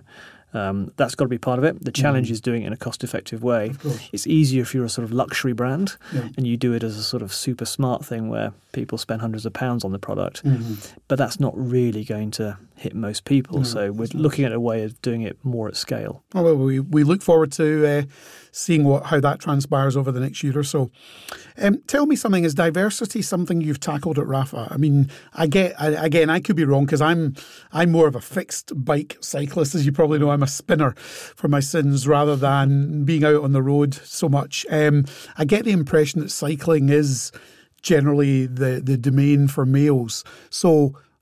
Um, 0.53 0.91
that's 0.95 1.13
got 1.13 1.25
to 1.25 1.29
be 1.29 1.37
part 1.37 1.59
of 1.59 1.65
it. 1.65 1.83
The 1.83 1.91
challenge 1.91 2.29
mm. 2.29 2.31
is 2.31 2.41
doing 2.41 2.63
it 2.63 2.67
in 2.67 2.73
a 2.73 2.77
cost 2.77 3.03
effective 3.03 3.43
way. 3.43 3.73
It's 4.11 4.25
easier 4.25 4.61
if 4.61 4.73
you're 4.73 4.85
a 4.85 4.89
sort 4.89 5.03
of 5.03 5.11
luxury 5.11 5.53
brand 5.53 5.97
yeah. 6.13 6.29
and 6.37 6.47
you 6.47 6.57
do 6.57 6.73
it 6.73 6.83
as 6.83 6.97
a 6.97 7.03
sort 7.03 7.21
of 7.21 7.33
super 7.33 7.65
smart 7.65 8.05
thing 8.05 8.29
where 8.29 8.53
people 8.77 8.99
spend 8.99 9.21
hundreds 9.21 9.43
of 9.43 9.53
pounds 9.53 9.83
on 9.83 9.91
the 9.91 9.97
product. 9.97 10.43
Mm-hmm. 10.43 10.75
But 11.07 11.17
that's 11.17 11.39
not 11.39 11.53
really 11.57 12.03
going 12.03 12.29
to 12.31 12.59
hit 12.75 12.93
most 12.93 13.25
people. 13.25 13.57
No, 13.57 13.63
so 13.63 13.91
we're 13.91 14.07
looking 14.13 14.45
at 14.45 14.51
a 14.51 14.59
way 14.59 14.83
of 14.83 15.01
doing 15.01 15.23
it 15.23 15.43
more 15.43 15.67
at 15.67 15.75
scale. 15.75 16.23
Oh, 16.35 16.43
well, 16.43 16.55
we, 16.55 16.79
we 16.79 17.03
look 17.03 17.23
forward 17.23 17.51
to 17.53 17.87
uh, 17.87 18.01
seeing 18.51 18.83
what 18.83 19.07
how 19.07 19.19
that 19.19 19.39
transpires 19.39 19.97
over 19.97 20.11
the 20.11 20.19
next 20.19 20.43
year 20.43 20.55
or 20.55 20.63
so. 20.63 20.91
Um, 21.57 21.81
tell 21.87 22.05
me 22.05 22.15
something. 22.15 22.43
Is 22.43 22.53
diversity 22.53 23.23
something 23.23 23.61
you've 23.61 23.79
tackled 23.79 24.19
at 24.19 24.25
Rapha? 24.25 24.71
I 24.71 24.77
mean, 24.77 25.09
I 25.33 25.47
get 25.47 25.73
I, 25.81 25.87
again, 25.87 26.29
I 26.29 26.39
could 26.39 26.55
be 26.55 26.65
wrong 26.65 26.85
because 26.85 27.01
I'm 27.01 27.33
I'm 27.73 27.91
more 27.91 28.07
of 28.07 28.15
a 28.15 28.21
fixed 28.21 28.71
bike 28.75 29.17
cyclist, 29.21 29.73
as 29.73 29.87
you 29.87 29.91
probably 29.91 30.19
know. 30.19 30.29
I'm 30.29 30.43
a 30.43 30.47
spinner 30.47 30.91
for 30.91 31.47
my 31.47 31.61
sins 31.61 32.07
rather 32.07 32.35
than 32.35 33.05
being 33.05 33.23
out 33.23 33.43
on 33.43 33.53
the 33.53 33.63
road 33.63 33.95
so 33.95 34.29
much. 34.29 34.67
Um, 34.69 35.05
I 35.35 35.45
get 35.45 35.65
the 35.65 35.71
impression 35.71 36.21
that 36.21 36.29
cycling 36.29 36.89
is 36.89 37.31
generally 37.87 38.45
the 38.45 38.81
the 38.83 38.97
domain 38.97 39.47
for 39.47 39.65
males. 39.65 40.23
So 40.49 40.69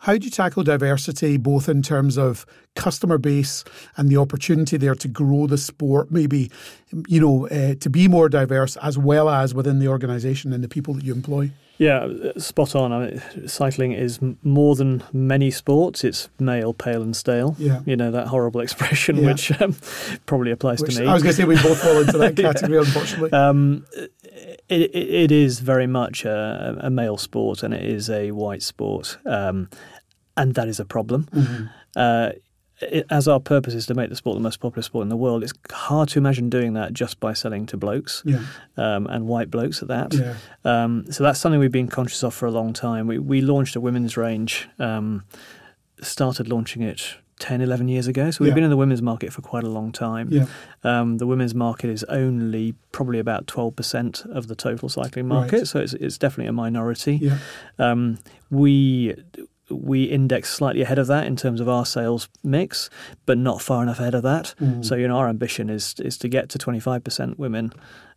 how 0.06 0.18
do 0.18 0.26
you 0.26 0.32
tackle 0.32 0.64
diversity, 0.64 1.38
both 1.38 1.70
in 1.70 1.82
terms 1.82 2.18
of 2.18 2.46
customer 2.76 3.18
base 3.18 3.64
and 3.98 4.10
the 4.10 4.18
opportunity 4.18 4.78
there 4.78 4.96
to 4.96 5.08
grow 5.08 5.48
the 5.48 5.58
sport, 5.58 6.12
maybe, 6.12 6.52
you 7.08 7.20
know, 7.20 7.48
uh, 7.48 7.76
to 7.76 7.90
be 7.90 8.08
more 8.08 8.30
diverse, 8.30 8.78
as 8.78 8.98
well 8.98 9.30
as 9.30 9.54
within 9.54 9.80
the 9.80 9.88
organisation 9.88 10.54
and 10.54 10.64
the 10.64 10.68
people 10.68 10.94
that 10.94 11.04
you 11.04 11.14
employ? 11.14 11.52
Yeah, 11.78 12.08
spot 12.38 12.76
on. 12.76 12.92
I 12.92 13.08
mean, 13.08 13.48
cycling 13.48 13.92
is 13.92 14.20
more 14.44 14.76
than 14.76 15.04
many 15.12 15.52
sports. 15.52 16.04
It's 16.04 16.30
male, 16.40 16.74
pale, 16.74 17.02
and 17.02 17.16
stale. 17.16 17.56
Yeah. 17.60 17.82
You 17.86 17.96
know, 17.96 18.12
that 18.12 18.28
horrible 18.28 18.62
expression, 18.62 19.18
yeah. 19.18 19.26
which 19.26 19.62
um, 19.62 19.76
probably 20.26 20.52
applies 20.52 20.82
which, 20.82 20.96
to 20.96 21.02
me. 21.02 21.08
I 21.08 21.14
was 21.14 21.24
going 21.24 21.36
to 21.36 21.42
say 21.42 21.46
we 21.46 21.56
both 21.56 21.82
fall 21.82 22.00
into 22.00 22.18
that 22.18 22.36
category, 22.38 22.78
yeah. 22.78 22.86
unfortunately. 22.86 23.32
Um, 23.34 23.86
it, 24.70 24.92
it, 24.96 24.96
it 24.96 25.32
is 25.32 25.60
very 25.60 25.88
much 25.88 26.26
a, 26.26 26.78
a, 26.82 26.90
male 26.90 27.18
sport 27.18 27.62
and 27.62 27.74
it 27.74 27.84
is 27.84 28.10
a 28.10 28.32
white 28.32 28.64
sport. 28.64 29.18
Um, 29.26 29.70
and 30.38 30.56
that 30.56 30.68
is 30.68 30.80
a 30.80 30.86
problem. 30.86 31.28
Mm-hmm. 31.34 31.66
Uh, 31.96 32.30
it, 32.82 33.06
as 33.10 33.28
our 33.28 33.40
purpose 33.40 33.74
is 33.74 33.86
to 33.88 33.94
make 33.94 34.10
the 34.10 34.16
sport 34.16 34.36
the 34.36 34.42
most 34.42 34.60
popular 34.60 34.84
sport 34.84 35.04
in 35.04 35.10
the 35.10 35.16
world, 35.16 35.44
it's 35.44 35.54
hard 35.72 36.10
to 36.10 36.20
imagine 36.20 36.50
doing 36.50 36.74
that 36.74 36.94
just 36.94 37.20
by 37.20 37.34
selling 37.34 37.66
to 37.68 37.78
blokes 37.78 38.22
yeah. 38.26 38.44
um, 38.78 39.08
and 39.08 39.28
white 39.28 39.50
blokes 39.50 39.82
at 39.82 39.88
that. 39.88 40.14
Yeah. 40.14 40.36
Um, 40.64 41.12
so 41.12 41.24
that's 41.24 41.40
something 41.40 41.60
we've 41.60 41.72
been 41.72 41.88
conscious 41.88 42.24
of 42.24 42.34
for 42.34 42.46
a 42.46 42.52
long 42.52 42.74
time. 42.74 43.08
We, 43.08 43.20
we 43.20 43.42
launched 43.42 43.76
a 43.76 43.82
women's 43.82 44.18
range, 44.18 44.68
um, 44.80 45.24
started 46.02 46.50
launching 46.50 46.82
it 46.82 47.16
10, 47.40 47.62
11 47.62 47.88
years 47.88 48.08
ago. 48.08 48.32
So 48.32 48.44
we've 48.44 48.50
yeah. 48.50 48.56
been 48.56 48.64
in 48.64 48.70
the 48.70 48.78
women's 48.78 49.02
market 49.02 49.34
for 49.34 49.42
quite 49.42 49.64
a 49.64 49.70
long 49.70 49.92
time. 49.92 50.30
Yeah. 50.32 50.46
Um, 50.84 51.18
the 51.18 51.28
women's 51.28 51.54
market 51.54 51.90
is 51.90 52.04
only 52.06 52.76
probably 52.92 53.20
about 53.20 53.46
12% 53.48 54.26
of 54.34 54.48
the 54.48 54.56
total 54.56 54.88
cycling 54.88 55.28
market. 55.28 55.58
Right. 55.58 55.68
So 55.68 55.80
it's, 55.80 55.94
it's 55.94 56.18
definitely 56.18 56.48
a 56.48 56.54
minority. 56.54 57.18
Yeah. 57.18 57.38
Um, 57.78 58.20
we 58.50 59.16
we 59.76 60.04
index 60.06 60.50
slightly 60.50 60.82
ahead 60.82 61.00
of 61.00 61.08
that 61.08 61.26
in 61.26 61.36
terms 61.36 61.60
of 61.60 61.70
our 61.70 61.86
sales 61.86 62.30
mix, 62.44 62.90
but 63.26 63.38
not 63.38 63.62
far 63.62 63.84
enough 63.84 64.00
ahead 64.00 64.16
of 64.16 64.24
that. 64.24 64.54
Mm. 64.60 64.84
So, 64.84 64.96
you 64.96 65.08
know, 65.08 65.18
our 65.18 65.30
ambition 65.30 65.70
is 65.70 65.96
is 66.00 66.18
to 66.20 66.28
get 66.28 66.50
to 66.50 66.58
25% 66.58 67.38
women 67.38 67.72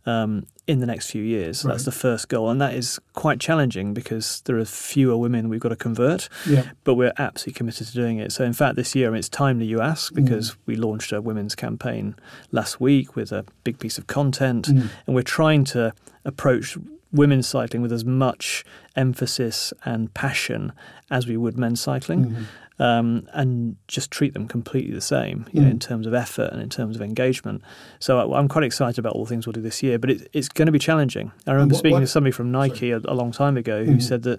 um, 0.06 0.46
in 0.66 0.80
the 0.80 0.86
next 0.86 1.10
few 1.10 1.22
years. 1.22 1.64
Right. 1.64 1.72
That's 1.72 1.84
the 1.84 1.92
first 1.92 2.28
goal, 2.28 2.50
and 2.50 2.60
that 2.60 2.74
is 2.74 2.98
quite 3.12 3.40
challenging 3.40 3.94
because 3.94 4.40
there 4.42 4.58
are 4.58 4.64
fewer 4.64 5.16
women 5.16 5.48
we've 5.48 5.60
got 5.60 5.70
to 5.70 5.76
convert. 5.76 6.28
Yeah. 6.46 6.70
But 6.84 6.94
we're 6.94 7.12
absolutely 7.18 7.58
committed 7.58 7.86
to 7.88 7.92
doing 7.92 8.18
it. 8.18 8.32
So, 8.32 8.44
in 8.44 8.52
fact, 8.52 8.76
this 8.76 8.94
year 8.94 9.08
I 9.08 9.10
mean, 9.10 9.18
it's 9.18 9.28
timely 9.28 9.66
you 9.66 9.80
ask 9.80 10.14
because 10.14 10.52
mm. 10.52 10.56
we 10.66 10.76
launched 10.76 11.12
a 11.12 11.20
women's 11.20 11.54
campaign 11.54 12.16
last 12.52 12.80
week 12.80 13.16
with 13.16 13.32
a 13.32 13.44
big 13.64 13.78
piece 13.78 13.98
of 13.98 14.06
content, 14.06 14.68
mm. 14.68 14.88
and 15.06 15.14
we're 15.14 15.22
trying 15.22 15.64
to 15.64 15.92
approach 16.24 16.76
women's 17.12 17.48
cycling 17.48 17.82
with 17.82 17.92
as 17.92 18.04
much 18.04 18.64
emphasis 18.96 19.72
and 19.84 20.12
passion 20.14 20.72
as 21.10 21.26
we 21.26 21.36
would 21.36 21.56
men's 21.56 21.80
cycling. 21.80 22.26
Mm-hmm. 22.26 22.44
Um, 22.80 23.26
and 23.32 23.74
just 23.88 24.12
treat 24.12 24.34
them 24.34 24.46
completely 24.46 24.94
the 24.94 25.00
same, 25.00 25.46
you 25.50 25.60
mm. 25.60 25.64
know, 25.64 25.70
in 25.70 25.80
terms 25.80 26.06
of 26.06 26.14
effort 26.14 26.52
and 26.52 26.62
in 26.62 26.68
terms 26.68 26.94
of 26.94 27.02
engagement. 27.02 27.62
So 27.98 28.32
I'm 28.32 28.46
quite 28.46 28.62
excited 28.62 29.00
about 29.00 29.14
all 29.14 29.24
the 29.24 29.28
things 29.30 29.48
we'll 29.48 29.52
do 29.52 29.60
this 29.60 29.82
year, 29.82 29.98
but 29.98 30.10
it, 30.10 30.30
it's 30.32 30.48
going 30.48 30.66
to 30.66 30.70
be 30.70 30.78
challenging. 30.78 31.32
I 31.44 31.54
remember 31.54 31.72
what, 31.72 31.80
speaking 31.80 31.94
what? 31.94 32.00
to 32.02 32.06
somebody 32.06 32.30
from 32.30 32.52
Nike 32.52 32.92
a, 32.92 32.98
a, 32.98 33.14
long 33.14 33.32
time 33.32 33.56
ago 33.56 33.84
who 33.84 33.96
mm. 33.96 34.02
said 34.02 34.22
that 34.22 34.38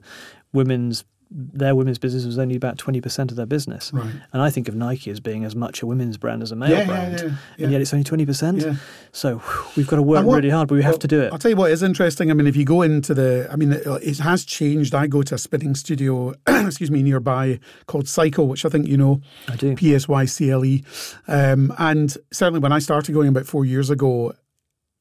women's 0.53 1.03
their 1.32 1.76
women's 1.76 2.00
business 2.00 2.26
was 2.26 2.39
only 2.39 2.56
about 2.56 2.78
20% 2.78 3.30
of 3.30 3.36
their 3.36 3.46
business. 3.46 3.92
Right. 3.94 4.12
And 4.34 4.42
I 4.42 4.50
think 4.50 4.68
of 4.68 4.74
Nike 4.74 5.12
as 5.12 5.20
being 5.20 5.46
as 5.46 5.56
much 5.56 5.84
a 5.84 5.86
women's 5.86 6.18
brand 6.18 6.42
as 6.42 6.52
a 6.52 6.56
male 6.56 6.72
Yeah, 6.72 6.86
brand. 6.88 7.20
yeah, 7.20 7.26
yeah. 7.58 7.63
And 7.65 7.72
yet 7.72 7.82
it's 7.82 7.94
only 7.94 8.04
20%. 8.04 8.62
Yeah. 8.63 8.76
So 9.12 9.38
whew, 9.38 9.65
we've 9.78 9.88
got 9.88 9.98
to 9.98 10.02
work 10.02 10.26
what- 10.26 10.38
really 10.38 10.50
hard, 10.50 10.68
but 10.70 10.76
we 10.76 10.82
have 10.82 10.98
to 11.00 11.08
do 11.08 11.22
it. 11.22 11.32
I'll 11.32 11.38
tell 11.38 11.52
you 11.52 11.58
what 11.58 11.70
is 11.70 11.84
interesting. 11.84 12.32
I 12.32 12.34
mean, 12.34 12.48
if 12.48 12.56
you 12.56 12.65
go 12.65 12.82
into 12.82 13.13
the, 13.13 13.48
I 13.52 13.56
mean, 13.58 13.74
it, 13.74 13.86
it 14.02 14.18
has 14.18 14.44
changed. 14.44 14.96
I 14.96 15.06
go 15.06 15.22
to 15.22 15.36
a 15.36 15.38
spinning 15.38 15.76
studio, 15.76 16.34
excuse 16.48 16.89
me, 16.89 17.04
nearby 17.04 17.60
called 17.86 18.06
Psycle, 18.06 18.48
which 18.48 18.65
I 18.65 18.70
think 18.70 18.88
you 18.88 18.98
know. 18.98 19.22
I 19.48 19.56
do. 19.56 19.76
P 19.76 19.94
S 19.94 20.08
Y 20.08 20.26
C 20.26 20.50
L 20.50 20.65
E. 20.65 20.84
Um, 21.28 21.72
and 21.78 22.18
certainly 22.32 22.60
when 22.60 22.72
I 22.72 22.80
started 22.80 23.13
going 23.13 23.28
about 23.28 23.46
four 23.46 23.65
years 23.65 23.92
ago, 23.92 24.34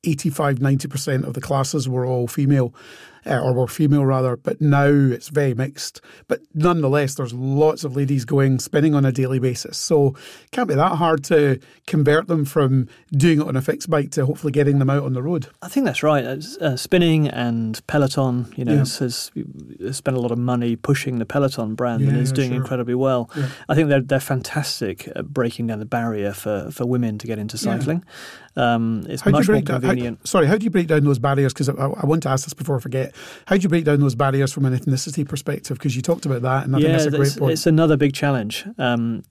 85 0.05 0.59
90% 0.61 1.25
of 1.27 1.35
the 1.35 1.41
classes 1.41 1.89
were 1.89 2.07
all 2.07 2.29
female, 2.29 2.73
uh, 3.29 3.41
or 3.41 3.53
were 3.53 3.67
female 3.69 4.05
rather, 4.07 4.37
but 4.37 4.61
now 4.61 4.87
it's 4.87 5.29
very 5.29 5.55
mixed. 5.55 6.01
But 6.27 6.41
nonetheless, 6.55 7.15
there's 7.17 7.35
lots 7.35 7.85
of 7.85 7.97
ladies 7.97 8.25
going 8.25 8.59
spinning 8.59 8.95
on 8.95 9.05
a 9.05 9.13
daily 9.13 9.39
basis. 9.39 9.77
So 9.79 10.09
it 10.45 10.51
can't 10.51 10.69
be 10.69 10.75
that 10.75 10.97
hard 10.97 11.25
to 11.25 11.61
convert 11.87 12.27
them 12.29 12.45
from 12.45 12.89
doing 13.13 13.41
it 13.41 13.47
on 13.49 13.57
a 13.57 13.63
fixed 13.63 13.91
bike 13.91 14.11
to 14.13 14.27
hopefully 14.27 14.53
getting 14.53 14.79
them 14.79 14.91
out 14.91 15.03
on 15.05 15.13
the 15.13 15.23
road. 15.23 15.49
I 15.63 15.69
think 15.69 15.87
that's 15.87 16.03
right. 16.03 16.25
Uh, 16.25 16.77
spinning 16.77 17.29
and 17.29 17.81
Peloton, 17.87 18.53
you 18.57 18.65
know, 18.65 18.73
Yeah. 18.73 18.79
has, 18.79 18.99
has 18.99 19.97
spent 19.97 20.17
a 20.17 20.21
lot 20.21 20.31
of 20.31 20.39
money 20.39 20.77
pushing 20.77 21.19
the 21.19 21.27
Peloton 21.27 21.75
brand 21.75 22.03
and 22.03 22.17
is 22.17 22.33
doing 22.33 22.51
sure. 22.51 22.57
incredibly 22.57 22.95
well. 22.95 23.31
Yeah. 23.37 23.49
I 23.69 23.75
think 23.75 23.89
they're 23.89 24.01
they're 24.01 24.21
fantastic 24.21 25.09
at 25.15 25.29
breaking 25.33 25.67
down 25.67 25.79
the 25.79 25.85
barrier 25.85 26.33
for, 26.33 26.71
for 26.71 26.87
women 26.87 27.19
to 27.19 27.27
get 27.27 27.39
into 27.39 27.57
Yeah. 27.57 27.79
cycling. 27.79 28.05
Um, 28.57 29.05
it's 29.09 29.23
How 29.23 29.31
much 29.31 29.47
more 29.47 29.55
break 29.57 29.67
down? 29.67 29.83
how- 29.83 29.89
convenient. 29.91 30.27
sorry, 30.27 30.47
how 30.47 30.57
do 30.57 30.65
you 30.65 30.71
break 30.71 30.89
down 30.89 31.05
those 31.05 31.19
barriers? 31.21 31.53
Because 31.53 31.69
I, 31.69 31.75
I 31.75 32.07
want 32.07 32.25
to 32.25 32.29
ask 32.29 32.45
this 32.45 32.55
before 32.55 32.77
I 32.77 32.81
forget. 32.81 33.15
How 33.47 33.57
do 33.57 33.63
you 33.63 33.69
break 33.69 33.85
down 33.85 34.01
those 34.01 34.15
barriers 34.15 34.53
from 34.53 34.65
an 34.67 34.77
ethnicity 34.77 35.27
perspective? 35.29 35.79
Because 35.79 35.97
you 35.97 36.03
talked 36.03 36.27
about 36.27 36.43
that, 36.43 36.65
and 36.65 36.75
I 36.75 36.79
think 36.79 36.89
yeah, 36.89 36.93
that's 36.97 37.07
a 37.07 37.11
great 37.11 37.27
it's, 37.29 37.37
point. 37.37 37.53
it's 37.53 37.67
another 37.67 37.97
big 37.97 38.13
challenge. 38.15 38.67
Um, 38.79 39.23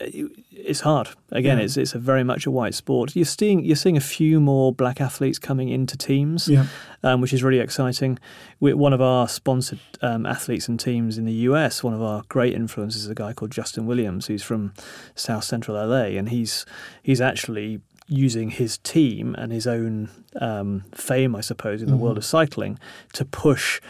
it's 0.00 0.80
hard. 0.80 1.08
Again, 1.30 1.58
Yeah. 1.58 1.64
it's 1.64 1.76
it's 1.76 1.94
a 1.94 1.98
very 2.00 2.24
much 2.24 2.46
a 2.46 2.50
white 2.50 2.74
sport. 2.74 3.14
You're 3.14 3.24
seeing 3.24 3.64
you're 3.64 3.76
seeing 3.76 3.96
a 3.96 4.00
few 4.00 4.40
more 4.40 4.72
black 4.72 5.00
athletes 5.00 5.38
coming 5.38 5.68
into 5.68 5.96
teams, 5.96 6.48
yeah, 6.48 6.66
um, 7.04 7.20
which 7.20 7.32
is 7.32 7.44
really 7.44 7.60
exciting. 7.60 8.18
we 8.58 8.74
one 8.74 8.92
of 8.92 9.00
our 9.00 9.28
sponsored 9.28 9.78
um, 10.02 10.26
athletes 10.26 10.66
and 10.68 10.80
teams 10.80 11.16
in 11.16 11.26
the 11.26 11.32
US, 11.48 11.84
one 11.84 11.94
of 11.94 12.02
our 12.02 12.24
great 12.28 12.54
influences, 12.54 13.04
is 13.04 13.08
a 13.08 13.14
guy 13.14 13.32
called 13.32 13.52
Justin 13.52 13.86
Williams, 13.86 14.26
who's 14.26 14.42
from 14.42 14.72
South 15.14 15.44
Central 15.44 15.76
LA, 15.76 16.18
and 16.18 16.28
he's 16.30 16.66
he's 17.02 17.20
actually 17.20 17.80
using 18.06 18.50
his 18.50 18.78
team 18.78 19.34
and 19.38 19.50
his 19.52 19.66
own 19.66 20.10
um, 20.40 20.84
fame, 20.94 21.34
I 21.36 21.40
suppose, 21.40 21.80
in 21.82 21.88
the 21.90 21.96
world 21.96 22.18
of 22.18 22.24
cycling 22.24 22.78
to 23.14 23.24
push. 23.24 23.80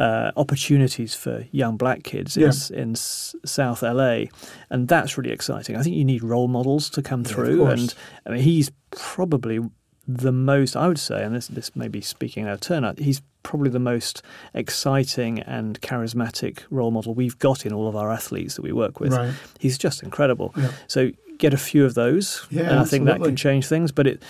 Uh, 0.00 0.30
opportunities 0.36 1.12
for 1.12 1.44
young 1.50 1.76
black 1.76 2.04
kids 2.04 2.36
in, 2.36 2.44
Yeah. 2.44 2.52
in 2.82 2.90
s- 2.92 3.34
South 3.44 3.82
LA, 3.82 4.26
and 4.70 4.86
that's 4.86 5.18
really 5.18 5.32
exciting. 5.32 5.74
I 5.74 5.82
think 5.82 5.96
you 5.96 6.04
need 6.04 6.22
role 6.22 6.46
models 6.46 6.88
to 6.90 7.02
come 7.02 7.22
Yeah, 7.26 7.32
through, 7.32 7.66
and 7.66 7.92
I 8.24 8.30
mean, 8.30 8.42
he's 8.42 8.70
probably 8.92 9.58
the 10.06 10.30
most, 10.30 10.76
I 10.76 10.86
would 10.86 11.00
say, 11.00 11.24
and 11.24 11.34
this, 11.34 11.48
this 11.48 11.74
may 11.74 11.88
be 11.88 12.00
speaking 12.00 12.46
out 12.46 12.52
of 12.52 12.60
turn, 12.60 12.94
he's 12.96 13.22
probably 13.42 13.70
the 13.70 13.80
most 13.80 14.22
exciting 14.54 15.40
and 15.40 15.80
charismatic 15.80 16.60
role 16.70 16.92
model 16.92 17.12
we've 17.12 17.38
got 17.40 17.66
in 17.66 17.72
all 17.72 17.88
of 17.88 17.96
our 17.96 18.12
athletes 18.12 18.54
that 18.54 18.62
we 18.62 18.70
work 18.72 19.00
with. 19.00 19.12
right. 19.12 19.34
He's 19.58 19.76
just 19.78 20.04
incredible. 20.04 20.54
Yeah. 20.56 20.70
So 20.86 21.10
get 21.38 21.54
a 21.54 21.56
few 21.58 21.84
of 21.84 21.94
those, 21.94 22.46
Yeah, 22.50 22.70
and 22.70 22.78
I 22.80 22.84
think 22.84 23.06
that 23.06 23.20
can 23.22 23.36
change 23.36 23.66
things, 23.66 23.92
but 23.92 24.06
it. 24.06 24.22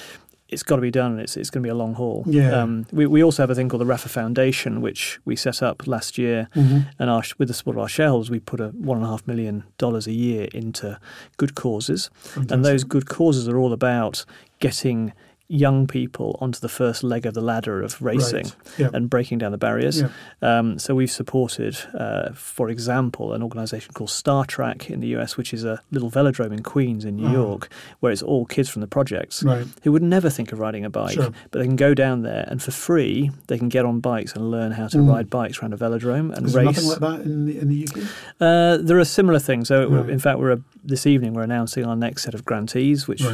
It's 0.50 0.62
got 0.62 0.76
to 0.76 0.80
be 0.82 0.90
done, 0.90 1.12
and 1.12 1.20
it's 1.20 1.36
it's 1.36 1.50
going 1.50 1.62
to 1.62 1.66
be 1.66 1.70
a 1.70 1.74
long 1.74 1.92
haul. 1.92 2.24
Yeah. 2.26 2.62
Um, 2.62 2.86
we 2.90 3.06
we 3.06 3.22
also 3.22 3.42
have 3.42 3.50
a 3.50 3.54
thing 3.54 3.68
called 3.68 3.82
the 3.82 3.92
Rapha 3.94 4.08
Foundation, 4.08 4.80
which 4.80 5.20
we 5.26 5.36
set 5.36 5.62
up 5.62 5.86
last 5.86 6.16
year, 6.16 6.48
Mm-hmm. 6.54 6.78
and 6.98 7.10
our, 7.10 7.22
with 7.36 7.48
the 7.48 7.54
support 7.54 7.76
of 7.76 7.82
our 7.82 7.88
shareholders, 7.88 8.30
we 8.30 8.40
put 8.40 8.58
a 8.58 8.68
one 8.68 8.96
and 8.96 9.06
a 9.06 9.10
half 9.10 9.26
million 9.26 9.64
dollars 9.76 10.06
a 10.06 10.12
year 10.12 10.48
into 10.54 10.98
good 11.36 11.54
causes, 11.54 12.08
and 12.34 12.64
those 12.64 12.82
good 12.82 13.04
causes 13.10 13.46
are 13.46 13.58
all 13.58 13.74
about 13.74 14.24
getting 14.58 15.12
young 15.50 15.86
people 15.86 16.36
onto 16.42 16.60
the 16.60 16.68
first 16.68 17.02
leg 17.02 17.24
of 17.24 17.32
the 17.32 17.40
ladder 17.40 17.80
of 17.82 18.00
racing 18.02 18.44
Right. 18.44 18.54
Yeah. 18.76 18.90
and 18.92 19.08
breaking 19.08 19.38
down 19.38 19.50
the 19.50 19.56
barriers. 19.58 20.02
Yeah. 20.02 20.08
Um, 20.42 20.78
so 20.78 20.94
we've 20.94 21.10
supported, 21.10 21.74
uh, 21.98 22.32
for 22.34 22.68
example, 22.68 23.32
an 23.32 23.42
organisation 23.42 23.94
called 23.94 24.10
Star 24.10 24.44
Track 24.44 24.90
in 24.90 25.00
the 25.00 25.06
US, 25.16 25.38
which 25.38 25.54
is 25.54 25.64
a 25.64 25.80
little 25.90 26.10
velodrome 26.10 26.52
in 26.52 26.62
Queens 26.62 27.06
in 27.06 27.16
New 27.16 27.28
Oh. 27.28 27.32
York, 27.32 27.70
where 28.00 28.12
it's 28.12 28.20
all 28.22 28.44
kids 28.44 28.68
from 28.68 28.80
the 28.80 28.86
projects 28.86 29.42
Right. 29.42 29.66
who 29.84 29.92
would 29.92 30.02
never 30.02 30.28
think 30.28 30.52
of 30.52 30.58
riding 30.58 30.84
a 30.84 30.90
bike, 30.90 31.14
Sure. 31.14 31.30
but 31.50 31.60
they 31.60 31.64
can 31.66 31.76
go 31.76 31.94
down 31.94 32.22
there 32.22 32.44
and 32.48 32.62
for 32.62 32.70
free 32.70 33.30
they 33.46 33.56
can 33.56 33.70
get 33.70 33.86
on 33.86 34.00
bikes 34.00 34.34
and 34.34 34.50
learn 34.50 34.72
how 34.72 34.86
to 34.88 34.98
Mm. 34.98 35.08
ride 35.08 35.30
bikes 35.30 35.62
around 35.62 35.72
a 35.72 35.78
velodrome 35.78 36.30
and 36.36 36.46
Is 36.48 36.52
there 36.52 36.66
race. 36.66 36.76
nothing 36.76 36.90
like 36.90 37.00
that 37.00 37.20
in 37.24 37.46
the, 37.46 37.58
in 37.58 37.68
the 37.68 37.86
UK? 37.88 38.02
Uh, 38.38 38.76
there 38.82 38.98
are 38.98 39.04
similar 39.06 39.38
things. 39.38 39.68
So, 39.68 39.88
Right. 39.88 40.10
in 40.10 40.18
fact, 40.18 40.38
we're 40.40 40.52
uh, 40.52 40.56
this 40.84 41.06
evening 41.06 41.32
we're 41.32 41.42
announcing 41.42 41.86
our 41.86 41.96
next 41.96 42.22
set 42.24 42.34
of 42.34 42.44
grantees, 42.44 43.08
which. 43.08 43.24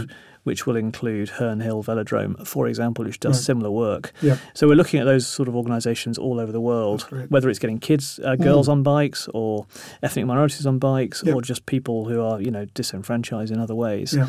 Which 0.45 0.67
will 0.67 0.77
include 0.77 1.29
Herne 1.31 1.61
Hill 1.61 1.83
Velodrome, 1.83 2.47
for 2.47 2.69
example, 2.69 3.05
which 3.05 3.19
does 3.21 3.37
Right. 3.37 3.45
similar 3.45 3.71
work. 3.71 4.13
Yeah. 4.23 4.37
So 4.55 4.69
we're 4.69 4.77
looking 4.77 5.01
at 5.01 5.07
those 5.07 5.27
sort 5.27 5.49
of 5.49 5.57
organisations 5.57 6.17
all 6.19 6.39
over 6.41 6.53
the 6.53 6.61
world, 6.61 7.03
whether 7.29 7.51
it's 7.51 7.59
getting 7.59 7.79
kids, 7.79 8.21
uh, 8.25 8.37
girls 8.37 8.69
Mm. 8.69 8.73
on 8.73 8.83
bikes, 8.83 9.29
or 9.35 9.67
ethnic 10.03 10.27
minorities 10.27 10.67
on 10.67 10.79
bikes, 10.79 11.23
Yeah. 11.27 11.35
or 11.35 11.43
just 11.43 11.67
people 11.67 12.05
who 12.09 12.21
are 12.23 12.41
you 12.41 12.51
know 12.51 12.65
disenfranchised 12.75 13.53
in 13.53 13.59
other 13.59 13.75
ways. 13.75 14.15
Yeah. 14.15 14.29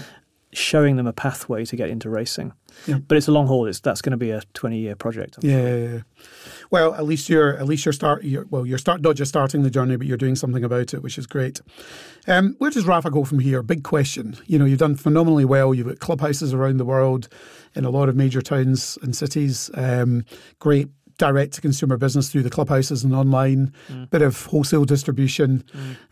Showing 0.53 0.95
them 0.95 1.05
a 1.05 1.11
pathway 1.11 1.65
to 1.65 1.75
get 1.75 1.89
into 1.89 2.09
racing. 2.09 2.53
Yeah. 2.87 2.99
But 3.05 3.17
it's 3.17 3.27
a 3.27 3.31
long 3.31 3.47
haul. 3.47 3.67
It's 3.67 3.81
that's 3.81 4.01
going 4.01 4.11
to 4.11 4.17
be 4.17 4.31
a 4.31 4.41
twenty-year 4.53 4.95
project. 4.95 5.37
I'm 5.43 5.49
Yeah, 5.49 5.61
yeah, 5.61 5.87
yeah. 5.95 5.99
Well, 6.71 6.93
at 6.95 7.05
least 7.05 7.29
you're 7.29 7.57
at 7.57 7.65
least 7.65 7.85
you're 7.85 7.93
start. 7.93 8.23
You're, 8.23 8.45
well, 8.49 8.65
you're 8.65 8.77
start 8.77 9.01
not 9.01 9.15
just 9.15 9.29
starting 9.29 9.63
the 9.63 9.69
journey, 9.69 9.95
but 9.95 10.07
you're 10.07 10.17
doing 10.17 10.35
something 10.35 10.63
about 10.63 10.93
it, 10.93 11.01
which 11.03 11.17
is 11.17 11.27
great. 11.27 11.61
Um, 12.27 12.55
where 12.57 12.71
does 12.71 12.85
Rapha 12.85 13.11
go 13.11 13.23
from 13.23 13.39
here? 13.39 13.61
Big 13.61 13.83
question. 13.83 14.37
You 14.47 14.59
know, 14.59 14.65
you've 14.65 14.79
done 14.79 14.95
phenomenally 14.95 15.45
well. 15.45 15.73
You've 15.73 15.87
got 15.87 15.99
clubhouses 15.99 16.53
around 16.53 16.77
the 16.77 16.85
world, 16.85 17.27
in 17.75 17.85
a 17.85 17.89
lot 17.89 18.09
of 18.09 18.15
major 18.15 18.41
towns 18.41 18.97
and 19.01 19.15
cities. 19.15 19.69
Um, 19.73 20.25
great 20.59 20.89
direct 21.17 21.53
to 21.53 21.61
consumer 21.61 21.97
business 21.97 22.29
through 22.29 22.43
the 22.43 22.49
clubhouses 22.49 23.03
and 23.03 23.15
online. 23.15 23.73
Bit 24.09 24.21
of 24.21 24.45
wholesale 24.45 24.85
distribution. 24.85 25.63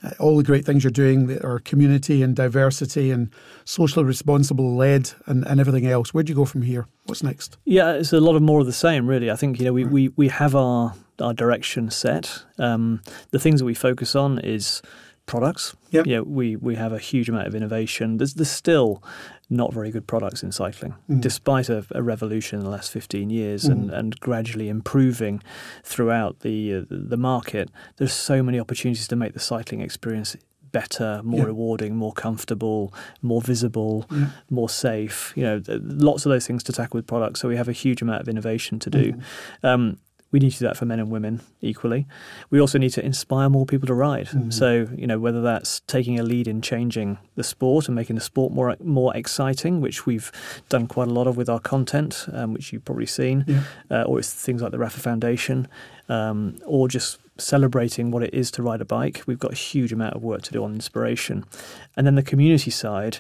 Uh, 0.03 0.11
all 0.19 0.37
the 0.37 0.43
great 0.43 0.65
things 0.65 0.83
you're 0.83 0.91
doing 0.91 1.27
that 1.27 1.43
are 1.43 1.59
community 1.59 2.23
and 2.23 2.35
diversity 2.35 3.11
and 3.11 3.29
socially 3.65 4.05
responsible 4.05 4.75
led 4.75 5.11
and, 5.25 5.45
and 5.47 5.59
everything 5.59 5.85
else. 5.87 6.13
Where 6.13 6.23
do 6.23 6.31
you 6.31 6.35
go 6.35 6.45
from 6.45 6.61
here? 6.61 6.87
What's 7.05 7.23
next? 7.23 7.57
Yeah, 7.65 7.93
it's 7.93 8.13
a 8.13 8.19
lot 8.19 8.35
of 8.35 8.41
more 8.41 8.59
of 8.59 8.65
the 8.65 8.73
same, 8.73 9.07
really. 9.07 9.29
I 9.29 9.35
think 9.35 9.59
you 9.59 9.65
know 9.65 9.73
we, 9.73 9.83
we, 9.83 10.07
we 10.09 10.27
have 10.29 10.55
our 10.55 10.93
our 11.19 11.33
direction 11.33 11.89
set. 11.91 12.43
Um, 12.57 13.01
the 13.31 13.39
things 13.39 13.59
that 13.59 13.65
we 13.65 13.73
focus 13.73 14.15
on 14.15 14.39
is 14.39 14.81
products. 15.25 15.75
Yep. 15.91 16.05
Yeah, 16.07 16.19
we 16.21 16.55
we 16.55 16.75
have 16.75 16.91
a 16.93 16.99
huge 16.99 17.29
amount 17.29 17.47
of 17.47 17.55
innovation. 17.55 18.17
There's 18.17 18.33
there's 18.33 18.51
still 18.51 19.01
not 19.49 19.73
very 19.73 19.91
good 19.91 20.07
products 20.07 20.43
in 20.43 20.51
cycling, 20.51 20.95
Mm. 21.09 21.21
despite 21.21 21.69
a, 21.69 21.85
a 21.91 22.01
revolution 22.01 22.59
in 22.59 22.65
the 22.65 22.71
last 22.71 22.91
15 22.91 23.29
years 23.29 23.65
and, 23.65 23.91
and 23.91 24.19
gradually 24.19 24.67
improving 24.69 25.41
throughout 25.83 26.39
the 26.41 26.75
uh, 26.75 26.81
the 26.89 27.17
market. 27.17 27.69
There's 27.97 28.13
so 28.13 28.41
many 28.43 28.59
opportunities 28.59 29.07
to 29.07 29.15
make 29.15 29.33
the 29.33 29.39
cycling 29.39 29.81
experience 29.81 30.35
better, 30.71 31.21
more 31.23 31.41
Yeah. 31.41 31.45
rewarding, 31.45 31.95
more 31.95 32.13
comfortable, 32.13 32.91
more 33.21 33.41
visible, 33.41 34.05
Yeah. 34.11 34.29
more 34.49 34.69
safe. 34.69 35.31
You 35.35 35.43
know, 35.43 35.59
th- 35.59 35.81
lots 35.83 36.25
of 36.25 36.31
those 36.31 36.47
things 36.47 36.63
to 36.63 36.71
tackle 36.73 36.97
with 36.97 37.05
products. 37.07 37.39
So 37.41 37.47
we 37.47 37.57
have 37.57 37.69
a 37.69 37.73
huge 37.73 38.01
amount 38.01 38.21
of 38.21 38.27
innovation 38.27 38.79
to 38.79 38.89
do. 38.89 39.13
Um, 39.61 39.97
we 40.33 40.39
need 40.39 40.51
to 40.51 40.59
do 40.59 40.65
that 40.65 40.75
for 40.75 40.85
men 40.85 40.99
and 40.99 41.09
women 41.09 41.39
equally. 41.61 42.05
We 42.49 42.59
also 42.59 42.77
need 42.77 42.89
to 42.93 43.05
inspire 43.05 43.49
more 43.49 43.65
people 43.65 43.87
to 43.87 43.93
ride. 43.93 44.27
So 44.51 44.89
you 44.97 45.07
know, 45.07 45.19
whether 45.19 45.41
that's 45.41 45.79
taking 45.81 46.19
a 46.19 46.23
lead 46.23 46.47
in 46.47 46.61
changing 46.61 47.19
the 47.35 47.43
sport 47.43 47.87
and 47.87 47.95
making 47.95 48.15
the 48.17 48.21
sport 48.21 48.51
more 48.51 48.75
more 48.83 49.15
exciting, 49.15 49.79
which 49.79 50.05
we've 50.05 50.31
done 50.67 50.87
quite 50.87 51.07
a 51.07 51.11
lot 51.11 51.27
of 51.27 51.37
with 51.37 51.47
our 51.49 51.59
content, 51.59 52.25
um, 52.33 52.51
which 52.53 52.73
you've 52.73 52.83
probably 52.83 53.05
seen, 53.05 53.45
Yeah. 53.47 53.61
uh, 53.91 54.03
or 54.03 54.19
it's 54.19 54.33
things 54.33 54.61
like 54.61 54.71
the 54.71 54.77
Rapha 54.79 54.99
Foundation, 54.99 55.67
um, 56.09 56.57
or 56.65 56.87
just 56.89 57.19
celebrating 57.37 58.09
what 58.11 58.23
it 58.23 58.33
is 58.33 58.51
to 58.51 58.63
ride 58.63 58.81
a 58.81 58.85
bike. 58.85 59.23
We've 59.27 59.39
got 59.39 59.51
a 59.53 59.55
huge 59.55 59.93
amount 59.93 60.15
of 60.15 60.23
work 60.23 60.41
to 60.43 60.51
do 60.51 60.63
on 60.63 60.73
inspiration, 60.73 61.45
and 61.95 62.05
then 62.07 62.15
the 62.15 62.23
community 62.23 62.71
side 62.71 63.19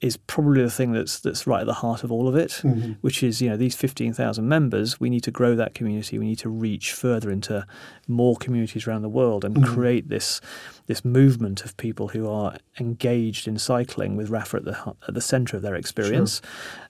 is 0.00 0.16
probably 0.16 0.62
the 0.62 0.70
thing 0.70 0.92
that's 0.92 1.18
that's 1.20 1.46
right 1.46 1.60
at 1.62 1.66
the 1.66 1.74
heart 1.74 2.04
of 2.04 2.12
all 2.12 2.28
of 2.28 2.36
it, 2.36 2.60
Mhm. 2.62 2.96
which 3.00 3.22
is 3.22 3.42
you 3.42 3.48
know 3.50 3.56
these 3.56 3.74
fifteen 3.74 4.12
thousand 4.12 4.48
members. 4.48 5.00
We 5.00 5.10
need 5.10 5.22
to 5.24 5.30
grow 5.30 5.56
that 5.56 5.74
community. 5.74 6.18
We 6.18 6.26
need 6.26 6.38
to 6.38 6.48
reach 6.48 6.92
further 6.92 7.30
into 7.30 7.66
more 8.06 8.36
communities 8.36 8.86
around 8.86 9.02
the 9.02 9.08
world 9.08 9.44
and 9.44 9.56
Mhm. 9.56 9.64
create 9.66 10.08
this 10.08 10.40
this 10.86 11.04
movement 11.04 11.64
of 11.64 11.76
people 11.76 12.08
who 12.08 12.28
are 12.28 12.56
engaged 12.80 13.48
in 13.48 13.58
cycling 13.58 14.16
with 14.16 14.30
Rapha 14.30 14.54
at 14.58 14.64
the 14.64 14.94
at 15.08 15.14
the 15.14 15.20
centre 15.20 15.56
of 15.56 15.62
their 15.62 15.74
experience. 15.74 16.40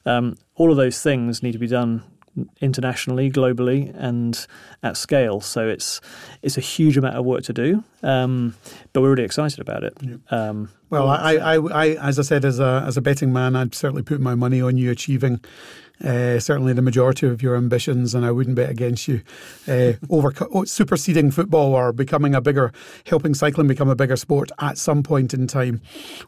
Um, 0.04 0.36
all 0.56 0.70
of 0.70 0.76
those 0.76 1.00
things 1.02 1.42
need 1.42 1.52
to 1.52 1.58
be 1.58 1.66
done 1.66 2.02
internationally, 2.60 3.30
globally, 3.30 3.92
and 3.96 4.46
at 4.82 4.96
scale. 4.96 5.40
So 5.40 5.66
it's 5.68 6.00
it's 6.42 6.56
a 6.56 6.60
huge 6.60 6.96
amount 6.96 7.16
of 7.16 7.24
work 7.24 7.42
to 7.44 7.52
do, 7.52 7.82
um, 8.02 8.54
but 8.92 9.00
we're 9.00 9.10
really 9.10 9.24
excited 9.24 9.58
about 9.60 9.82
it. 9.84 9.94
Um, 10.30 10.68
well, 10.90 11.08
I, 11.08 11.34
I, 11.34 11.56
I, 11.56 11.86
as 11.96 12.18
I 12.18 12.22
said, 12.22 12.44
as 12.44 12.60
a 12.60 12.84
as 12.86 12.96
a 12.96 13.02
betting 13.02 13.32
man, 13.32 13.56
I'd 13.56 13.74
certainly 13.74 14.02
put 14.02 14.20
my 14.20 14.34
money 14.34 14.60
on 14.60 14.76
you 14.76 14.90
achieving 14.90 15.40
uh, 16.04 16.38
certainly 16.38 16.72
the 16.72 16.82
majority 16.82 17.26
of 17.26 17.42
your 17.42 17.56
ambitions, 17.56 18.14
and 18.14 18.24
I 18.24 18.30
wouldn't 18.30 18.56
bet 18.56 18.70
against 18.70 19.08
you 19.08 19.22
uh, 19.66 19.94
over 20.10 20.32
oh, 20.52 20.64
superseding 20.64 21.30
football 21.30 21.74
or 21.74 21.92
becoming 21.92 22.34
a 22.34 22.40
bigger, 22.40 22.72
helping 23.06 23.34
cycling 23.34 23.66
become 23.66 23.88
a 23.88 23.96
bigger 23.96 24.16
sport 24.16 24.50
at 24.60 24.78
some 24.78 25.02
point 25.02 25.34
in 25.34 25.46
time. 25.46 25.80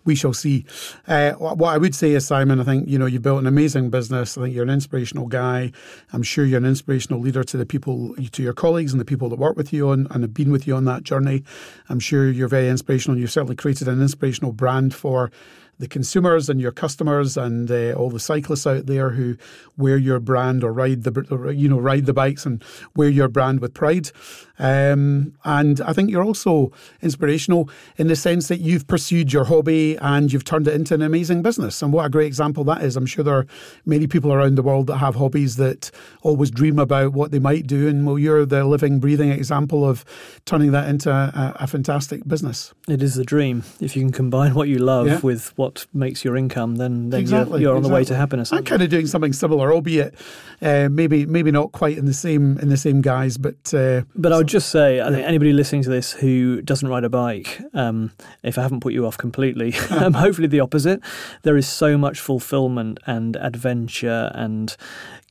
We 0.04 0.14
shall 0.14 0.32
see. 0.32 0.64
Uh, 1.06 1.32
what 1.32 1.72
I 1.72 1.78
would 1.78 1.94
say 1.94 2.12
is, 2.12 2.26
Simon, 2.26 2.60
I 2.60 2.64
think 2.64 2.88
you 2.88 2.98
know 2.98 3.06
you've 3.06 3.22
built 3.22 3.40
an 3.40 3.46
amazing 3.46 3.90
business. 3.90 4.36
I 4.36 4.42
think 4.42 4.54
you're 4.54 4.64
an 4.64 4.70
inspirational 4.70 5.26
guy. 5.26 5.72
I'm 6.12 6.22
sure 6.22 6.44
you're 6.44 6.58
an 6.58 6.66
inspirational 6.66 7.20
leader 7.20 7.44
to 7.44 7.56
the 7.56 7.66
people, 7.66 8.14
to 8.16 8.42
your 8.42 8.52
colleagues, 8.52 8.92
and 8.92 9.00
the 9.00 9.04
people 9.04 9.28
that 9.28 9.38
work 9.38 9.56
with 9.56 9.72
you 9.72 9.90
on 9.90 10.08
and 10.10 10.22
have 10.24 10.34
been 10.34 10.50
with 10.50 10.66
you 10.66 10.74
on 10.74 10.84
that 10.86 11.04
journey. 11.04 11.44
I'm 11.88 12.00
sure 12.00 12.28
you're 12.28 12.48
very 12.48 12.68
inspirational. 12.68 13.18
You've 13.18 13.30
certainly 13.30 13.56
created 13.56 13.86
an 13.86 14.02
inspirational 14.02 14.49
brand 14.52 14.94
for 14.94 15.30
the 15.80 15.88
consumers 15.88 16.48
and 16.48 16.60
your 16.60 16.70
customers 16.70 17.36
and 17.36 17.70
uh, 17.70 17.92
all 17.92 18.10
the 18.10 18.20
cyclists 18.20 18.66
out 18.66 18.86
there 18.86 19.10
who 19.10 19.36
wear 19.76 19.96
your 19.96 20.20
brand 20.20 20.62
or 20.62 20.72
ride 20.72 21.02
the 21.02 21.54
you 21.56 21.68
know 21.68 21.78
ride 21.78 22.06
the 22.06 22.12
bikes 22.12 22.46
and 22.46 22.62
wear 22.94 23.08
your 23.08 23.28
brand 23.28 23.60
with 23.60 23.74
pride. 23.74 24.10
Um, 24.58 25.32
and 25.42 25.80
I 25.80 25.94
think 25.94 26.10
you're 26.10 26.22
also 26.22 26.70
inspirational 27.00 27.70
in 27.96 28.08
the 28.08 28.16
sense 28.16 28.48
that 28.48 28.60
you've 28.60 28.86
pursued 28.86 29.32
your 29.32 29.44
hobby 29.44 29.96
and 29.96 30.30
you've 30.30 30.44
turned 30.44 30.68
it 30.68 30.74
into 30.74 30.92
an 30.92 31.00
amazing 31.00 31.40
business. 31.40 31.80
And 31.80 31.94
what 31.94 32.04
a 32.04 32.10
great 32.10 32.26
example 32.26 32.62
that 32.64 32.82
is. 32.82 32.94
I'm 32.94 33.06
sure 33.06 33.24
there 33.24 33.38
are 33.38 33.46
many 33.86 34.06
people 34.06 34.34
around 34.34 34.56
the 34.56 34.62
world 34.62 34.86
that 34.88 34.98
have 34.98 35.14
hobbies 35.14 35.56
that 35.56 35.90
always 36.20 36.50
dream 36.50 36.78
about 36.78 37.14
what 37.14 37.30
they 37.30 37.38
might 37.38 37.66
do. 37.66 37.88
And 37.88 38.06
well, 38.06 38.18
you're 38.18 38.44
the 38.44 38.64
living, 38.64 39.00
breathing 39.00 39.30
example 39.30 39.88
of 39.88 40.04
turning 40.44 40.72
that 40.72 40.90
into 40.90 41.10
a, 41.10 41.54
a 41.58 41.66
fantastic 41.66 42.28
business. 42.28 42.74
It 42.86 43.02
is 43.02 43.14
the 43.14 43.24
dream. 43.24 43.64
If 43.80 43.96
you 43.96 44.02
can 44.02 44.12
combine 44.12 44.54
what 44.54 44.68
you 44.68 44.78
love 44.78 45.06
yeah. 45.06 45.20
with 45.20 45.56
what 45.56 45.69
makes 45.92 46.24
your 46.24 46.36
income, 46.36 46.76
then, 46.76 47.10
then 47.10 47.20
exactly, 47.20 47.60
you're, 47.60 47.70
you're, 47.70 47.70
on 47.72 47.78
exactly. 47.78 47.88
the 47.88 47.94
way 47.94 48.04
to 48.04 48.16
happiness. 48.16 48.52
I'm 48.52 48.64
kind 48.64 48.82
of 48.82 48.90
doing 48.90 49.06
something 49.06 49.32
similar, 49.32 49.72
albeit 49.72 50.14
uh, 50.62 50.88
maybe 50.90 51.26
maybe 51.26 51.50
not 51.50 51.72
quite 51.72 51.98
in 51.98 52.06
the 52.06 52.14
same 52.14 52.58
in 52.58 52.68
the 52.68 52.76
same 52.76 53.00
guise, 53.00 53.36
but 53.36 53.72
uh, 53.74 54.02
but 54.14 54.32
I 54.32 54.36
would 54.38 54.46
just 54.46 54.70
say, 54.70 55.00
I 55.00 55.10
think 55.10 55.26
anybody 55.26 55.52
listening 55.52 55.82
to 55.84 55.90
this 55.90 56.12
who 56.12 56.62
doesn't 56.62 56.88
ride 56.88 57.04
a 57.04 57.08
bike, 57.08 57.60
um, 57.74 58.12
if 58.42 58.58
I 58.58 58.62
haven't 58.62 58.80
put 58.80 58.92
you 58.92 59.06
off 59.06 59.18
completely, 59.18 59.74
um, 59.90 60.14
hopefully 60.14 60.48
the 60.48 60.60
opposite. 60.60 61.00
There 61.42 61.56
is 61.56 61.68
so 61.68 61.96
much 61.96 62.20
fulfillment 62.20 62.98
and 63.06 63.36
adventure 63.36 64.30
and 64.34 64.76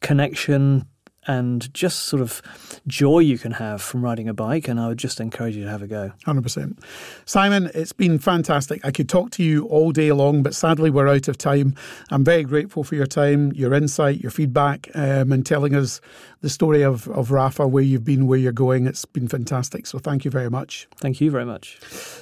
connection 0.01 0.85
and 1.27 1.71
just 1.73 2.03
sort 2.03 2.21
of 2.21 2.41
joy 2.87 3.19
you 3.19 3.37
can 3.37 3.53
have 3.53 3.81
from 3.81 4.03
riding 4.03 4.27
a 4.27 4.33
bike. 4.33 4.67
And 4.67 4.79
I 4.79 4.87
would 4.87 4.97
just 4.97 5.19
encourage 5.19 5.55
you 5.55 5.63
to 5.63 5.69
have 5.69 5.81
a 5.81 5.87
go. 5.87 6.11
100%. 6.25 6.79
Simon, 7.25 7.69
it's 7.73 7.93
been 7.93 8.19
fantastic. 8.19 8.83
I 8.83 8.91
could 8.91 9.09
talk 9.09 9.31
to 9.31 9.43
you 9.43 9.65
all 9.67 9.91
day 9.91 10.11
long, 10.11 10.43
but 10.43 10.55
sadly 10.55 10.89
we're 10.89 11.07
out 11.07 11.27
of 11.27 11.37
time. 11.37 11.75
I'm 12.09 12.23
very 12.23 12.43
grateful 12.43 12.83
for 12.83 12.95
your 12.95 13.05
time, 13.05 13.51
your 13.53 13.73
insight, 13.73 14.21
your 14.21 14.31
feedback, 14.31 14.89
um, 14.95 15.31
and 15.31 15.45
telling 15.45 15.75
us 15.75 16.01
the 16.41 16.49
story 16.49 16.81
of, 16.83 17.07
of 17.09 17.29
Rapha, 17.29 17.69
where 17.69 17.83
you've 17.83 18.05
been, 18.05 18.27
where 18.27 18.39
you're 18.39 18.51
going. 18.51 18.87
It's 18.87 19.05
been 19.05 19.27
fantastic. 19.27 19.85
So 19.85 19.99
thank 19.99 20.23
you 20.23 20.31
very 20.31 20.49
much. 20.49 20.87
Thank 20.97 21.19
you 21.19 21.31
very 21.31 21.45
much. 21.45 21.79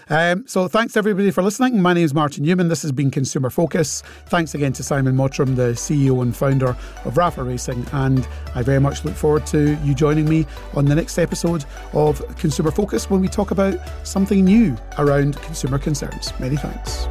Um, 0.10 0.48
so 0.48 0.68
thanks 0.68 0.98
everybody 0.98 1.32
for 1.32 1.44
listening. 1.44 1.82
My 1.82 1.94
name 1.94 2.06
is 2.06 2.14
Martin 2.14 2.44
Newman. 2.44 2.68
This 2.68 2.82
has 2.82 2.92
been 2.92 3.12
Consumer 3.12 3.50
Focus. 3.50 4.02
Thanks 4.28 4.56
again 4.56 4.74
to 4.74 4.84
Simon 4.84 5.16
Mottram, 5.16 5.56
the 5.56 5.74
CEO 5.74 6.22
and 6.22 6.36
founder 6.36 6.70
of 7.06 7.14
Rapha 7.14 7.46
Racing. 7.46 7.86
And 7.94 8.28
I 8.56 8.64
very 8.64 8.80
much 8.80 9.06
look 9.06 9.16
forward 9.16 9.46
to 9.48 9.78
you 9.84 9.94
joining 9.94 10.28
me 10.28 10.46
on 10.74 10.86
the 10.86 10.96
next 10.96 11.18
episode 11.18 11.66
of 11.94 12.26
Consumer 12.38 12.72
Focus 12.72 13.10
when 13.10 13.22
we 13.22 13.28
talk 13.28 13.52
about 13.52 13.80
something 14.04 14.44
new 14.44 14.76
around 14.98 15.40
consumer 15.42 15.78
concerns. 15.78 16.34
Many 16.40 16.56
thanks. 16.58 17.08